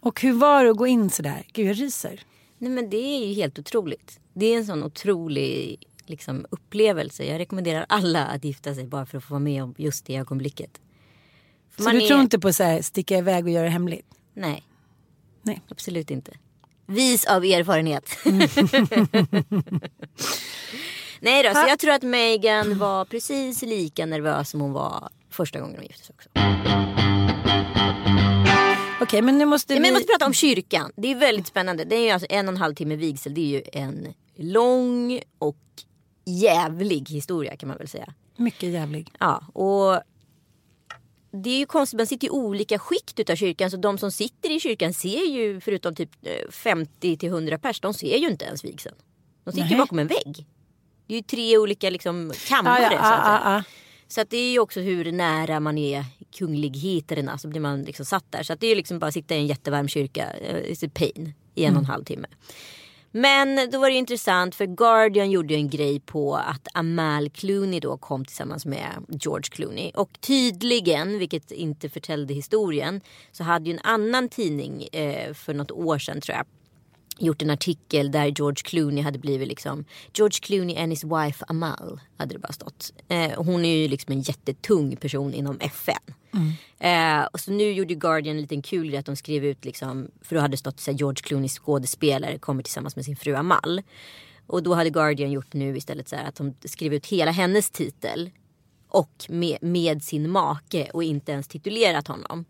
Och 0.00 0.20
hur 0.20 0.32
var 0.32 0.64
det 0.64 0.70
att 0.70 0.76
gå 0.76 0.86
in 0.86 1.10
så 1.10 1.22
där? 1.22 1.46
Gud 1.52 1.66
jag 1.66 1.80
ryser. 1.80 2.20
Nej 2.58 2.70
men 2.70 2.90
det 2.90 2.96
är 2.96 3.26
ju 3.26 3.34
helt 3.34 3.58
otroligt. 3.58 4.20
Det 4.34 4.46
är 4.46 4.58
en 4.58 4.66
sån 4.66 4.84
otrolig 4.84 5.78
liksom, 6.06 6.46
upplevelse. 6.50 7.24
Jag 7.24 7.38
rekommenderar 7.38 7.86
alla 7.88 8.26
att 8.26 8.44
gifta 8.44 8.74
sig 8.74 8.86
bara 8.86 9.06
för 9.06 9.18
att 9.18 9.24
få 9.24 9.34
vara 9.34 9.40
med 9.40 9.62
om 9.62 9.74
just 9.78 10.06
det 10.06 10.16
ögonblicket. 10.16 10.80
För 11.70 11.82
Så 11.82 11.90
du 11.90 12.00
tror 12.00 12.20
inte 12.20 12.38
på 12.38 12.48
här, 12.48 12.82
sticka 12.82 13.18
iväg 13.18 13.44
och 13.44 13.50
göra 13.50 13.64
det 13.64 13.70
hemligt? 13.70 14.06
Nej, 14.34 14.67
Nej. 15.42 15.62
absolut 15.68 16.10
inte. 16.10 16.32
Vis 16.86 17.26
av 17.26 17.44
erfarenhet. 17.44 18.18
Nej 21.20 21.42
då, 21.42 21.54
så 21.54 21.64
jag 21.68 21.78
tror 21.78 21.92
att 21.92 22.02
Megan 22.02 22.78
var 22.78 23.04
precis 23.04 23.62
lika 23.62 24.06
nervös 24.06 24.50
som 24.50 24.60
hon 24.60 24.72
var 24.72 25.08
första 25.30 25.60
gången 25.60 25.76
hon 25.76 25.86
gifte 25.86 26.04
sig 26.04 26.14
också. 26.14 26.28
Okej 29.00 29.22
men 29.22 29.38
nu 29.38 29.44
måste 29.44 29.74
vi... 29.74 29.80
men 29.80 29.88
jag 29.88 29.94
måste 29.94 30.12
prata 30.12 30.26
om 30.26 30.34
kyrkan. 30.34 30.92
Det 30.96 31.10
är 31.10 31.14
väldigt 31.14 31.46
spännande. 31.46 31.84
Det 31.84 31.96
är 31.96 32.04
ju 32.04 32.10
alltså 32.10 32.26
en 32.30 32.48
och 32.48 32.54
en 32.54 32.60
halv 32.60 32.74
timme 32.74 32.96
vigsel. 32.96 33.34
Det 33.34 33.40
är 33.40 33.46
ju 33.46 33.62
en 33.72 34.14
lång 34.36 35.20
och 35.38 35.56
jävlig 36.24 37.08
historia 37.08 37.56
kan 37.56 37.68
man 37.68 37.78
väl 37.78 37.88
säga. 37.88 38.14
Mycket 38.36 38.68
jävlig. 38.68 39.12
Ja, 39.20 39.42
och 39.52 40.02
det 41.30 41.50
är 41.50 41.58
ju 41.58 41.66
konstigt, 41.66 41.96
man 41.96 42.06
sitter 42.06 42.26
i 42.26 42.30
olika 42.30 42.78
skikt 42.78 43.20
utav 43.20 43.36
kyrkan. 43.36 43.70
Så 43.70 43.76
de 43.76 43.98
som 43.98 44.12
sitter 44.12 44.56
i 44.56 44.60
kyrkan 44.60 44.94
ser 44.94 45.24
ju, 45.24 45.60
förutom 45.60 45.94
typ 45.94 46.10
eh, 46.22 46.50
50 46.50 47.16
till 47.16 47.28
100 47.28 47.58
pers, 47.58 47.80
de 47.80 47.94
ser 47.94 48.16
ju 48.16 48.28
inte 48.28 48.44
ens 48.44 48.64
vigseln. 48.64 48.96
De 49.44 49.52
sitter 49.52 49.66
ju 49.66 49.70
Nej. 49.70 49.78
bakom 49.78 49.98
en 49.98 50.06
vägg. 50.06 50.46
Det 51.06 51.14
är 51.14 51.16
ju 51.16 51.22
tre 51.22 51.58
olika 51.58 51.90
liksom 51.90 52.32
kammare. 52.48 52.82
Ja, 52.82 52.92
ja, 52.92 52.98
så 52.98 53.04
att 53.04 53.24
säga. 53.24 53.40
ja, 53.44 53.54
ja. 53.54 53.62
Så 54.08 54.20
att 54.20 54.30
det 54.30 54.36
är 54.36 54.52
ju 54.52 54.58
också 54.58 54.80
hur 54.80 55.12
nära 55.12 55.60
man 55.60 55.78
är 55.78 56.04
kungligheterna 56.38 57.38
så 57.38 57.48
blir 57.48 57.60
man 57.60 57.82
liksom 57.82 58.06
satt 58.06 58.24
där. 58.32 58.42
Så 58.42 58.52
att 58.52 58.60
det 58.60 58.66
är 58.66 58.68
ju 58.68 58.74
liksom 58.74 58.98
bara 58.98 59.06
att 59.06 59.14
sitta 59.14 59.34
i 59.34 59.38
en 59.38 59.46
jättevarm 59.46 59.88
kyrka, 59.88 60.30
eh, 60.32 60.72
it's 60.72 60.86
a 60.86 60.90
pain, 60.94 61.34
i 61.54 61.64
en 61.64 61.74
och 61.74 61.80
en 61.80 61.86
halv 61.86 62.04
timme. 62.04 62.28
Men 63.18 63.70
då 63.70 63.78
var 63.78 63.86
det 63.86 63.92
ju 63.92 63.98
intressant 63.98 64.54
för 64.54 64.66
Guardian 64.66 65.30
gjorde 65.30 65.54
ju 65.54 65.60
en 65.60 65.70
grej 65.70 66.00
på 66.00 66.36
att 66.36 66.68
Amal 66.74 67.30
Clooney 67.30 67.80
då 67.80 67.96
kom 67.96 68.24
tillsammans 68.24 68.66
med 68.66 69.04
George 69.08 69.48
Clooney. 69.50 69.90
Och 69.94 70.20
tydligen, 70.20 71.18
vilket 71.18 71.50
inte 71.50 71.88
förtällde 71.88 72.34
historien, 72.34 73.00
så 73.32 73.44
hade 73.44 73.70
ju 73.70 73.72
en 73.72 73.80
annan 73.82 74.28
tidning 74.28 74.88
eh, 74.92 75.34
för 75.34 75.54
något 75.54 75.70
år 75.70 75.98
sedan 75.98 76.20
tror 76.20 76.36
jag 76.36 76.46
gjort 77.18 77.42
en 77.42 77.50
artikel 77.50 78.10
där 78.10 78.26
George 78.26 78.62
Clooney 78.64 79.02
hade 79.04 79.18
blivit 79.18 79.48
liksom 79.48 79.84
George 80.14 80.38
Clooney 80.42 80.76
and 80.76 80.92
his 80.92 81.04
wife 81.04 81.44
Amal 81.48 82.00
hade 82.16 82.34
det 82.34 82.38
bara 82.38 82.52
stått. 82.52 82.92
Eh, 83.08 83.30
hon 83.36 83.64
är 83.64 83.76
ju 83.76 83.88
liksom 83.88 84.12
en 84.12 84.20
jättetung 84.20 84.96
person 84.96 85.34
inom 85.34 85.58
FN. 85.60 86.14
Eh, 86.78 87.24
och 87.32 87.40
så 87.40 87.50
nu 87.50 87.72
gjorde 87.72 87.94
Guardian 87.94 88.36
en 88.36 88.42
liten 88.42 88.62
kul 88.62 88.88
grej 88.88 88.98
att 88.98 89.06
de 89.06 89.16
skrev 89.16 89.44
ut 89.44 89.64
liksom, 89.64 90.10
för 90.22 90.34
då 90.34 90.40
hade 90.40 90.52
det 90.52 90.56
stått 90.58 90.80
så 90.80 90.90
här, 90.90 90.98
George 90.98 91.22
Clooney 91.22 91.48
skådespelare 91.48 92.38
kommer 92.38 92.62
tillsammans 92.62 92.96
med 92.96 93.04
sin 93.04 93.16
fru 93.16 93.34
Amal. 93.34 93.82
Och 94.46 94.62
då 94.62 94.74
hade 94.74 94.90
Guardian 94.90 95.30
gjort 95.30 95.52
nu 95.52 95.76
istället 95.76 96.08
så 96.08 96.16
här 96.16 96.24
att 96.24 96.34
de 96.34 96.54
skrev 96.64 96.94
ut 96.94 97.06
hela 97.06 97.30
hennes 97.30 97.70
titel. 97.70 98.30
Och 98.88 99.26
med, 99.28 99.58
med 99.60 100.02
sin 100.02 100.30
make 100.30 100.90
och 100.92 101.02
inte 101.02 101.32
ens 101.32 101.48
titulerat 101.48 102.08
honom. 102.08 102.44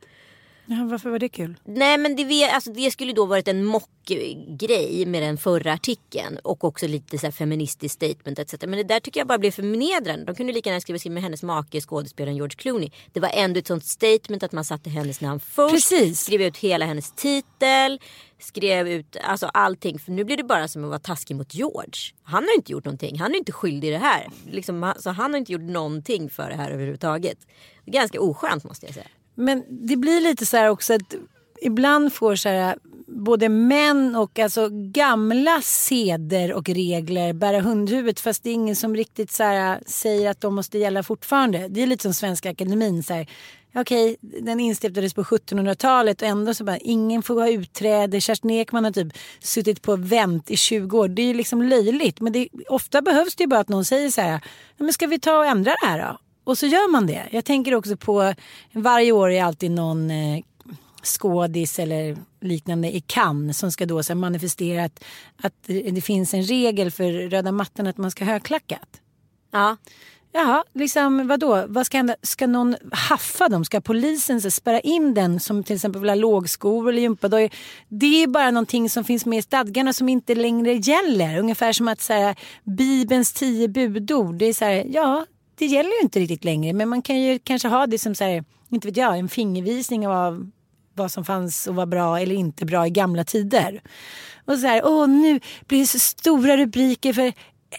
Ja, 0.71 0.85
varför 0.91 1.11
var 1.11 1.19
det 1.19 1.29
kul? 1.29 1.57
Nej 1.65 1.99
men 1.99 2.17
det, 2.17 2.45
alltså, 2.45 2.73
det 2.73 2.91
skulle 2.91 3.13
då 3.13 3.27
varit 3.27 3.49
en 3.49 3.65
mockgrej 3.65 5.07
med 5.07 5.23
den 5.23 5.37
förra 5.37 5.73
artikeln. 5.73 6.39
Och 6.45 6.65
också 6.65 6.87
lite 6.87 7.19
så 7.19 7.27
här 7.27 7.33
feministiskt 7.33 7.95
statement 7.95 8.39
etc. 8.39 8.55
Men 8.61 8.71
det 8.73 8.85
där 8.85 9.01
tycker 9.01 9.21
jag 9.21 9.27
bara 9.27 9.39
blev 9.39 9.51
förnedrande. 9.51 10.25
De 10.25 10.35
kunde 10.35 10.53
lika 10.53 10.71
gärna 10.71 10.81
skriva 10.81 10.99
skriva 10.99 11.15
med 11.15 11.23
hennes 11.23 11.43
make, 11.43 11.81
skådespelaren 11.81 12.37
George 12.37 12.57
Clooney. 12.57 12.91
Det 13.13 13.21
var 13.21 13.31
ändå 13.35 13.59
ett 13.59 13.67
sånt 13.67 13.85
statement 13.85 14.43
att 14.43 14.53
man 14.53 14.65
satte 14.65 14.91
hennes 14.91 15.21
namn 15.21 15.41
först. 15.41 15.75
Precis. 15.75 16.21
Skrev 16.21 16.43
ut 16.43 16.57
hela 16.57 16.87
hennes 16.87 17.13
titel. 17.13 18.01
skrev 18.39 18.89
ut 18.89 19.17
alltså 19.25 19.47
allting. 19.47 19.99
För 19.99 20.13
nu 20.13 20.25
blir 20.25 20.37
det 20.37 20.45
bara 20.45 20.69
som 20.69 20.85
att 20.85 20.89
vara 20.89 20.99
taskig 20.99 21.37
mot 21.37 21.55
George. 21.55 22.01
Han 22.23 22.45
har 22.45 22.55
inte 22.57 22.73
gjort 22.73 22.85
någonting. 22.85 23.19
Han 23.19 23.35
är 23.35 23.39
inte 23.39 23.53
skyldig 23.53 23.89
i 23.89 23.91
det 23.91 23.99
här. 23.99 24.27
Liksom, 24.51 24.95
så 24.99 25.11
han 25.11 25.31
har 25.31 25.39
inte 25.39 25.53
gjort 25.53 25.63
någonting 25.63 26.31
för 26.31 26.51
det 26.51 26.57
här 26.57 26.71
överhuvudtaget. 26.71 27.39
Ganska 27.87 28.21
oskönt 28.21 28.65
måste 28.65 28.87
jag 28.87 28.95
säga. 28.95 29.07
Men 29.39 29.65
det 29.69 29.97
blir 29.97 30.21
lite 30.21 30.47
så 30.47 30.57
här 30.57 30.69
också 30.69 30.95
att 30.95 31.15
ibland 31.63 32.13
får 32.13 32.37
så 32.37 32.49
här, 32.49 32.77
både 33.07 33.49
män 33.49 34.17
och 34.17 34.39
alltså 34.39 34.69
gamla 34.73 35.61
seder 35.63 36.53
och 36.53 36.69
regler 36.69 37.33
bära 37.33 37.61
hundhuvudet 37.61 38.21
fast 38.21 38.43
det 38.43 38.51
är 38.51 38.55
ingen 38.55 38.77
som 38.77 38.97
riktigt 38.97 39.31
så 39.31 39.43
här, 39.43 39.81
säger 39.87 40.31
att 40.31 40.41
de 40.41 40.55
måste 40.55 40.79
gälla 40.79 41.03
fortfarande. 41.03 41.69
Det 41.69 41.83
är 41.83 41.87
lite 41.87 42.03
som 42.03 42.15
Svenska 42.15 42.51
Akademin. 42.51 43.03
Så 43.03 43.15
här, 43.15 43.27
okej, 43.75 44.17
den 44.21 44.61
instiftades 44.61 45.15
på 45.15 45.23
1700-talet 45.23 46.23
och 46.23 46.29
ändå 46.29 46.55
så 46.55 46.65
bara 46.65 46.79
ingen 46.79 47.23
får 47.23 47.41
ha 47.41 47.49
utträde. 47.49 48.21
Kerstin 48.21 48.51
Ekman 48.51 48.85
har 48.85 48.93
typ 48.93 49.13
suttit 49.41 49.83
på 49.83 49.97
vänt 49.97 50.51
i 50.51 50.57
20 50.57 50.99
år. 50.99 51.09
Det 51.09 51.23
är 51.23 51.27
ju 51.27 51.35
liksom 51.35 51.63
löjligt. 51.63 52.21
Men 52.21 52.33
det, 52.33 52.49
ofta 52.69 53.03
behövs 53.03 53.37
det 53.37 53.43
ju 53.43 53.49
bara 53.49 53.61
att 53.61 53.69
någon 53.69 53.85
säger 53.85 54.11
så 54.11 54.21
här, 54.21 54.41
men 54.77 54.93
ska 54.93 55.07
vi 55.07 55.21
ta 55.21 55.39
och 55.39 55.47
ändra 55.47 55.71
det 55.71 55.87
här 55.87 55.99
då? 55.99 56.19
Och 56.49 56.59
så 56.59 56.67
gör 56.67 56.91
man 56.91 57.07
det. 57.07 57.29
Jag 57.31 57.45
tänker 57.45 57.75
också 57.75 57.97
på, 57.97 58.35
varje 58.73 59.13
år 59.13 59.31
är 59.31 59.45
alltid 59.45 59.71
någon 59.71 60.11
eh, 60.11 60.43
skådis 61.03 61.79
eller 61.79 62.17
liknande 62.41 62.97
i 62.97 63.01
Cannes 63.01 63.59
som 63.59 63.73
ska 63.73 63.87
då 63.87 64.03
så 64.03 64.15
manifestera 64.15 64.85
att, 64.85 65.05
att 65.43 65.55
det 65.67 66.05
finns 66.05 66.35
en 66.35 66.43
regel 66.43 66.91
för 66.91 67.13
röda 67.31 67.53
mattan 67.53 67.87
att 67.87 67.97
man 67.97 68.11
ska 68.11 68.25
ha 68.25 68.33
högklackat. 68.33 69.01
Ja. 69.51 69.77
Jaha, 70.33 70.65
liksom 70.75 71.29
vadå? 71.29 71.65
Vad 71.69 71.87
ska 71.87 71.97
hända? 71.97 72.17
Ska 72.23 72.47
någon 72.47 72.77
haffa 72.93 73.49
dem? 73.49 73.65
Ska 73.65 73.81
polisen 73.81 74.41
så, 74.41 74.51
spärra 74.51 74.81
in 74.81 75.15
den 75.15 75.41
som 75.41 75.65
till 75.65 75.75
exempel 75.75 76.01
vill 76.01 76.11
ha 76.11 76.15
lågskor 76.15 76.89
eller 76.89 77.03
gympadojor? 77.03 77.51
Det 77.89 78.23
är 78.23 78.27
bara 78.27 78.51
någonting 78.51 78.91
som 78.91 79.05
finns 79.05 79.27
med 79.27 79.39
i 79.39 79.43
stadgarna 79.43 79.93
som 79.93 80.09
inte 80.09 80.35
längre 80.35 80.73
gäller. 80.73 81.39
Ungefär 81.39 81.73
som 81.73 81.89
att 81.89 82.01
så 82.01 82.13
här, 82.13 82.37
Bibelns 82.65 83.33
tio 83.33 83.69
budord. 83.69 84.35
Det 84.35 84.45
är 84.47 84.53
så 84.53 84.65
här, 84.65 84.85
ja, 84.89 85.27
det 85.59 85.67
gäller 85.67 85.91
ju 85.91 86.01
inte 86.03 86.21
riktigt 86.21 86.45
längre. 86.45 86.73
Men 86.73 86.89
man 86.89 87.03
kan 87.03 87.21
ju 87.21 87.39
kanske 87.39 87.69
ha 87.69 87.87
det 87.87 87.99
som 87.99 88.15
så 88.15 88.25
här, 88.25 88.45
inte 88.69 88.89
vet 88.89 88.97
jag, 88.97 89.19
en 89.19 89.29
fingervisning 89.29 90.09
av 90.09 90.51
vad 90.95 91.13
som 91.13 91.25
fanns 91.25 91.67
och 91.67 91.75
var 91.75 91.87
bra 91.87 92.21
eller 92.21 92.35
inte 92.35 92.65
bra 92.65 92.87
i 92.87 92.91
gamla 92.91 93.25
tider. 93.25 93.83
Och 94.45 94.59
så 94.59 94.67
här, 94.67 94.83
åh 94.85 95.09
nu 95.09 95.41
blir 95.67 95.81
det 95.81 95.87
så 95.87 95.99
stora 95.99 96.57
rubriker 96.57 97.13
för 97.13 97.33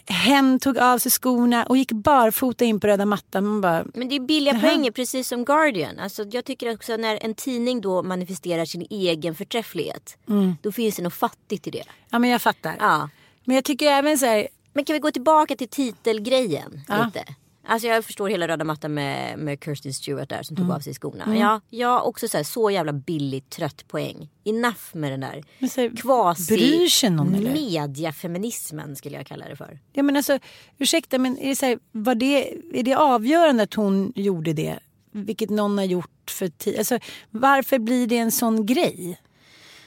hen 0.05 0.59
tog 0.59 0.77
av 0.77 0.97
sig 0.97 1.11
skorna 1.11 1.63
och 1.65 1.77
gick 1.77 1.91
barfota 1.91 2.65
in 2.65 2.79
på 2.79 2.87
röda 2.87 3.05
mattan. 3.05 3.45
Man 3.45 3.61
bara, 3.61 3.85
Men 3.93 4.09
det 4.09 4.15
är 4.15 4.19
billiga 4.19 4.59
poänger 4.59 4.91
precis 4.91 5.27
som 5.27 5.45
Guardian. 5.45 5.99
Alltså, 5.99 6.25
jag 6.31 6.45
tycker 6.45 6.73
också 6.73 6.97
när 6.97 7.19
en 7.25 7.33
tidning 7.33 7.81
då 7.81 8.03
manifesterar 8.03 8.65
sin 8.65 8.87
egen 8.89 9.35
förträfflighet. 9.35 10.17
Då 10.61 10.71
finns 10.71 10.95
det 10.95 11.03
något 11.03 11.13
fattigt 11.13 11.67
i 11.67 11.71
det. 11.71 11.83
ja 12.09 12.19
men 12.19 12.29
jag 12.29 12.41
fattar. 12.41 12.75
Ja. 12.79 13.09
Men 13.45 13.55
jag 13.55 13.63
tycker 13.65 13.87
även 13.87 14.17
så 14.17 14.25
här, 14.25 14.47
Men 14.73 14.85
kan 14.85 14.93
vi 14.93 14.99
gå 14.99 15.11
tillbaka 15.11 15.55
till 15.55 15.69
titelgrejen 15.69 16.71
lite? 17.05 17.23
Alltså 17.69 17.87
jag 17.87 18.05
förstår 18.05 18.29
hela 18.29 18.47
röda 18.47 18.63
mattan 18.63 18.93
med, 18.93 19.39
med 19.39 19.63
Kirsten 19.63 19.93
Stewart 19.93 20.29
där 20.29 20.43
som 20.43 20.55
tog 20.55 20.71
av 20.71 20.79
sig 20.79 20.93
skorna. 20.93 21.23
Mm. 21.23 21.37
Ja, 21.37 21.61
jag 21.69 22.07
också 22.07 22.27
så, 22.27 22.37
här, 22.37 22.43
så 22.43 22.71
jävla 22.71 22.93
billigt 22.93 23.49
trött 23.49 23.87
poäng. 23.87 24.29
Enough 24.43 24.83
med 24.91 25.11
den 25.11 25.19
där 25.19 25.43
Men 25.59 25.69
så 25.69 25.81
här, 25.81 25.95
kvasi 25.95 26.55
bryr 26.55 26.87
sig 26.87 27.09
någon, 27.09 27.35
eller? 27.35 27.53
mediafeminismen 27.53 28.95
skulle 28.95 29.17
jag 29.17 29.27
kalla 29.27 29.47
det 29.49 29.55
för. 29.55 29.79
ja 29.93 30.03
men 30.03 30.15
alltså 30.15 30.39
ursäkta 30.77 31.17
men 31.17 31.37
är 31.37 31.49
det, 31.49 31.55
så 31.55 31.65
här, 31.65 31.79
var 31.91 32.15
det, 32.15 32.53
är 32.73 32.83
det 32.83 32.95
avgörande 32.95 33.63
att 33.63 33.73
hon 33.73 34.13
gjorde 34.15 34.53
det? 34.53 34.79
Vilket 35.11 35.49
någon 35.49 35.77
har 35.77 35.85
gjort 35.85 36.31
för 36.31 36.47
tid. 36.47 36.77
Alltså 36.77 36.99
varför 37.29 37.79
blir 37.79 38.07
det 38.07 38.17
en 38.17 38.31
sån 38.31 38.65
grej? 38.65 39.19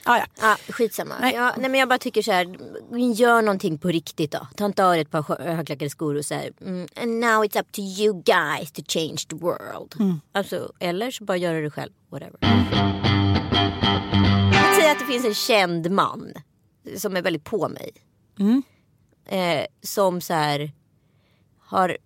Ah, 0.04 0.18
ja. 0.18 0.26
Ja, 0.40 0.72
skitsamma. 0.72 1.14
Nej. 1.20 1.34
Ja, 1.34 1.54
nej 1.58 1.70
men 1.70 1.80
jag 1.80 1.88
bara 1.88 1.98
tycker 1.98 2.22
så 2.22 2.32
här, 2.32 2.44
gör 3.14 3.42
någonting 3.42 3.78
på 3.78 3.88
riktigt 3.88 4.32
då. 4.32 4.46
Ta 4.56 4.66
inte 4.66 4.84
av 4.84 4.94
ett 4.94 5.10
par 5.10 5.42
högklackade 5.42 5.90
skor 5.90 6.14
och 6.16 6.24
så 6.24 6.34
här, 6.34 6.52
mm, 6.60 6.88
and 6.96 7.20
now 7.20 7.44
it's 7.44 7.60
up 7.60 7.72
to 7.72 7.80
you 7.80 8.22
guys 8.22 8.72
to 8.72 8.82
change 8.88 9.16
the 9.28 9.36
world. 9.36 9.94
Mm. 10.00 10.20
Alltså, 10.32 10.72
eller 10.80 11.10
så 11.10 11.24
bara 11.24 11.36
gör 11.36 11.62
det 11.62 11.70
själv, 11.70 11.92
whatever. 12.10 12.38
Jag 14.52 14.74
säger 14.76 14.92
att 14.92 14.98
det 14.98 15.04
finns 15.04 15.24
en 15.24 15.34
känd 15.34 15.90
man 15.90 16.32
som 16.96 17.16
är 17.16 17.22
väldigt 17.22 17.44
på 17.44 17.68
mig. 17.68 17.90
Mm. 18.38 18.62
Eh, 19.26 19.66
som 19.82 20.20
så 20.20 20.34
här 20.34 20.72
har 21.58 21.96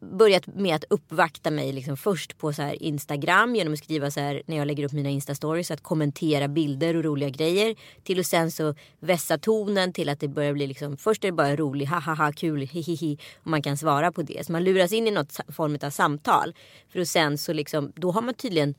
börjat 0.00 0.46
med 0.46 0.74
att 0.74 0.84
uppvakta 0.90 1.50
mig 1.50 1.72
liksom 1.72 1.96
först 1.96 2.38
på 2.38 2.52
så 2.52 2.62
här 2.62 2.82
Instagram 2.82 3.56
genom 3.56 3.72
att 3.72 3.78
skriva 3.78 4.10
så 4.10 4.20
här 4.20 4.42
när 4.46 4.56
jag 4.56 4.66
lägger 4.66 4.84
upp 4.84 4.92
mina 4.92 5.08
Insta-stories 5.08 5.72
att 5.72 5.82
kommentera 5.82 6.48
bilder 6.48 6.96
och 6.96 7.04
roliga 7.04 7.28
grejer 7.28 7.76
till 8.02 8.18
och 8.18 8.26
sen 8.26 8.50
så 8.50 8.74
vässa 9.00 9.38
tonen 9.38 9.92
till 9.92 10.08
att 10.08 10.20
det 10.20 10.28
börjar 10.28 10.52
bli 10.52 10.66
liksom 10.66 10.96
först 10.96 11.24
är 11.24 11.28
det 11.28 11.32
bara 11.32 11.56
rolig 11.56 11.86
ha 11.86 12.00
ha 12.00 12.14
ha 12.14 12.32
kul 12.32 12.60
hihihi 12.60 13.18
och 13.36 13.46
man 13.46 13.62
kan 13.62 13.76
svara 13.76 14.12
på 14.12 14.22
det 14.22 14.46
så 14.46 14.52
man 14.52 14.64
luras 14.64 14.92
in 14.92 15.06
i 15.06 15.10
något 15.10 15.40
form 15.48 15.78
av 15.82 15.90
samtal 15.90 16.54
för 16.88 17.00
att 17.00 17.08
sen 17.08 17.38
så 17.38 17.52
liksom 17.52 17.92
då 17.96 18.10
har 18.10 18.22
man 18.22 18.34
tydligen 18.34 18.74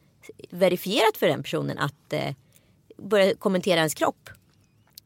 verifierat 0.49 1.18
för 1.18 1.28
den 1.28 1.43
personen 1.43 1.78
att 1.78 2.13
eh, 2.13 2.36
börja 2.97 3.36
kommentera 3.36 3.78
ens 3.78 3.93
kropp. 3.93 4.30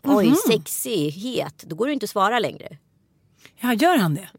Oj, 0.04 0.34
sexig, 0.48 1.12
het. 1.12 1.64
Då 1.68 1.76
går 1.76 1.88
det 1.88 1.94
inte 1.94 2.04
att 2.04 2.10
svara 2.10 2.40
längre. 2.40 2.78
ja, 3.60 3.74
gör 3.74 3.98
han 3.98 4.16
det? 4.16 4.30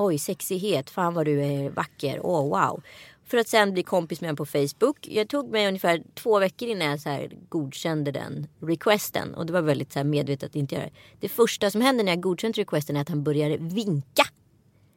Oj, 0.00 0.18
sexighet. 0.18 0.90
Fan 0.90 1.14
vad 1.14 1.26
du 1.26 1.44
är 1.44 1.70
vacker. 1.70 2.20
Åh, 2.22 2.48
wow. 2.48 2.82
För 3.26 3.38
att 3.38 3.48
sen 3.48 3.72
bli 3.72 3.82
kompis 3.82 4.20
med 4.20 4.28
honom 4.28 4.36
på 4.36 4.46
Facebook. 4.46 5.08
Jag 5.08 5.28
tog 5.28 5.50
mig 5.50 5.68
ungefär 5.68 6.02
två 6.14 6.38
veckor 6.38 6.68
innan 6.68 6.88
jag 6.88 7.00
så 7.00 7.08
här 7.08 7.32
godkände 7.48 8.12
den 8.12 8.46
requesten. 8.60 9.34
Och 9.34 9.46
det 9.46 9.52
var 9.52 9.62
väldigt 9.62 9.92
så 9.92 9.98
här 9.98 10.04
medvetet 10.04 10.50
att 10.50 10.56
inte 10.56 10.74
göra 10.74 10.84
det. 10.84 10.92
Det 11.20 11.28
första 11.28 11.70
som 11.70 11.80
händer 11.80 12.04
när 12.04 12.12
jag 12.12 12.20
godkänt 12.20 12.58
requesten 12.58 12.96
är 12.96 13.00
att 13.00 13.08
han 13.08 13.22
börjar 13.22 13.58
vinka. 13.58 14.24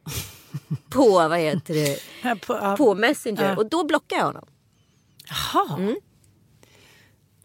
på, 0.90 1.10
vad 1.10 1.38
heter 1.38 1.74
det, 1.74 1.98
på, 2.46 2.54
ja. 2.54 2.76
på 2.78 2.94
Messenger. 2.94 3.48
Ja. 3.48 3.56
Och 3.56 3.68
då 3.68 3.84
blockar 3.84 4.16
jag 4.16 4.24
honom. 4.24 4.46
Jaha. 5.28 5.94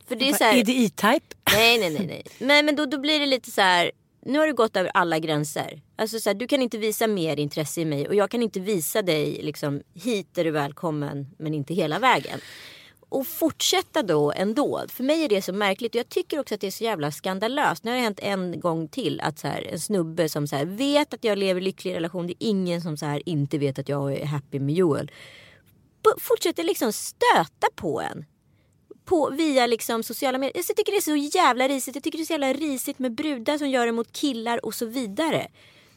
För 0.08 0.16
det 0.16 0.30
är 0.30 0.34
så 0.34 0.44
här, 0.44 0.58
Är 0.58 0.64
det 0.64 0.72
E-Type? 0.72 1.36
Nej, 1.54 1.80
nej, 1.80 1.90
nej. 1.90 2.08
nej. 2.08 2.24
Men, 2.40 2.66
men 2.66 2.76
då, 2.76 2.86
då 2.86 3.00
blir 3.00 3.20
det 3.20 3.26
lite 3.26 3.52
så 3.52 3.62
här. 3.62 3.92
Nu 4.26 4.40
har 4.40 4.48
du 4.48 4.54
gått 4.54 4.78
över 4.78 4.92
alla 4.94 5.20
gränser. 5.20 5.82
Alltså 5.96 6.20
så 6.20 6.30
här, 6.30 6.34
du 6.36 6.48
kan 6.48 6.62
inte 6.62 6.78
visa 6.78 7.08
mer 7.08 7.40
intresse 7.40 7.82
i 7.82 7.86
mig 7.86 8.08
och 8.08 8.16
jag 8.16 8.32
kan 8.32 8.44
inte 8.44 8.60
visa 8.60 9.02
dig 9.02 9.40
liksom 9.44 9.82
hit 9.94 10.38
är 10.38 10.44
du 10.44 10.52
välkommen 10.52 11.28
men 11.38 11.54
inte 11.54 11.74
hela 11.74 12.00
vägen. 12.00 12.40
Och 13.10 13.28
fortsätta 13.28 14.04
då 14.04 14.32
ändå. 14.32 14.84
För 14.90 15.04
mig 15.04 15.24
är 15.26 15.30
det 15.30 15.42
så 15.42 15.54
märkligt 15.54 15.96
och 15.96 16.00
jag 16.00 16.10
tycker 16.10 16.40
också 16.40 16.56
att 16.56 16.62
det 16.62 16.68
är 16.68 16.72
så 16.72 16.84
jävla 16.84 17.12
skandalöst. 17.12 17.84
Nu 17.84 17.92
har 17.92 17.98
det 17.98 18.04
hänt 18.04 18.20
en 18.24 18.60
gång 18.60 18.88
till 18.88 19.22
att 19.22 19.40
så 19.40 19.48
här, 19.48 19.68
en 19.72 19.80
snubbe 19.80 20.30
som 20.30 20.48
så 20.48 20.56
här, 20.56 20.66
vet 20.66 21.14
att 21.14 21.24
jag 21.24 21.38
lever 21.38 21.62
i 21.62 21.64
lycklig 21.64 21.96
relation. 21.96 22.28
Det 22.28 22.34
är 22.34 22.48
ingen 22.50 22.82
som 22.82 22.98
så 22.98 23.06
här, 23.06 23.30
inte 23.30 23.58
vet 23.58 23.80
att 23.80 23.90
jag 23.90 24.14
är 24.14 24.26
happy 24.26 24.60
med 24.60 24.76
Joel. 24.76 25.12
B- 26.04 26.10
Fortsätter 26.20 26.64
liksom 26.64 26.94
stöta 26.94 27.68
på 27.76 28.02
en 28.02 28.26
på, 29.10 29.30
via 29.30 29.68
liksom 29.68 30.04
sociala 30.04 30.38
medier. 30.38 30.64
Jag 30.68 30.78
tycker 30.78 30.92
det 30.92 30.98
är 30.98 31.02
så 31.32 31.38
jävla 31.38 31.68
risigt. 31.68 31.96
Jag 31.96 32.04
tycker 32.04 32.18
det 32.18 32.24
är 32.24 32.26
så 32.26 32.34
jävla 32.34 32.54
risigt 32.54 33.00
med 33.00 33.12
brudar 33.12 33.58
som 33.58 33.70
gör 33.70 33.86
det 33.86 33.92
mot 33.92 34.12
killar 34.12 34.66
och 34.66 34.74
så 34.76 34.86
vidare. 34.86 35.48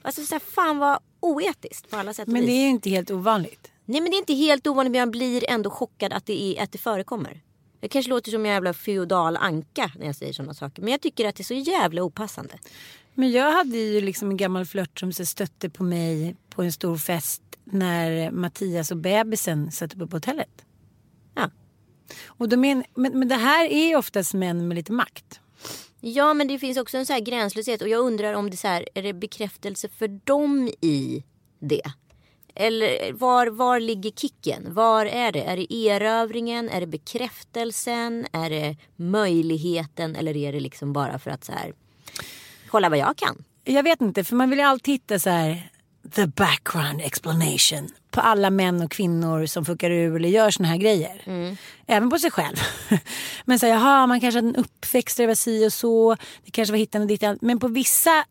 Alltså 0.02 0.24
så 0.24 0.34
här, 0.34 0.40
fan 0.40 0.78
vad 0.78 0.98
oetiskt 1.20 1.90
på 1.90 1.96
alla 1.96 2.14
sätt 2.14 2.28
och 2.28 2.32
Men 2.32 2.42
vis. 2.42 2.50
det 2.50 2.56
är 2.56 2.62
ju 2.62 2.68
inte 2.68 2.90
helt 2.90 3.10
ovanligt. 3.10 3.70
Nej 3.84 4.00
men 4.00 4.10
det 4.10 4.16
är 4.16 4.18
inte 4.18 4.34
helt 4.34 4.66
ovanligt 4.66 4.90
men 4.90 4.98
jag 4.98 5.10
blir 5.10 5.50
ändå 5.50 5.70
chockad 5.70 6.12
att 6.12 6.26
det, 6.26 6.42
är, 6.42 6.62
att 6.62 6.72
det 6.72 6.78
förekommer. 6.78 7.40
Jag 7.80 7.90
kanske 7.90 8.10
låter 8.10 8.30
som 8.30 8.44
en 8.44 8.50
jävla 8.52 8.74
feodal 8.74 9.36
anka 9.36 9.92
när 9.98 10.06
jag 10.06 10.16
säger 10.16 10.32
sådana 10.32 10.54
saker. 10.54 10.82
Men 10.82 10.90
jag 10.92 11.00
tycker 11.00 11.28
att 11.28 11.36
det 11.36 11.42
är 11.42 11.44
så 11.44 11.54
jävla 11.54 12.02
opassande. 12.02 12.54
Men 13.14 13.30
jag 13.30 13.52
hade 13.52 13.78
ju 13.78 14.00
liksom 14.00 14.30
en 14.30 14.36
gammal 14.36 14.66
flört 14.66 15.00
som 15.00 15.12
så 15.12 15.26
stötte 15.26 15.70
på 15.70 15.82
mig 15.82 16.36
på 16.50 16.62
en 16.62 16.72
stor 16.72 16.96
fest 16.96 17.42
när 17.64 18.30
Mattias 18.30 18.90
och 18.90 18.96
bebisen 18.96 19.70
satt 19.72 19.94
uppe 19.94 20.06
på 20.06 20.16
hotellet. 20.16 20.64
Och 22.26 22.48
då 22.48 22.56
men, 22.56 22.84
men, 22.94 23.28
det 23.28 23.34
här 23.34 23.66
är 23.66 23.96
oftast 23.96 24.34
män 24.34 24.68
med 24.68 24.74
lite 24.74 24.92
makt. 24.92 25.40
Ja 26.00 26.34
men 26.34 26.48
det 26.48 26.58
finns 26.58 26.78
också 26.78 26.98
en 26.98 27.06
så 27.06 27.12
här 27.12 27.20
gränslöshet 27.20 27.82
och 27.82 27.88
jag 27.88 28.00
undrar 28.00 28.34
om 28.34 28.50
det 28.50 28.56
så 28.56 28.68
här, 28.68 28.88
är 28.94 29.02
det 29.02 29.12
bekräftelse 29.12 29.88
för 29.88 30.08
dem 30.08 30.68
i 30.80 31.24
det? 31.60 31.92
Eller 32.54 33.12
var, 33.12 33.46
var 33.46 33.80
ligger 33.80 34.10
kicken? 34.10 34.74
Var 34.74 35.06
är 35.06 35.32
det? 35.32 35.42
Är 35.42 35.56
det 35.56 35.74
erövringen? 35.74 36.68
Är 36.68 36.80
det 36.80 36.86
bekräftelsen? 36.86 38.26
Är 38.32 38.50
det 38.50 38.76
möjligheten? 38.96 40.16
Eller 40.16 40.36
är 40.36 40.52
det 40.52 40.60
liksom 40.60 40.92
bara 40.92 41.18
för 41.18 41.30
att 41.30 41.44
så 41.44 41.52
här, 41.52 41.74
kolla 42.68 42.88
vad 42.88 42.98
jag 42.98 43.16
kan? 43.16 43.44
Jag 43.64 43.82
vet 43.82 44.00
inte, 44.00 44.24
för 44.24 44.36
man 44.36 44.50
vill 44.50 44.58
ju 44.58 44.64
alltid 44.64 44.94
hitta 44.94 45.18
så 45.18 45.30
här 45.30 45.70
the 46.14 46.26
background 46.26 47.00
explanation 47.00 47.88
på 48.12 48.20
alla 48.20 48.50
män 48.50 48.82
och 48.82 48.90
kvinnor 48.90 49.46
som 49.46 49.64
fuckar 49.64 49.90
ur 49.90 50.16
eller 50.16 50.28
gör 50.28 50.50
såna 50.50 50.68
här 50.68 50.76
grejer. 50.76 51.22
Även 51.86 52.10
på 52.10 52.18
sig 52.18 52.30
själv. 52.30 52.56
Men 53.44 53.58
här, 53.62 53.68
jaha, 53.68 54.06
man 54.06 54.20
kanske 54.20 54.38
hade 54.38 54.48
en 54.48 54.56
uppväxt 54.56 55.16
där 55.16 55.24
det 55.24 55.28
var 55.28 55.34
si 55.34 55.66
och 55.66 55.72
så. 55.72 56.16
Det 56.44 56.50
kanske 56.50 56.72
var 56.72 56.78
hittan 56.78 57.02
och 57.02 57.08
dittan. 57.08 57.38
Men 57.40 57.58
på 57.58 57.68
vissa 57.68 58.24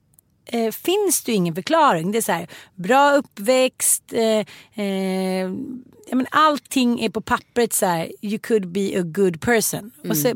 eh, 0.46 0.72
finns 0.72 1.24
det 1.24 1.32
ju 1.32 1.36
ingen 1.36 1.56
förklaring. 1.56 2.12
Det 2.12 2.18
är 2.18 2.22
så 2.22 2.32
här, 2.32 2.48
bra 2.76 3.12
uppväxt. 3.12 4.14
Eh, 4.14 4.40
eh, 4.86 5.50
men 6.12 6.28
allting 6.32 7.00
är 7.02 7.10
på 7.10 7.22
pappret 7.22 7.74
så 7.74 7.86
här, 7.86 8.12
you 8.22 8.40
could 8.40 8.68
be 8.68 9.00
a 9.00 9.02
good 9.04 9.42
person. 9.42 9.92
Och 10.10 10.18
så 10.18 10.34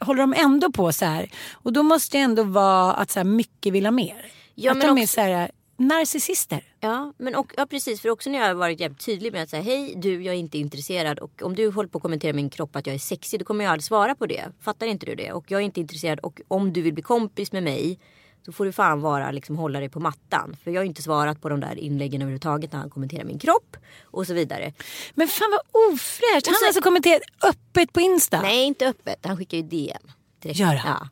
håller 0.00 0.20
de 0.20 0.34
ändå 0.34 0.72
på 0.72 0.92
så 0.92 1.04
här. 1.04 1.30
Och 1.52 1.72
då 1.72 1.82
måste 1.82 2.16
det 2.18 2.22
ändå 2.22 2.42
vara 2.42 2.92
att 2.92 3.10
så 3.10 3.18
här, 3.18 3.24
mycket 3.24 3.72
vill 3.72 3.86
ha 3.86 3.90
mer. 3.90 4.26
Ja, 4.54 4.72
att 4.72 4.80
de 4.80 4.98
är 4.98 5.02
också- 5.02 5.14
så 5.14 5.20
här 5.20 5.50
narcissister. 5.76 6.64
Ja, 6.80 7.12
men 7.18 7.34
och, 7.34 7.52
ja, 7.56 7.66
precis. 7.66 8.00
För 8.00 8.10
också 8.10 8.30
när 8.30 8.38
jag 8.38 8.46
har 8.46 8.54
varit 8.54 8.80
jävligt 8.80 9.04
tydlig 9.04 9.32
med 9.32 9.42
att 9.42 9.50
säga 9.50 9.62
hej 9.62 9.94
du, 9.96 10.22
jag 10.22 10.34
är 10.34 10.38
inte 10.38 10.58
intresserad. 10.58 11.18
Och 11.18 11.42
om 11.42 11.54
du 11.54 11.70
håller 11.70 11.88
på 11.88 11.98
att 11.98 12.02
kommentera 12.02 12.32
min 12.32 12.50
kropp 12.50 12.76
att 12.76 12.86
jag 12.86 12.94
är 12.94 12.98
sexig, 12.98 13.40
då 13.40 13.44
kommer 13.44 13.64
jag 13.64 13.72
aldrig 13.72 13.84
svara 13.84 14.14
på 14.14 14.26
det. 14.26 14.44
Fattar 14.60 14.86
inte 14.86 15.06
du 15.06 15.14
det? 15.14 15.32
Och 15.32 15.50
jag 15.50 15.60
är 15.60 15.64
inte 15.64 15.80
intresserad. 15.80 16.18
Och 16.18 16.40
om 16.48 16.72
du 16.72 16.82
vill 16.82 16.94
bli 16.94 17.02
kompis 17.02 17.52
med 17.52 17.62
mig, 17.62 17.98
då 18.44 18.52
får 18.52 18.64
du 18.64 18.72
fan 18.72 19.00
vara, 19.00 19.30
liksom 19.30 19.56
hålla 19.56 19.80
dig 19.80 19.88
på 19.88 20.00
mattan. 20.00 20.56
För 20.64 20.70
jag 20.70 20.80
har 20.80 20.84
inte 20.84 21.02
svarat 21.02 21.40
på 21.40 21.48
de 21.48 21.60
där 21.60 21.78
inläggen 21.78 22.22
överhuvudtaget 22.22 22.72
när 22.72 22.80
han 22.80 22.90
kommenterar 22.90 23.24
min 23.24 23.38
kropp. 23.38 23.76
Och 24.04 24.26
så 24.26 24.34
vidare. 24.34 24.72
Men 25.14 25.28
fan 25.28 25.48
vad 25.50 25.92
ofräscht. 25.92 26.46
Han 26.46 26.54
har 26.60 26.66
alltså 26.66 26.82
kommenterat 26.82 27.22
öppet 27.44 27.92
på 27.92 28.00
Insta. 28.00 28.42
Nej, 28.42 28.64
inte 28.64 28.86
öppet. 28.86 29.26
Han 29.26 29.36
skickar 29.36 29.56
ju 29.56 29.62
DM. 29.62 30.12
Direkt. 30.42 30.58
Gör 30.58 30.74
han? 30.74 31.08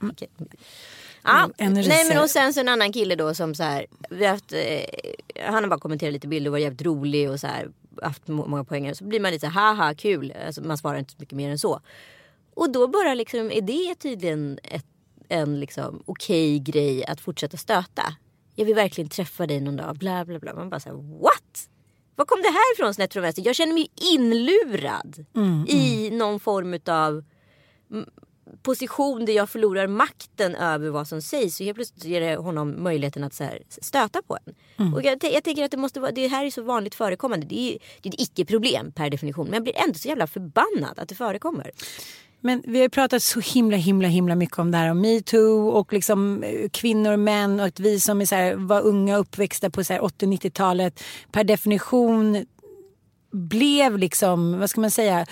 Ja. 0.00 0.08
Okej. 0.08 0.28
Ja, 1.28 1.50
ännu 1.58 1.82
nej 1.88 2.08
men 2.08 2.18
och 2.22 2.30
sen 2.30 2.54
så 2.54 2.60
en 2.60 2.68
annan 2.68 2.92
kille 2.92 3.14
då 3.14 3.34
som 3.34 3.54
så 3.54 3.62
här, 3.62 3.86
vi 4.10 4.26
haft, 4.26 4.52
eh, 4.52 4.60
han 5.46 5.62
har 5.64 5.70
bara 5.70 5.80
kommenterat 5.80 6.12
lite 6.12 6.28
bilder 6.28 6.50
och 6.50 6.52
varit 6.52 6.62
jävligt 6.62 6.82
rolig 6.82 7.30
och 7.30 7.40
så 7.40 7.46
här, 7.46 7.68
haft 8.02 8.28
må- 8.28 8.46
många 8.46 8.64
poänger. 8.64 8.94
Så 8.94 9.04
blir 9.04 9.20
man 9.20 9.32
lite 9.32 9.46
så 9.46 9.52
här, 9.52 9.74
haha 9.74 9.94
kul, 9.94 10.34
alltså, 10.46 10.62
man 10.62 10.78
svarar 10.78 10.98
inte 10.98 11.12
så 11.12 11.16
mycket 11.20 11.36
mer 11.36 11.50
än 11.50 11.58
så. 11.58 11.80
Och 12.54 12.72
då 12.72 12.88
bara 12.88 13.14
liksom, 13.14 13.50
är 13.52 13.60
det 13.60 13.94
tydligen 13.94 14.58
ett, 14.62 14.86
en 15.28 15.60
liksom 15.60 16.02
okej 16.06 16.58
grej 16.58 17.04
att 17.04 17.20
fortsätta 17.20 17.56
stöta. 17.56 18.02
Jag 18.54 18.64
vill 18.64 18.74
verkligen 18.74 19.10
träffa 19.10 19.46
dig 19.46 19.60
någon 19.60 19.76
dag, 19.76 19.96
bla 19.96 20.24
bla 20.24 20.38
bla. 20.38 20.54
Man 20.54 20.70
bara 20.70 20.80
såhär, 20.80 20.96
what? 21.22 21.68
Var 22.16 22.24
kom 22.24 22.42
det 22.42 22.48
här 22.48 22.74
ifrån 22.74 22.94
snett 22.94 23.12
från 23.12 23.22
vänster? 23.22 23.42
Jag 23.46 23.56
känner 23.56 23.72
mig 23.72 23.88
inlurad 24.14 25.24
i 25.68 26.10
någon 26.10 26.40
form 26.40 26.74
utav 26.74 27.24
position 28.62 29.24
där 29.24 29.32
jag 29.32 29.50
förlorar 29.50 29.86
makten 29.86 30.54
över 30.54 30.90
vad 30.90 31.08
som 31.08 31.22
sägs. 31.22 31.56
Så 31.56 31.64
helt 31.64 31.74
plötsligt 31.74 32.04
ger 32.04 32.20
det 32.20 32.36
honom 32.36 32.82
möjligheten 32.82 33.24
att 33.24 33.34
så 33.34 33.44
här, 33.44 33.62
stöta 33.68 34.22
på 34.22 34.38
en. 34.46 34.54
Och 34.94 35.02
jag, 35.04 35.18
jag 35.22 35.44
tänker 35.44 35.64
att 35.64 35.70
det 35.70 35.76
måste 35.76 36.00
vara, 36.00 36.12
det 36.12 36.28
här 36.28 36.44
är 36.44 36.50
så 36.50 36.62
vanligt 36.62 36.94
förekommande. 36.94 37.46
Det 37.46 37.74
är, 37.74 37.78
det 38.02 38.08
är 38.08 38.12
ett 38.12 38.20
icke-problem 38.20 38.92
per 38.92 39.10
definition. 39.10 39.44
Men 39.44 39.54
jag 39.54 39.62
blir 39.62 39.76
ändå 39.76 39.98
så 39.98 40.08
jävla 40.08 40.26
förbannad 40.26 40.98
att 40.98 41.08
det 41.08 41.14
förekommer. 41.14 41.70
Men 42.40 42.62
vi 42.66 42.80
har 42.80 42.88
pratat 42.88 43.22
så 43.22 43.40
himla 43.40 43.76
himla 43.76 44.08
himla 44.08 44.34
mycket 44.34 44.58
om 44.58 44.70
det 44.70 44.78
här 44.78 44.90
om 44.90 45.00
metoo 45.00 45.68
och 45.68 45.92
liksom 45.92 46.42
eh, 46.42 46.68
kvinnor 46.68 47.12
och 47.12 47.18
män 47.18 47.60
och 47.60 47.66
att 47.66 47.80
vi 47.80 48.00
som 48.00 48.20
är 48.20 48.26
så 48.26 48.34
här, 48.34 48.54
var 48.54 48.80
unga 48.80 49.16
uppväxta 49.16 49.70
på 49.70 49.84
så 49.84 49.92
här 49.92 50.00
80-90-talet 50.00 51.02
per 51.32 51.44
definition 51.44 52.46
blev 53.32 53.98
liksom, 53.98 54.58
vad 54.58 54.70
ska 54.70 54.80
man 54.80 54.90
säga, 54.90 55.26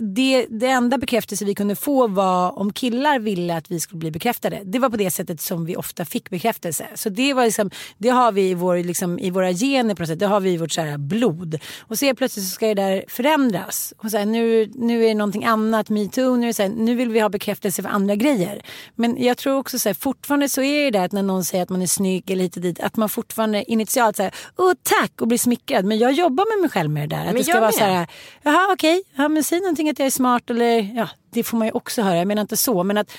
det, 0.00 0.46
det 0.50 0.66
enda 0.66 0.98
bekräftelse 0.98 1.44
vi 1.44 1.54
kunde 1.54 1.76
få 1.76 2.06
var 2.06 2.58
om 2.58 2.72
killar 2.72 3.18
ville 3.18 3.56
att 3.56 3.70
vi 3.70 3.80
skulle 3.80 3.98
bli 3.98 4.10
bekräftade. 4.10 4.60
Det 4.64 4.78
var 4.78 4.90
på 4.90 4.96
det 4.96 5.10
sättet 5.10 5.40
som 5.40 5.64
vi 5.64 5.76
ofta 5.76 6.04
fick 6.04 6.30
bekräftelse. 6.30 6.86
Så 6.94 7.08
det, 7.08 7.34
var 7.34 7.44
liksom, 7.44 7.70
det 7.98 8.08
har 8.08 8.32
vi 8.32 8.50
i, 8.50 8.54
vår, 8.54 8.76
liksom, 8.76 9.18
i 9.18 9.30
våra 9.30 9.52
gener 9.52 9.94
på 9.94 10.02
något 10.02 10.08
sätt. 10.08 10.18
Det 10.18 10.26
har 10.26 10.40
vi 10.40 10.50
i 10.50 10.56
vårt 10.56 10.72
så 10.72 10.94
blod. 10.98 11.58
Och 11.80 11.98
så 11.98 12.14
plötsligt 12.14 12.46
så 12.46 12.50
ska 12.50 12.66
det 12.66 12.74
där 12.74 13.04
förändras. 13.08 13.94
Och 13.98 14.10
så 14.10 14.18
här, 14.18 14.26
nu, 14.26 14.70
nu 14.74 15.04
är 15.04 15.08
det 15.08 15.14
någonting 15.14 15.44
annat, 15.44 15.88
metoo, 15.88 16.36
nu, 16.36 16.42
är 16.42 16.46
det 16.46 16.54
så 16.54 16.62
här, 16.62 16.68
nu 16.68 16.94
vill 16.94 17.10
vi 17.10 17.20
ha 17.20 17.28
bekräftelse 17.28 17.82
för 17.82 17.88
andra 17.88 18.14
grejer. 18.14 18.62
Men 18.94 19.22
jag 19.22 19.36
tror 19.36 19.58
också 19.58 19.78
så 19.78 19.88
här, 19.88 19.94
fortfarande 19.94 20.48
så 20.48 20.62
är 20.62 20.84
det 20.84 20.98
där 20.98 21.04
att 21.04 21.12
när 21.12 21.22
någon 21.22 21.44
säger 21.44 21.62
att 21.62 21.70
man 21.70 21.82
är 21.82 21.86
snygg 21.86 22.30
eller 22.30 22.42
hit 22.42 22.56
och 22.56 22.62
dit, 22.62 22.80
att 22.80 22.96
man 22.96 23.08
fortfarande 23.08 23.70
initialt 23.70 24.16
säger 24.16 24.34
åh 24.56 24.72
tack 24.82 25.20
och 25.20 25.28
blir 25.28 25.38
smickrad. 25.38 25.84
Men 25.84 25.98
jag 25.98 26.12
jobbar 26.12 26.56
med 26.56 26.62
mig 26.62 26.70
själv 26.70 26.90
med 26.90 27.08
det 27.08 27.16
där. 27.16 27.20
Att 27.20 27.26
Men 27.26 27.36
det 27.36 27.44
ska 27.44 27.52
vara 27.52 27.64
med. 27.64 27.74
så 27.74 27.84
här, 27.84 28.06
jaha 28.42 28.72
okej, 28.72 29.02
ja, 29.16 29.28
men 29.28 29.44
säg 29.44 29.60
någonting 29.66 29.90
att 29.90 29.98
jag 29.98 30.06
är 30.06 30.10
smart 30.10 30.50
eller 30.50 30.96
ja, 30.96 31.08
det 31.30 31.44
får 31.44 31.58
man 31.58 31.66
ju 31.66 31.72
också 31.72 32.02
höra. 32.02 32.16
Jag 32.16 32.28
menar 32.28 32.42
inte 32.42 32.56
så, 32.56 32.84
men 32.84 32.98
att 32.98 33.12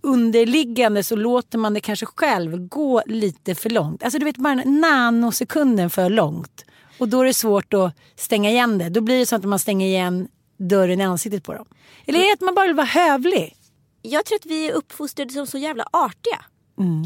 underliggande 0.00 1.02
så 1.02 1.16
låter 1.16 1.58
man 1.58 1.74
det 1.74 1.80
kanske 1.80 2.06
själv 2.06 2.68
gå 2.68 3.02
lite 3.06 3.54
för 3.54 3.70
långt. 3.70 4.02
Alltså 4.02 4.18
du 4.18 4.24
vet 4.24 4.36
bara 4.36 4.62
en 4.62 4.80
nanosekunden 4.80 5.90
för 5.90 6.10
långt. 6.10 6.64
Och 6.98 7.08
då 7.08 7.20
är 7.20 7.24
det 7.24 7.34
svårt 7.34 7.74
att 7.74 7.96
stänga 8.16 8.50
igen 8.50 8.78
det. 8.78 8.88
Då 8.88 9.00
blir 9.00 9.18
det 9.18 9.26
så 9.26 9.36
att 9.36 9.44
man 9.44 9.58
stänger 9.58 9.86
igen 9.86 10.28
dörren 10.56 11.00
i 11.00 11.04
ansiktet 11.04 11.44
på 11.44 11.54
dem. 11.54 11.66
Eller 12.06 12.18
är 12.18 12.26
det 12.26 12.32
att 12.32 12.40
man 12.40 12.54
bara 12.54 12.66
vill 12.66 12.76
vara 12.76 12.86
hövlig? 12.86 13.56
Jag 14.02 14.24
tror 14.24 14.36
att 14.36 14.46
vi 14.46 14.68
är 14.68 14.72
uppfostrade 14.72 15.32
som 15.32 15.46
så 15.46 15.58
jävla 15.58 15.86
artiga. 15.92 16.44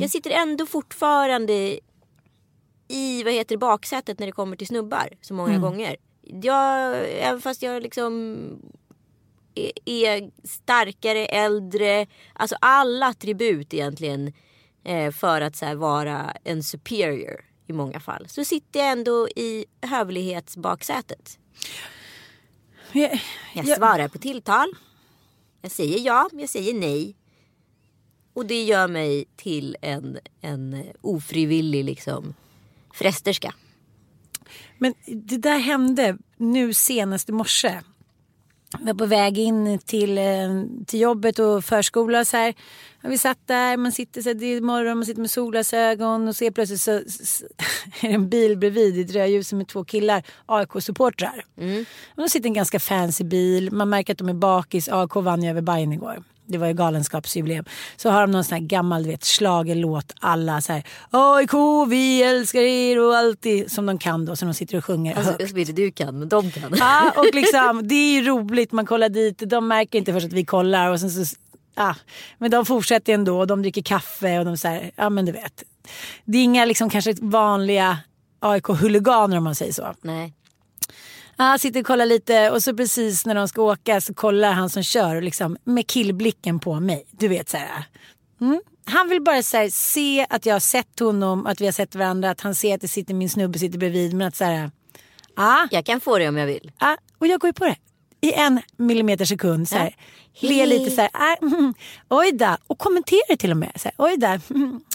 Jag 0.01 0.11
sitter 0.11 0.31
ändå 0.31 0.67
fortfarande 0.67 1.79
i 2.89 3.23
vad 3.23 3.33
heter 3.33 3.57
baksätet 3.57 4.19
när 4.19 4.27
det 4.27 4.33
kommer 4.33 4.57
till 4.57 4.67
snubbar 4.67 5.09
så 5.21 5.35
många 5.35 5.59
gånger. 5.59 5.97
Jag, 6.23 6.97
även 7.21 7.41
fast 7.41 7.63
jag 7.63 7.83
liksom 7.83 8.37
är, 9.57 9.73
är 9.85 10.31
starkare, 10.45 11.27
äldre, 11.27 12.07
alltså 12.33 12.57
alla 12.61 13.07
attribut 13.07 13.75
egentligen 13.75 14.33
eh, 14.85 15.11
för 15.13 15.41
att 15.41 15.57
så 15.57 15.75
vara 15.75 16.37
en 16.45 16.63
superior 16.63 17.45
i 17.67 17.73
många 17.73 18.01
fall. 18.01 18.29
Så 18.29 18.45
sitter 18.45 18.81
jag 18.81 18.89
ändå 18.93 19.29
i 19.37 19.65
hövlighetsbaksätet. 19.83 21.39
Jag, 22.93 23.21
Jag 23.55 23.65
jag- 23.67 23.77
svarar 23.77 24.09
på 24.09 24.19
tilltal. 24.19 24.69
Jag 25.63 25.71
säger 25.71 25.99
ja, 26.01 26.29
jag 26.33 26.49
säger 26.49 26.75
nej. 26.75 27.17
Och 28.33 28.47
det 28.47 28.63
gör 28.65 28.89
mig 28.89 29.25
till 29.37 29.77
en, 29.83 30.19
en 30.41 30.85
ofrivillig 31.01 31.85
liksom 31.85 32.35
frästerska. 32.95 33.55
Men 34.79 34.95
det 35.07 35.37
där 35.37 35.59
hände 35.59 36.19
nu 36.37 36.75
senast 36.75 37.29
i 37.29 37.33
morse. 37.33 37.81
Jag 38.73 38.87
var 38.87 38.95
på 38.95 39.07
väg 39.07 39.39
in 39.39 39.79
till, 39.79 40.19
eh, 40.19 40.25
till 40.87 41.01
jobbet 41.01 41.39
och 41.39 41.65
förskola. 41.65 42.25
Så 42.25 42.37
här. 42.37 42.55
Ja, 43.01 43.09
Vi 43.09 43.19
satt 43.19 43.39
där, 43.47 43.77
man 43.77 43.93
sitter 43.93 44.23
så 44.23 44.29
här, 44.29 44.35
det 44.35 44.47
är 44.47 44.61
morgon, 44.61 44.99
man 44.99 45.07
sitter 45.07 45.21
med 45.21 45.31
solglasögon 45.31 46.29
och 46.29 46.37
ser 46.37 46.51
plötsligt 46.51 46.81
så 46.81 46.93
s- 47.07 47.43
är 48.01 48.09
det 48.09 48.15
en 48.15 48.29
bil 48.29 48.57
bredvid 48.59 48.97
i 48.99 49.01
ett 49.01 49.11
rödljus 49.15 49.53
med 49.53 49.69
två 49.69 49.85
killar, 49.85 50.23
AIK-supportrar. 50.47 51.45
Och 52.17 52.23
De 52.23 52.29
sitter 52.29 52.47
i 52.47 52.51
en 52.51 52.55
ganska 52.55 52.81
fancy 52.81 53.25
bil, 53.25 53.73
man 53.73 53.89
märker 53.89 54.13
att 54.13 54.19
de 54.19 54.29
är 54.29 54.35
bakis. 54.35 54.89
AIK 54.89 55.15
vann 55.17 55.43
ju 55.43 55.51
över 55.51 55.61
Bayern 55.63 55.93
igår. 55.93 56.23
Det 56.47 56.59
var 56.59 56.67
ju 56.67 56.73
galenskapsjubileum. 56.73 57.65
Så 57.97 58.11
har 58.11 58.21
de 58.21 58.31
någon 58.31 58.45
sån 58.45 58.59
här 58.59 58.67
gammal 58.67 59.03
du 59.03 59.11
vet, 59.11 59.25
schlagerlåt. 59.25 60.13
Alla 60.21 60.61
så 60.61 60.73
här 60.73 60.83
AIK 61.11 61.53
vi 61.89 62.23
älskar 62.23 62.61
er 62.61 63.01
och 63.01 63.17
alltid 63.17 63.73
som 63.73 63.87
de 63.87 63.99
kan 63.99 64.25
då. 64.25 64.37
Som 64.37 64.49
de 64.49 64.55
sitter 64.55 64.79
och 64.79 64.85
sjunger 64.85 65.15
högt. 65.15 65.29
Alltså, 65.29 65.43
jag 65.43 65.55
vet 65.55 65.69
inte 65.69 65.83
du 65.83 65.91
kan, 65.93 66.19
men 66.19 66.29
de 66.29 66.51
kan. 66.51 66.75
Ja, 66.79 67.13
och 67.17 67.35
liksom, 67.35 67.89
det 67.89 67.95
är 67.95 68.21
ju 68.21 68.29
roligt. 68.29 68.73
Man 68.73 68.87
kollar 68.87 69.09
dit. 69.09 69.39
De 69.39 69.69
märker 69.69 69.99
inte 69.99 70.13
först 70.13 70.27
att 70.27 70.33
vi 70.33 70.45
kollar. 70.45 70.91
Och 70.91 71.01
sen 71.01 71.11
så, 71.11 71.37
ja. 71.75 71.95
Men 72.39 72.51
de 72.51 72.67
fortsätter 72.67 73.15
ändå. 73.15 73.39
Och 73.39 73.47
de 73.47 73.63
dricker 73.63 73.83
kaffe. 73.83 74.39
Och 74.39 74.45
de 74.45 74.57
så 74.57 74.69
här, 74.69 74.91
ja 74.97 75.11
men 75.11 75.25
du 75.27 75.33
vet. 75.33 75.65
Det 76.25 76.39
är 76.39 76.43
inga 76.43 76.65
liksom 76.65 76.91
kanske 76.91 77.15
vanliga 77.21 77.99
AIK-huliganer 78.41 79.37
om 79.37 79.45
man 79.45 79.55
säger 79.55 79.73
så. 79.73 79.95
Nej. 80.03 80.36
Ja, 81.37 81.59
sitter 81.59 81.81
och 81.81 81.87
kollar 81.87 82.07
lite 82.07 82.51
och 82.51 82.63
så 82.63 82.77
precis 82.77 83.27
när 83.27 83.35
de 83.35 83.49
ska 83.49 83.63
åka 83.63 84.01
så 84.01 84.15
kollar 84.15 84.53
han 84.53 84.71
som 84.71 84.83
kör 84.83 85.17
och 85.17 85.23
liksom, 85.23 85.57
med 85.65 85.87
killblicken 85.87 86.59
på 86.59 86.81
mig. 86.81 87.07
Du 87.11 87.29
vet 87.29 87.49
så 87.49 87.57
här. 87.57 87.85
Mm. 88.41 88.61
Han 88.85 89.09
vill 89.09 89.23
bara 89.23 89.35
här, 89.35 89.71
se 89.71 90.27
att 90.31 90.47
jag 90.47 90.55
har 90.55 90.61
sett 90.61 91.01
honom, 91.01 91.47
att 91.47 91.61
vi 91.61 91.65
har 91.65 91.73
sett 91.73 91.95
varandra, 91.95 92.31
att 92.31 92.41
han 92.41 92.55
ser 92.55 92.75
att 92.75 92.81
det 92.81 92.89
sitter 92.89 93.15
min 93.15 93.31
snubbe 93.31 93.59
sitter 93.59 93.79
bredvid. 93.79 94.15
Men 94.15 94.29
att 94.29 94.37
så 94.37 94.45
här, 94.45 94.71
ja, 95.37 95.69
Jag 95.71 95.87
kan 95.87 96.01
få 96.01 96.19
det 96.19 96.29
om 96.29 96.37
jag 96.37 96.47
vill. 96.47 96.73
Ja, 96.81 96.97
och 97.19 97.27
jag 97.27 97.41
går 97.41 97.49
ju 97.49 97.53
på 97.53 97.65
det. 97.65 97.77
I 98.21 98.33
en 98.33 98.61
millimeter 98.77 99.25
sekund. 99.25 99.69
Så 99.69 99.77
här, 99.77 99.95
Ja. 100.41 100.49
Ler 100.49 100.67
lite 100.67 100.91
så 100.91 101.01
här. 101.01 101.11
Ah, 101.13 101.37
mm, 101.43 101.75
oj 102.09 102.33
då. 102.33 102.57
Och 102.67 102.79
kommenterar 102.79 103.37
till 103.37 103.51
och 103.51 103.57
med. 103.57 103.73
Så 103.77 103.89
här, 103.89 103.95
oj 103.99 104.17
då. 104.17 104.55
Mm. 104.55 104.81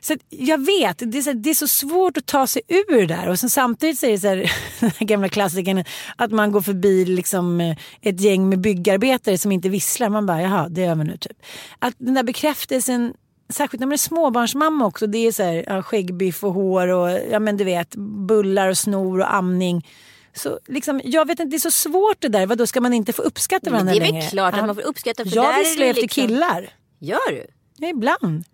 Så 0.00 0.16
jag 0.28 0.66
vet, 0.66 0.98
det 1.12 1.18
är, 1.18 1.22
så, 1.22 1.32
det 1.32 1.50
är 1.50 1.54
så 1.54 1.68
svårt 1.68 2.16
att 2.16 2.26
ta 2.26 2.46
sig 2.46 2.62
ur 2.68 3.00
det 3.00 3.14
där. 3.14 3.28
Och 3.28 3.38
sen 3.38 3.50
samtidigt 3.50 3.98
så 3.98 4.06
är 4.06 4.10
det 4.10 4.18
så 4.18 4.28
här, 4.28 4.52
den 4.98 5.06
gamla 5.06 5.28
klassikern 5.28 5.84
att 6.16 6.30
man 6.30 6.52
går 6.52 6.60
förbi 6.60 7.04
liksom 7.04 7.60
eh, 7.60 7.76
ett 8.02 8.20
gäng 8.20 8.48
med 8.48 8.60
byggarbetare 8.60 9.38
som 9.38 9.52
inte 9.52 9.68
visslar. 9.68 10.08
Man 10.08 10.26
bara, 10.26 10.42
jaha, 10.42 10.68
det 10.68 10.84
är 10.84 10.90
över 10.90 11.04
nu 11.04 11.16
typ. 11.16 11.36
Att 11.78 11.94
den 11.98 12.14
där 12.14 12.22
bekräftelsen 12.22 13.14
Särskilt 13.48 13.80
när 13.80 13.86
man 13.86 13.92
är 13.92 13.96
småbarnsmamma 13.96 14.86
också. 14.86 15.06
Det 15.06 15.18
är 15.18 15.32
så 15.32 15.42
här, 15.42 15.64
ja, 15.66 15.82
skäggbiff 15.82 16.44
och 16.44 16.52
hår 16.52 16.88
och 16.88 17.10
ja 17.30 17.38
men 17.38 17.56
du 17.56 17.64
vet 17.64 17.96
bullar 18.28 18.68
och 18.68 18.78
snor 18.78 19.20
och 19.20 19.34
amning. 19.34 19.86
Så 20.32 20.58
liksom, 20.66 21.00
jag 21.04 21.26
vet 21.26 21.40
inte, 21.40 21.50
det 21.50 21.56
är 21.56 21.58
så 21.58 21.70
svårt 21.70 22.16
det 22.20 22.28
där. 22.28 22.46
Vadå, 22.46 22.66
ska 22.66 22.80
man 22.80 22.92
inte 22.92 23.12
få 23.12 23.22
uppskatta 23.22 23.70
varandra 23.70 23.92
det 23.92 23.98
är 23.98 24.00
väl 24.00 24.12
längre? 24.12 24.28
klart 24.28 24.54
att 24.54 24.66
man 24.66 24.74
får 24.74 24.82
uppskatta. 24.82 25.24
För 25.24 25.36
Jag 25.36 25.58
visslar 25.58 25.86
efter 25.86 26.02
liksom... 26.02 26.26
killar. 26.26 26.70
Gör 26.98 27.32
du? 27.32 27.46
Ja, 27.78 27.88
ibland. 27.88 28.44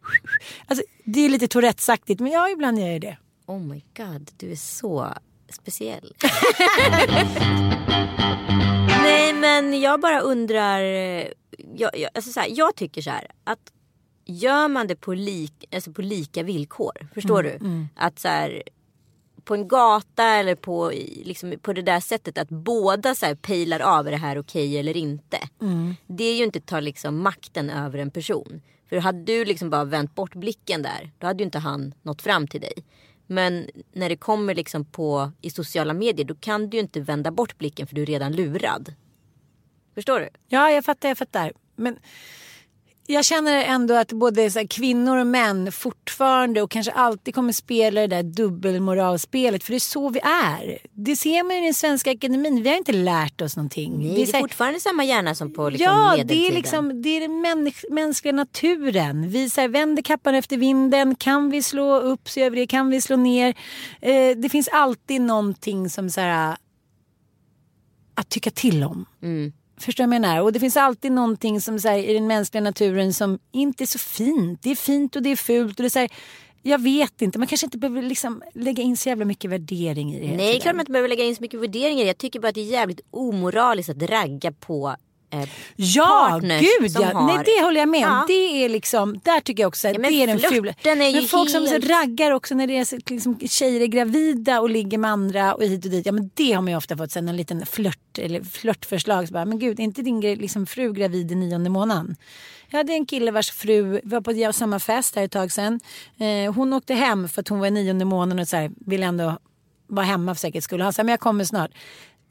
Alltså, 0.67 0.85
det 1.05 1.21
är 1.21 1.29
lite 1.29 1.49
Tourettesaktigt 1.49 2.21
men 2.21 2.33
ja, 2.33 2.49
ibland 2.51 2.79
gör 2.79 2.87
jag 2.89 3.01
det. 3.01 3.17
Oh 3.47 3.59
my 3.61 3.85
god, 3.97 4.31
du 4.37 4.53
är 4.53 4.57
så 4.57 5.15
speciell. 5.53 6.15
Nej 9.03 9.33
men 9.33 9.81
jag 9.81 10.01
bara 10.01 10.21
undrar. 10.21 10.81
eh, 10.83 11.27
Jag, 11.77 11.99
jag, 11.99 12.11
alltså 12.15 12.33
så 12.33 12.41
här, 12.41 12.49
jag 12.53 12.77
tycker 12.77 13.03
så 13.03 13.11
här 13.11 13.27
att 13.45 13.73
gör 14.27 14.69
man 14.69 14.87
det 14.87 14.97
på, 14.97 15.15
lik, 15.15 15.65
alltså 15.75 15.93
på 15.93 16.03
lika 16.03 16.43
villkor. 16.43 17.09
Förstår 17.15 17.43
du? 17.43 17.59
Att 17.97 18.19
så 18.19 18.29
här, 18.29 18.63
på 19.45 19.55
en 19.55 19.69
gata 19.69 20.25
eller 20.25 20.55
på, 20.55 20.91
liksom, 21.25 21.55
på 21.63 21.73
det 21.73 21.83
där 21.83 22.01
sättet 22.01 22.39
att 22.39 22.49
båda 22.49 23.15
så 23.15 23.27
här 23.27 23.35
pejlar 23.35 23.81
av 23.81 24.07
är 24.07 24.11
det 24.11 24.17
här 24.17 24.39
okej 24.39 24.69
okay 24.69 24.77
eller 24.79 24.97
inte. 24.97 25.39
Mm. 25.61 25.95
Det 26.07 26.25
är 26.25 26.35
ju 26.37 26.45
inte 26.45 26.59
att 26.59 26.67
ta 26.67 26.81
liksom 26.81 27.23
makten 27.23 27.71
över 27.71 27.99
en 27.99 28.11
person. 28.11 28.61
För 28.91 28.97
hade 28.97 29.25
du 29.25 29.45
liksom 29.45 29.71
bara 29.71 29.85
vänt 29.85 30.15
bort 30.15 30.35
blicken 30.35 30.83
där 30.83 31.11
då 31.19 31.27
hade 31.27 31.43
ju 31.43 31.45
inte 31.45 31.59
han 31.59 31.95
nått 32.03 32.23
fram 32.23 32.47
till 32.47 32.61
dig. 32.61 32.73
Men 33.27 33.71
när 33.93 34.09
det 34.09 34.17
kommer 34.17 34.55
liksom 34.55 34.85
på 34.85 35.33
i 35.41 35.51
sociala 35.51 35.95
medier 35.95 36.27
då 36.27 36.35
kan 36.35 36.71
du 36.71 36.77
ju 36.77 36.81
inte 36.81 37.01
vända 37.01 37.31
bort 37.31 37.59
blicken 37.59 37.87
för 37.87 37.95
du 37.95 38.03
är 38.03 38.07
redan 38.07 38.33
lurad. 38.33 38.95
Förstår 39.95 40.21
du? 40.21 40.29
Ja, 40.49 40.71
jag 40.71 40.85
fattar, 40.85 41.09
jag 41.09 41.19
fattar. 41.19 41.53
Men 41.77 41.99
jag 43.11 43.25
känner 43.25 43.65
ändå 43.65 43.95
att 43.95 44.13
både 44.13 44.51
så 44.51 44.67
kvinnor 44.69 45.17
och 45.17 45.27
män 45.27 45.73
fortfarande 45.73 46.63
och 46.63 46.71
kanske 46.71 46.93
alltid 46.93 47.35
kommer 47.35 47.53
spela 47.53 48.01
det 48.01 48.07
där 48.07 48.23
dubbelmoralspelet. 48.23 49.65
För 49.65 49.73
det 49.73 49.77
är 49.77 49.81
så 49.81 50.09
vi 50.09 50.21
är. 50.21 50.79
Det 50.93 51.17
ser 51.17 51.43
man 51.43 51.53
i 51.57 51.65
den 51.65 51.75
svenska 51.75 52.11
akademin. 52.11 52.63
Vi 52.63 52.69
har 52.69 52.77
inte 52.77 52.93
lärt 52.93 53.41
oss 53.41 53.57
någonting. 53.57 53.99
Nej, 53.99 54.09
det 54.15 54.23
är, 54.23 54.27
det 54.27 54.39
är 54.39 54.41
fortfarande 54.41 54.81
samma 54.81 55.05
hjärna 55.05 55.35
som 55.35 55.53
på 55.53 55.71
liksom 55.71 55.85
Ja, 55.93 56.11
medeltiden. 56.11 56.43
det 56.43 56.49
är, 56.49 56.53
liksom, 56.55 57.03
det 57.03 57.09
är 57.09 57.21
den 57.21 57.41
mäns 57.41 57.85
mänskliga 57.91 58.33
naturen. 58.33 59.29
Vi 59.29 59.51
så 59.51 59.61
här, 59.61 59.69
vänder 59.69 60.03
kappan 60.03 60.35
efter 60.35 60.57
vinden. 60.57 61.15
Kan 61.15 61.51
vi 61.51 61.63
slå 61.63 62.01
upp 62.01 62.29
så 62.29 62.41
gör 62.41 62.51
vi 62.51 62.61
det. 62.61 62.67
Kan 62.67 62.91
vi 62.91 63.01
slå 63.01 63.17
ner. 63.17 63.55
Eh, 64.01 64.37
det 64.37 64.49
finns 64.49 64.69
alltid 64.69 65.21
någonting 65.21 65.91
som 65.91 66.11
så 66.11 66.21
här, 66.21 66.57
att 68.15 68.29
tycka 68.29 68.51
till 68.51 68.85
om. 68.85 69.07
Mm. 69.23 69.53
Förstår 69.81 70.05
du 70.05 70.09
vad 70.09 70.15
jag 70.15 70.21
menar? 70.21 70.43
Och 70.43 70.53
det 70.53 70.61
finns 70.61 70.77
alltid 70.77 71.13
någonting 71.13 71.61
som 71.61 71.81
så 71.81 71.89
här, 71.89 71.99
i 71.99 72.15
den 72.15 72.27
mänskliga 72.27 72.63
naturen 72.63 73.15
som 73.15 73.39
inte 73.53 73.85
är 73.85 73.87
så 73.87 73.99
fint. 73.99 74.63
Det 74.63 74.71
är 74.71 74.77
fint 74.77 75.17
och 75.17 75.23
det 75.23 75.31
är 75.31 75.37
fult. 75.37 75.79
Och 75.79 75.83
det 75.83 75.87
är 75.87 75.91
så 75.91 75.99
här, 75.99 76.11
jag 76.63 76.83
vet 76.83 77.23
inte, 77.23 77.39
man 77.39 77.49
kanske 77.49 77.67
inte 77.67 77.79
behöver 77.79 78.03
liksom 78.03 78.43
lägga 78.55 78.83
in 78.83 78.97
så 78.97 79.09
jävla 79.09 79.25
mycket 79.25 79.51
värdering 79.51 80.15
i 80.15 80.21
det. 80.21 80.37
Nej, 80.37 80.61
klart 80.61 80.75
man 80.75 80.81
inte 80.81 80.93
behöver 80.93 81.09
lägga 81.09 81.25
in 81.25 81.37
så 81.37 81.43
mycket 81.43 81.61
värderingar. 81.61 82.05
Jag 82.05 82.19
tycker 82.19 82.41
bara 82.41 82.49
att 82.49 82.55
det 82.55 82.61
är 82.61 82.73
jävligt 82.73 83.01
omoraliskt 83.11 83.91
att 83.91 84.03
ragga 84.03 84.53
på 84.53 84.97
eh, 85.31 85.49
Ja, 85.77 86.41
gud 86.43 86.93
som 86.93 87.03
ja. 87.03 87.13
har- 87.13 87.27
Nej, 87.37 87.45
det 87.45 87.65
håller 87.65 87.81
jag 87.81 87.89
med 87.89 88.07
om. 88.07 88.13
Ja. 88.13 88.25
Det 88.29 88.65
är 88.65 88.69
liksom, 88.69 89.21
där 89.25 89.41
tycker 89.41 89.63
jag 89.63 89.69
också 89.69 89.89
att 89.89 89.95
Ja, 89.95 90.01
det 90.01 90.23
är 90.23 90.27
den 90.27 90.39
fula. 90.39 90.75
är 90.83 91.13
men 91.13 91.23
folk 91.29 91.51
som 91.51 91.67
så 91.67 91.73
helt- 91.73 91.91
raggar 91.91 92.31
också 92.31 92.55
när 92.55 92.67
så, 92.85 92.99
liksom, 93.07 93.39
tjejer 93.49 93.81
är 93.81 93.87
gravida 93.87 94.61
och 94.61 94.71
ligger 94.71 94.99
med 94.99 95.11
andra 95.11 95.55
och 95.55 95.63
hit 95.63 95.85
och 95.85 95.91
dit. 95.91 96.07
Ja 96.07 96.13
men 96.13 96.31
det 96.35 96.53
har 96.53 96.63
man 96.63 96.71
ju 96.73 96.77
ofta 96.77 96.97
fått 96.97 97.11
sen 97.13 97.29
en 97.29 97.37
liten 97.37 97.67
flört 97.67 98.19
eller 98.19 98.43
flörtförslag. 98.43 99.29
Så 99.29 99.33
bara, 99.35 99.45
men 99.45 99.59
gud, 99.59 99.81
är 99.81 99.85
inte 99.85 100.03
din 100.03 100.21
liksom, 100.21 100.67
fru 100.67 100.93
gravid 100.93 101.33
i 101.33 101.35
nionde 101.35 101.71
månaden? 101.71 102.17
Jag 102.71 102.79
hade 102.79 102.93
en 102.93 103.07
kille 103.07 103.31
vars 103.31 103.51
fru 103.51 104.01
var 104.05 104.21
på 104.21 104.33
samma 104.53 104.79
fest 104.79 105.17
här 105.17 105.23
ett 105.25 105.33
tag 105.33 105.53
sedan. 105.53 105.81
Eh, 106.19 106.53
hon 106.55 106.73
åkte 106.73 106.95
hem 106.95 107.29
för 107.29 107.41
att 107.41 107.49
hon 107.49 107.61
var 107.61 107.67
i 107.67 107.71
nionde 107.71 108.05
månaden 108.05 108.39
och 108.39 108.49
så 108.49 108.57
här, 108.57 108.71
ville 108.87 109.07
ändå 109.07 109.39
vara 109.87 110.07
hemma 110.07 110.35
för 110.35 110.41
säkerhets 110.41 110.65
skull. 110.65 110.81
Han 110.81 110.93
sa, 110.93 111.03
men 111.03 111.11
jag 111.11 111.21
kommer 111.21 111.45
snart. 111.45 111.71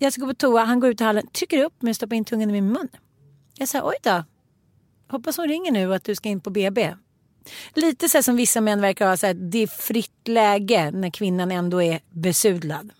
Jag 0.01 0.13
ska 0.13 0.21
gå 0.21 0.27
på 0.27 0.33
toa, 0.33 0.63
han 0.63 0.79
går 0.79 0.89
ut 0.89 1.01
i 1.01 1.03
hallen, 1.03 1.27
trycker 1.27 1.63
upp 1.63 1.81
mig 1.81 1.89
och 1.89 1.95
stoppar 1.95 2.15
in 2.15 2.25
tungan 2.25 2.49
i 2.49 2.53
min 2.53 2.67
mun. 2.67 2.87
Jag 3.57 3.67
sa, 3.67 3.81
oj 3.83 3.95
då. 4.03 4.23
Hoppas 5.07 5.37
hon 5.37 5.47
ringer 5.47 5.71
nu 5.71 5.87
och 5.87 5.95
att 5.95 6.03
du 6.03 6.15
ska 6.15 6.29
in 6.29 6.41
på 6.41 6.49
BB. 6.49 6.95
Lite 7.73 8.09
så 8.09 8.17
här 8.17 8.21
som 8.21 8.35
vissa 8.35 8.61
män 8.61 8.81
verkar 8.81 9.07
ha, 9.07 9.17
så 9.17 9.27
här, 9.27 9.33
det 9.33 9.57
är 9.57 9.67
fritt 9.67 10.27
läge 10.27 10.91
när 10.91 11.09
kvinnan 11.09 11.51
ändå 11.51 11.81
är 11.81 11.99
besudlad. 12.09 12.91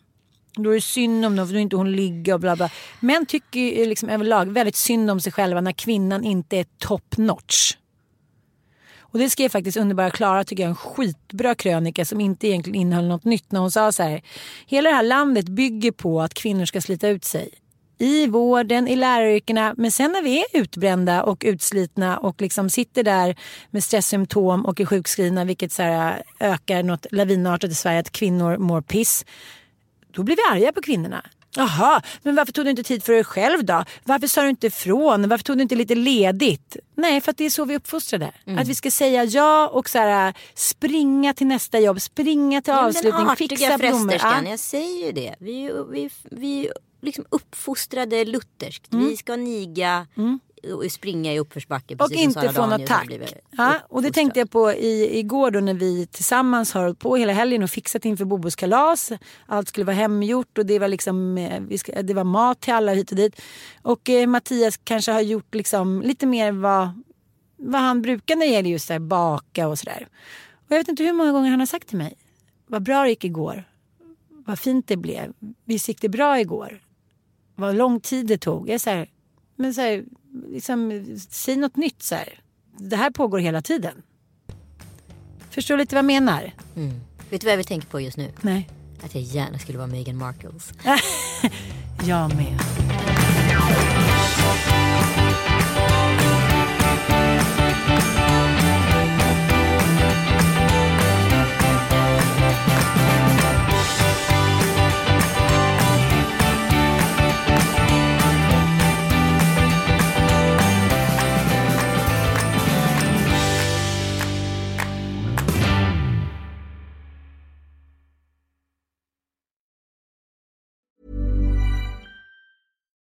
Då 0.56 0.70
är 0.70 0.76
det 0.76 0.82
synd 0.82 1.26
om 1.26 1.36
dem 1.36 1.48
för 1.48 1.54
då 1.54 1.60
är 1.60 1.62
inte 1.62 1.76
hon 1.76 1.92
ligga 1.92 2.34
och 2.34 2.40
bla 2.40 2.56
bla. 2.56 2.70
Män 3.00 3.26
tycker 3.26 3.60
ju 3.60 3.86
liksom 3.86 4.10
överlag 4.10 4.46
väldigt 4.46 4.76
synd 4.76 5.12
om 5.12 5.20
sig 5.20 5.32
själva 5.32 5.62
när 5.62 5.72
kvinnan 5.72 6.24
inte 6.24 6.58
är 6.58 6.66
top 6.78 7.18
notch. 7.18 7.74
Och 9.12 9.20
det 9.20 9.30
skrev 9.30 9.50
faktiskt 9.50 9.78
underbara 9.78 10.10
Klara 10.10 10.44
tycker 10.44 10.64
jag 10.64 10.70
en 10.70 10.76
skitbra 10.76 11.56
krönika 11.56 12.06
som 12.06 12.22
inte 12.22 12.48
egentligen 12.48 12.82
innehöll 12.82 13.08
något 13.08 13.24
nytt 13.24 13.52
när 13.52 13.60
hon 13.60 13.72
sa 13.72 13.92
så 13.92 14.04
här. 14.04 14.22
Hela 14.66 14.90
det 14.90 14.96
här 14.96 15.04
landet 15.04 15.50
bygger 15.50 15.92
på 15.92 16.22
att 16.22 16.34
kvinnor 16.34 16.66
ska 16.66 16.82
slita 16.82 17.08
ut 17.08 17.26
sig. 17.26 17.50
I 17.98 18.28
vården, 18.28 18.88
i 18.88 18.96
läraryrkena. 18.96 19.74
Men 19.78 19.92
sen 19.92 20.12
när 20.12 20.22
vi 20.22 20.40
är 20.40 20.46
utbrända 20.54 21.24
och 21.24 21.44
utslitna 21.46 22.18
och 22.18 22.42
liksom 22.42 22.70
sitter 22.70 23.04
där 23.04 23.36
med 23.70 23.84
stresssymptom 23.84 24.66
och 24.66 24.80
är 24.80 24.86
sjukskrivna 24.86 25.46
vilket 25.46 25.72
så 25.72 25.84
här 25.84 26.24
ökar 26.40 26.84
något 26.84 27.06
lavinartat 27.12 27.72
i 27.72 27.76
Sverige 27.76 28.00
att 28.00 28.12
kvinnor 28.12 28.58
mår 28.58 28.82
piss. 28.82 29.26
Då 30.12 30.24
blir 30.24 30.36
vi 30.36 30.42
arga 30.58 30.72
på 30.72 30.82
kvinnorna. 30.82 31.26
Jaha, 31.60 32.02
men 32.24 32.36
varför 32.36 32.52
tog 32.52 32.66
du 32.66 32.70
inte 32.70 32.84
tid 32.84 33.04
för 33.04 33.14
dig 33.14 33.24
själv 33.24 33.66
då? 33.66 33.84
Varför 34.04 34.28
sa 34.28 34.42
du 34.42 34.50
inte 34.50 34.68
ifrån? 34.68 35.30
Varför 35.30 35.44
tog 35.44 35.58
du 35.58 35.62
inte 35.62 35.76
lite 35.76 35.96
ledigt? 35.96 36.78
Nej, 36.96 37.22
för 37.22 37.32
att 37.32 37.38
det 37.38 37.46
är 37.46 37.50
så 37.50 37.66
vi 37.66 37.74
är 37.74 37.78
uppfostrade. 37.78 38.32
Att 38.58 38.68
vi 38.68 38.76
ska 38.76 38.92
säga 38.92 39.24
ja 39.24 39.68
och 39.68 39.90
så 39.90 39.98
här, 39.98 40.34
springa 40.54 41.34
till 41.34 41.48
nästa 41.48 41.80
jobb, 41.80 42.02
springa 42.02 42.62
till 42.62 42.74
Ja, 42.74 42.88
avslutning, 42.88 43.26
Den 43.26 43.36
fixa 43.36 43.78
blommor. 43.78 44.16
Ja. 44.20 44.44
jag 44.46 44.60
säger 44.60 45.06
ju 45.06 45.12
det. 45.12 45.36
Vi, 45.40 45.72
vi, 45.92 46.10
vi 46.24 46.70
liksom 47.02 47.26
uppfostrade 47.30 48.26
lutherskt. 48.26 48.94
Mm. 48.94 49.08
Vi 49.08 49.18
ska 49.18 49.36
niga 49.36 50.08
och 50.16 50.24
springa 50.90 51.34
i 51.34 51.40
uppförsbacke. 51.40 51.96
Och 52.00 52.12
inte 52.12 52.54
få 52.54 52.66
något 52.66 52.88
tack. 52.88 53.10
Ja, 53.52 53.76
och 53.90 54.02
det 54.02 54.12
tänkte 54.12 54.40
jag 54.40 54.52
på 54.52 54.72
i, 54.72 55.20
igår 55.20 55.52
då 55.52 55.60
när 55.60 55.74
vi 55.74 56.08
tillsammans 56.08 56.74
har 56.74 56.82
hållit 56.82 57.00
på 57.00 57.16
hela 57.16 57.34
helgen 57.34 57.64
och 57.64 57.70
fixat 57.70 58.06
inför 58.06 58.26
Bobos 58.26 58.56
kalas. 58.56 59.12
Allt 59.46 59.68
skulle 59.68 59.86
vara 59.86 59.96
hemgjort 59.96 60.58
och 60.58 60.66
det 60.66 60.80
var, 60.80 60.88
liksom, 60.88 61.38
eh, 61.38 61.78
ska, 61.78 62.02
det 62.02 62.14
var 62.14 62.24
mat 62.24 62.62
till 62.62 62.74
alla 62.74 62.94
hit 62.94 63.12
och 63.12 63.18
dit. 63.18 63.42
Och 63.82 64.10
eh, 64.10 64.28
Mattias 64.28 64.78
kanske 64.78 65.12
har 65.12 65.22
gjort 65.22 65.56
liksom 65.56 66.02
lite 66.02 66.26
mer 66.26 66.52
vad, 66.52 67.04
vad 67.58 67.82
han 67.82 68.02
brukar 68.02 68.36
när 68.36 68.46
det 68.46 68.52
gäller 68.52 68.70
just 68.70 68.90
här, 68.90 69.00
baka 69.00 69.68
och 69.68 69.80
sådär. 69.80 70.08
Och 70.52 70.72
jag 70.72 70.78
vet 70.78 70.88
inte 70.88 71.04
hur 71.04 71.14
många 71.14 71.32
gånger 71.32 71.50
han 71.50 71.60
har 71.60 71.68
sagt 71.68 71.88
till 71.88 71.98
mig. 71.98 72.14
Vad 72.68 72.84
bra 72.84 73.04
det 73.04 73.10
gick 73.10 73.24
igår. 73.24 73.64
Vad 74.30 74.60
fint 74.60 74.88
det 74.88 74.98
blev. 74.98 75.34
Visst 75.66 75.88
gick 75.88 76.02
det 76.02 76.10
bra 76.10 76.40
igår. 76.40 76.82
Vad 77.56 77.76
lång 77.76 78.00
tid 78.00 78.28
det 78.28 78.38
tog. 78.38 78.68
Jag 78.68 78.74
är 78.74 78.80
så 78.80 78.90
här, 78.90 79.10
men 79.56 79.74
så 79.74 79.82
här, 79.82 80.04
liksom, 80.48 81.06
säg 81.30 81.56
något 81.56 81.76
nytt 81.76 82.04
så 82.04 82.16
här. 82.16 82.40
Det 82.78 82.96
här 82.96 83.12
pågår 83.12 83.40
hela 83.40 83.62
tiden. 83.62 84.02
Förstår 85.50 85.76
du 85.76 85.84
lite 85.84 85.96
vad 85.96 86.00
jag 86.00 86.06
menar? 86.06 86.54
Vet 87.30 87.42
du 87.42 87.46
vad 87.46 87.52
jag 87.52 87.58
vill 87.58 87.66
tänka 87.66 87.88
på 87.88 88.02
just 88.02 88.18
nu? 88.18 88.32
Nej. 88.42 88.70
Att 89.04 89.16
jag 89.16 89.24
gärna 89.24 89.60
skulle 89.60 89.78
vara 89.78 89.88
Meghan 89.88 90.18
Markles. 90.18 90.74
Jag 92.08 92.36
med. 92.36 92.60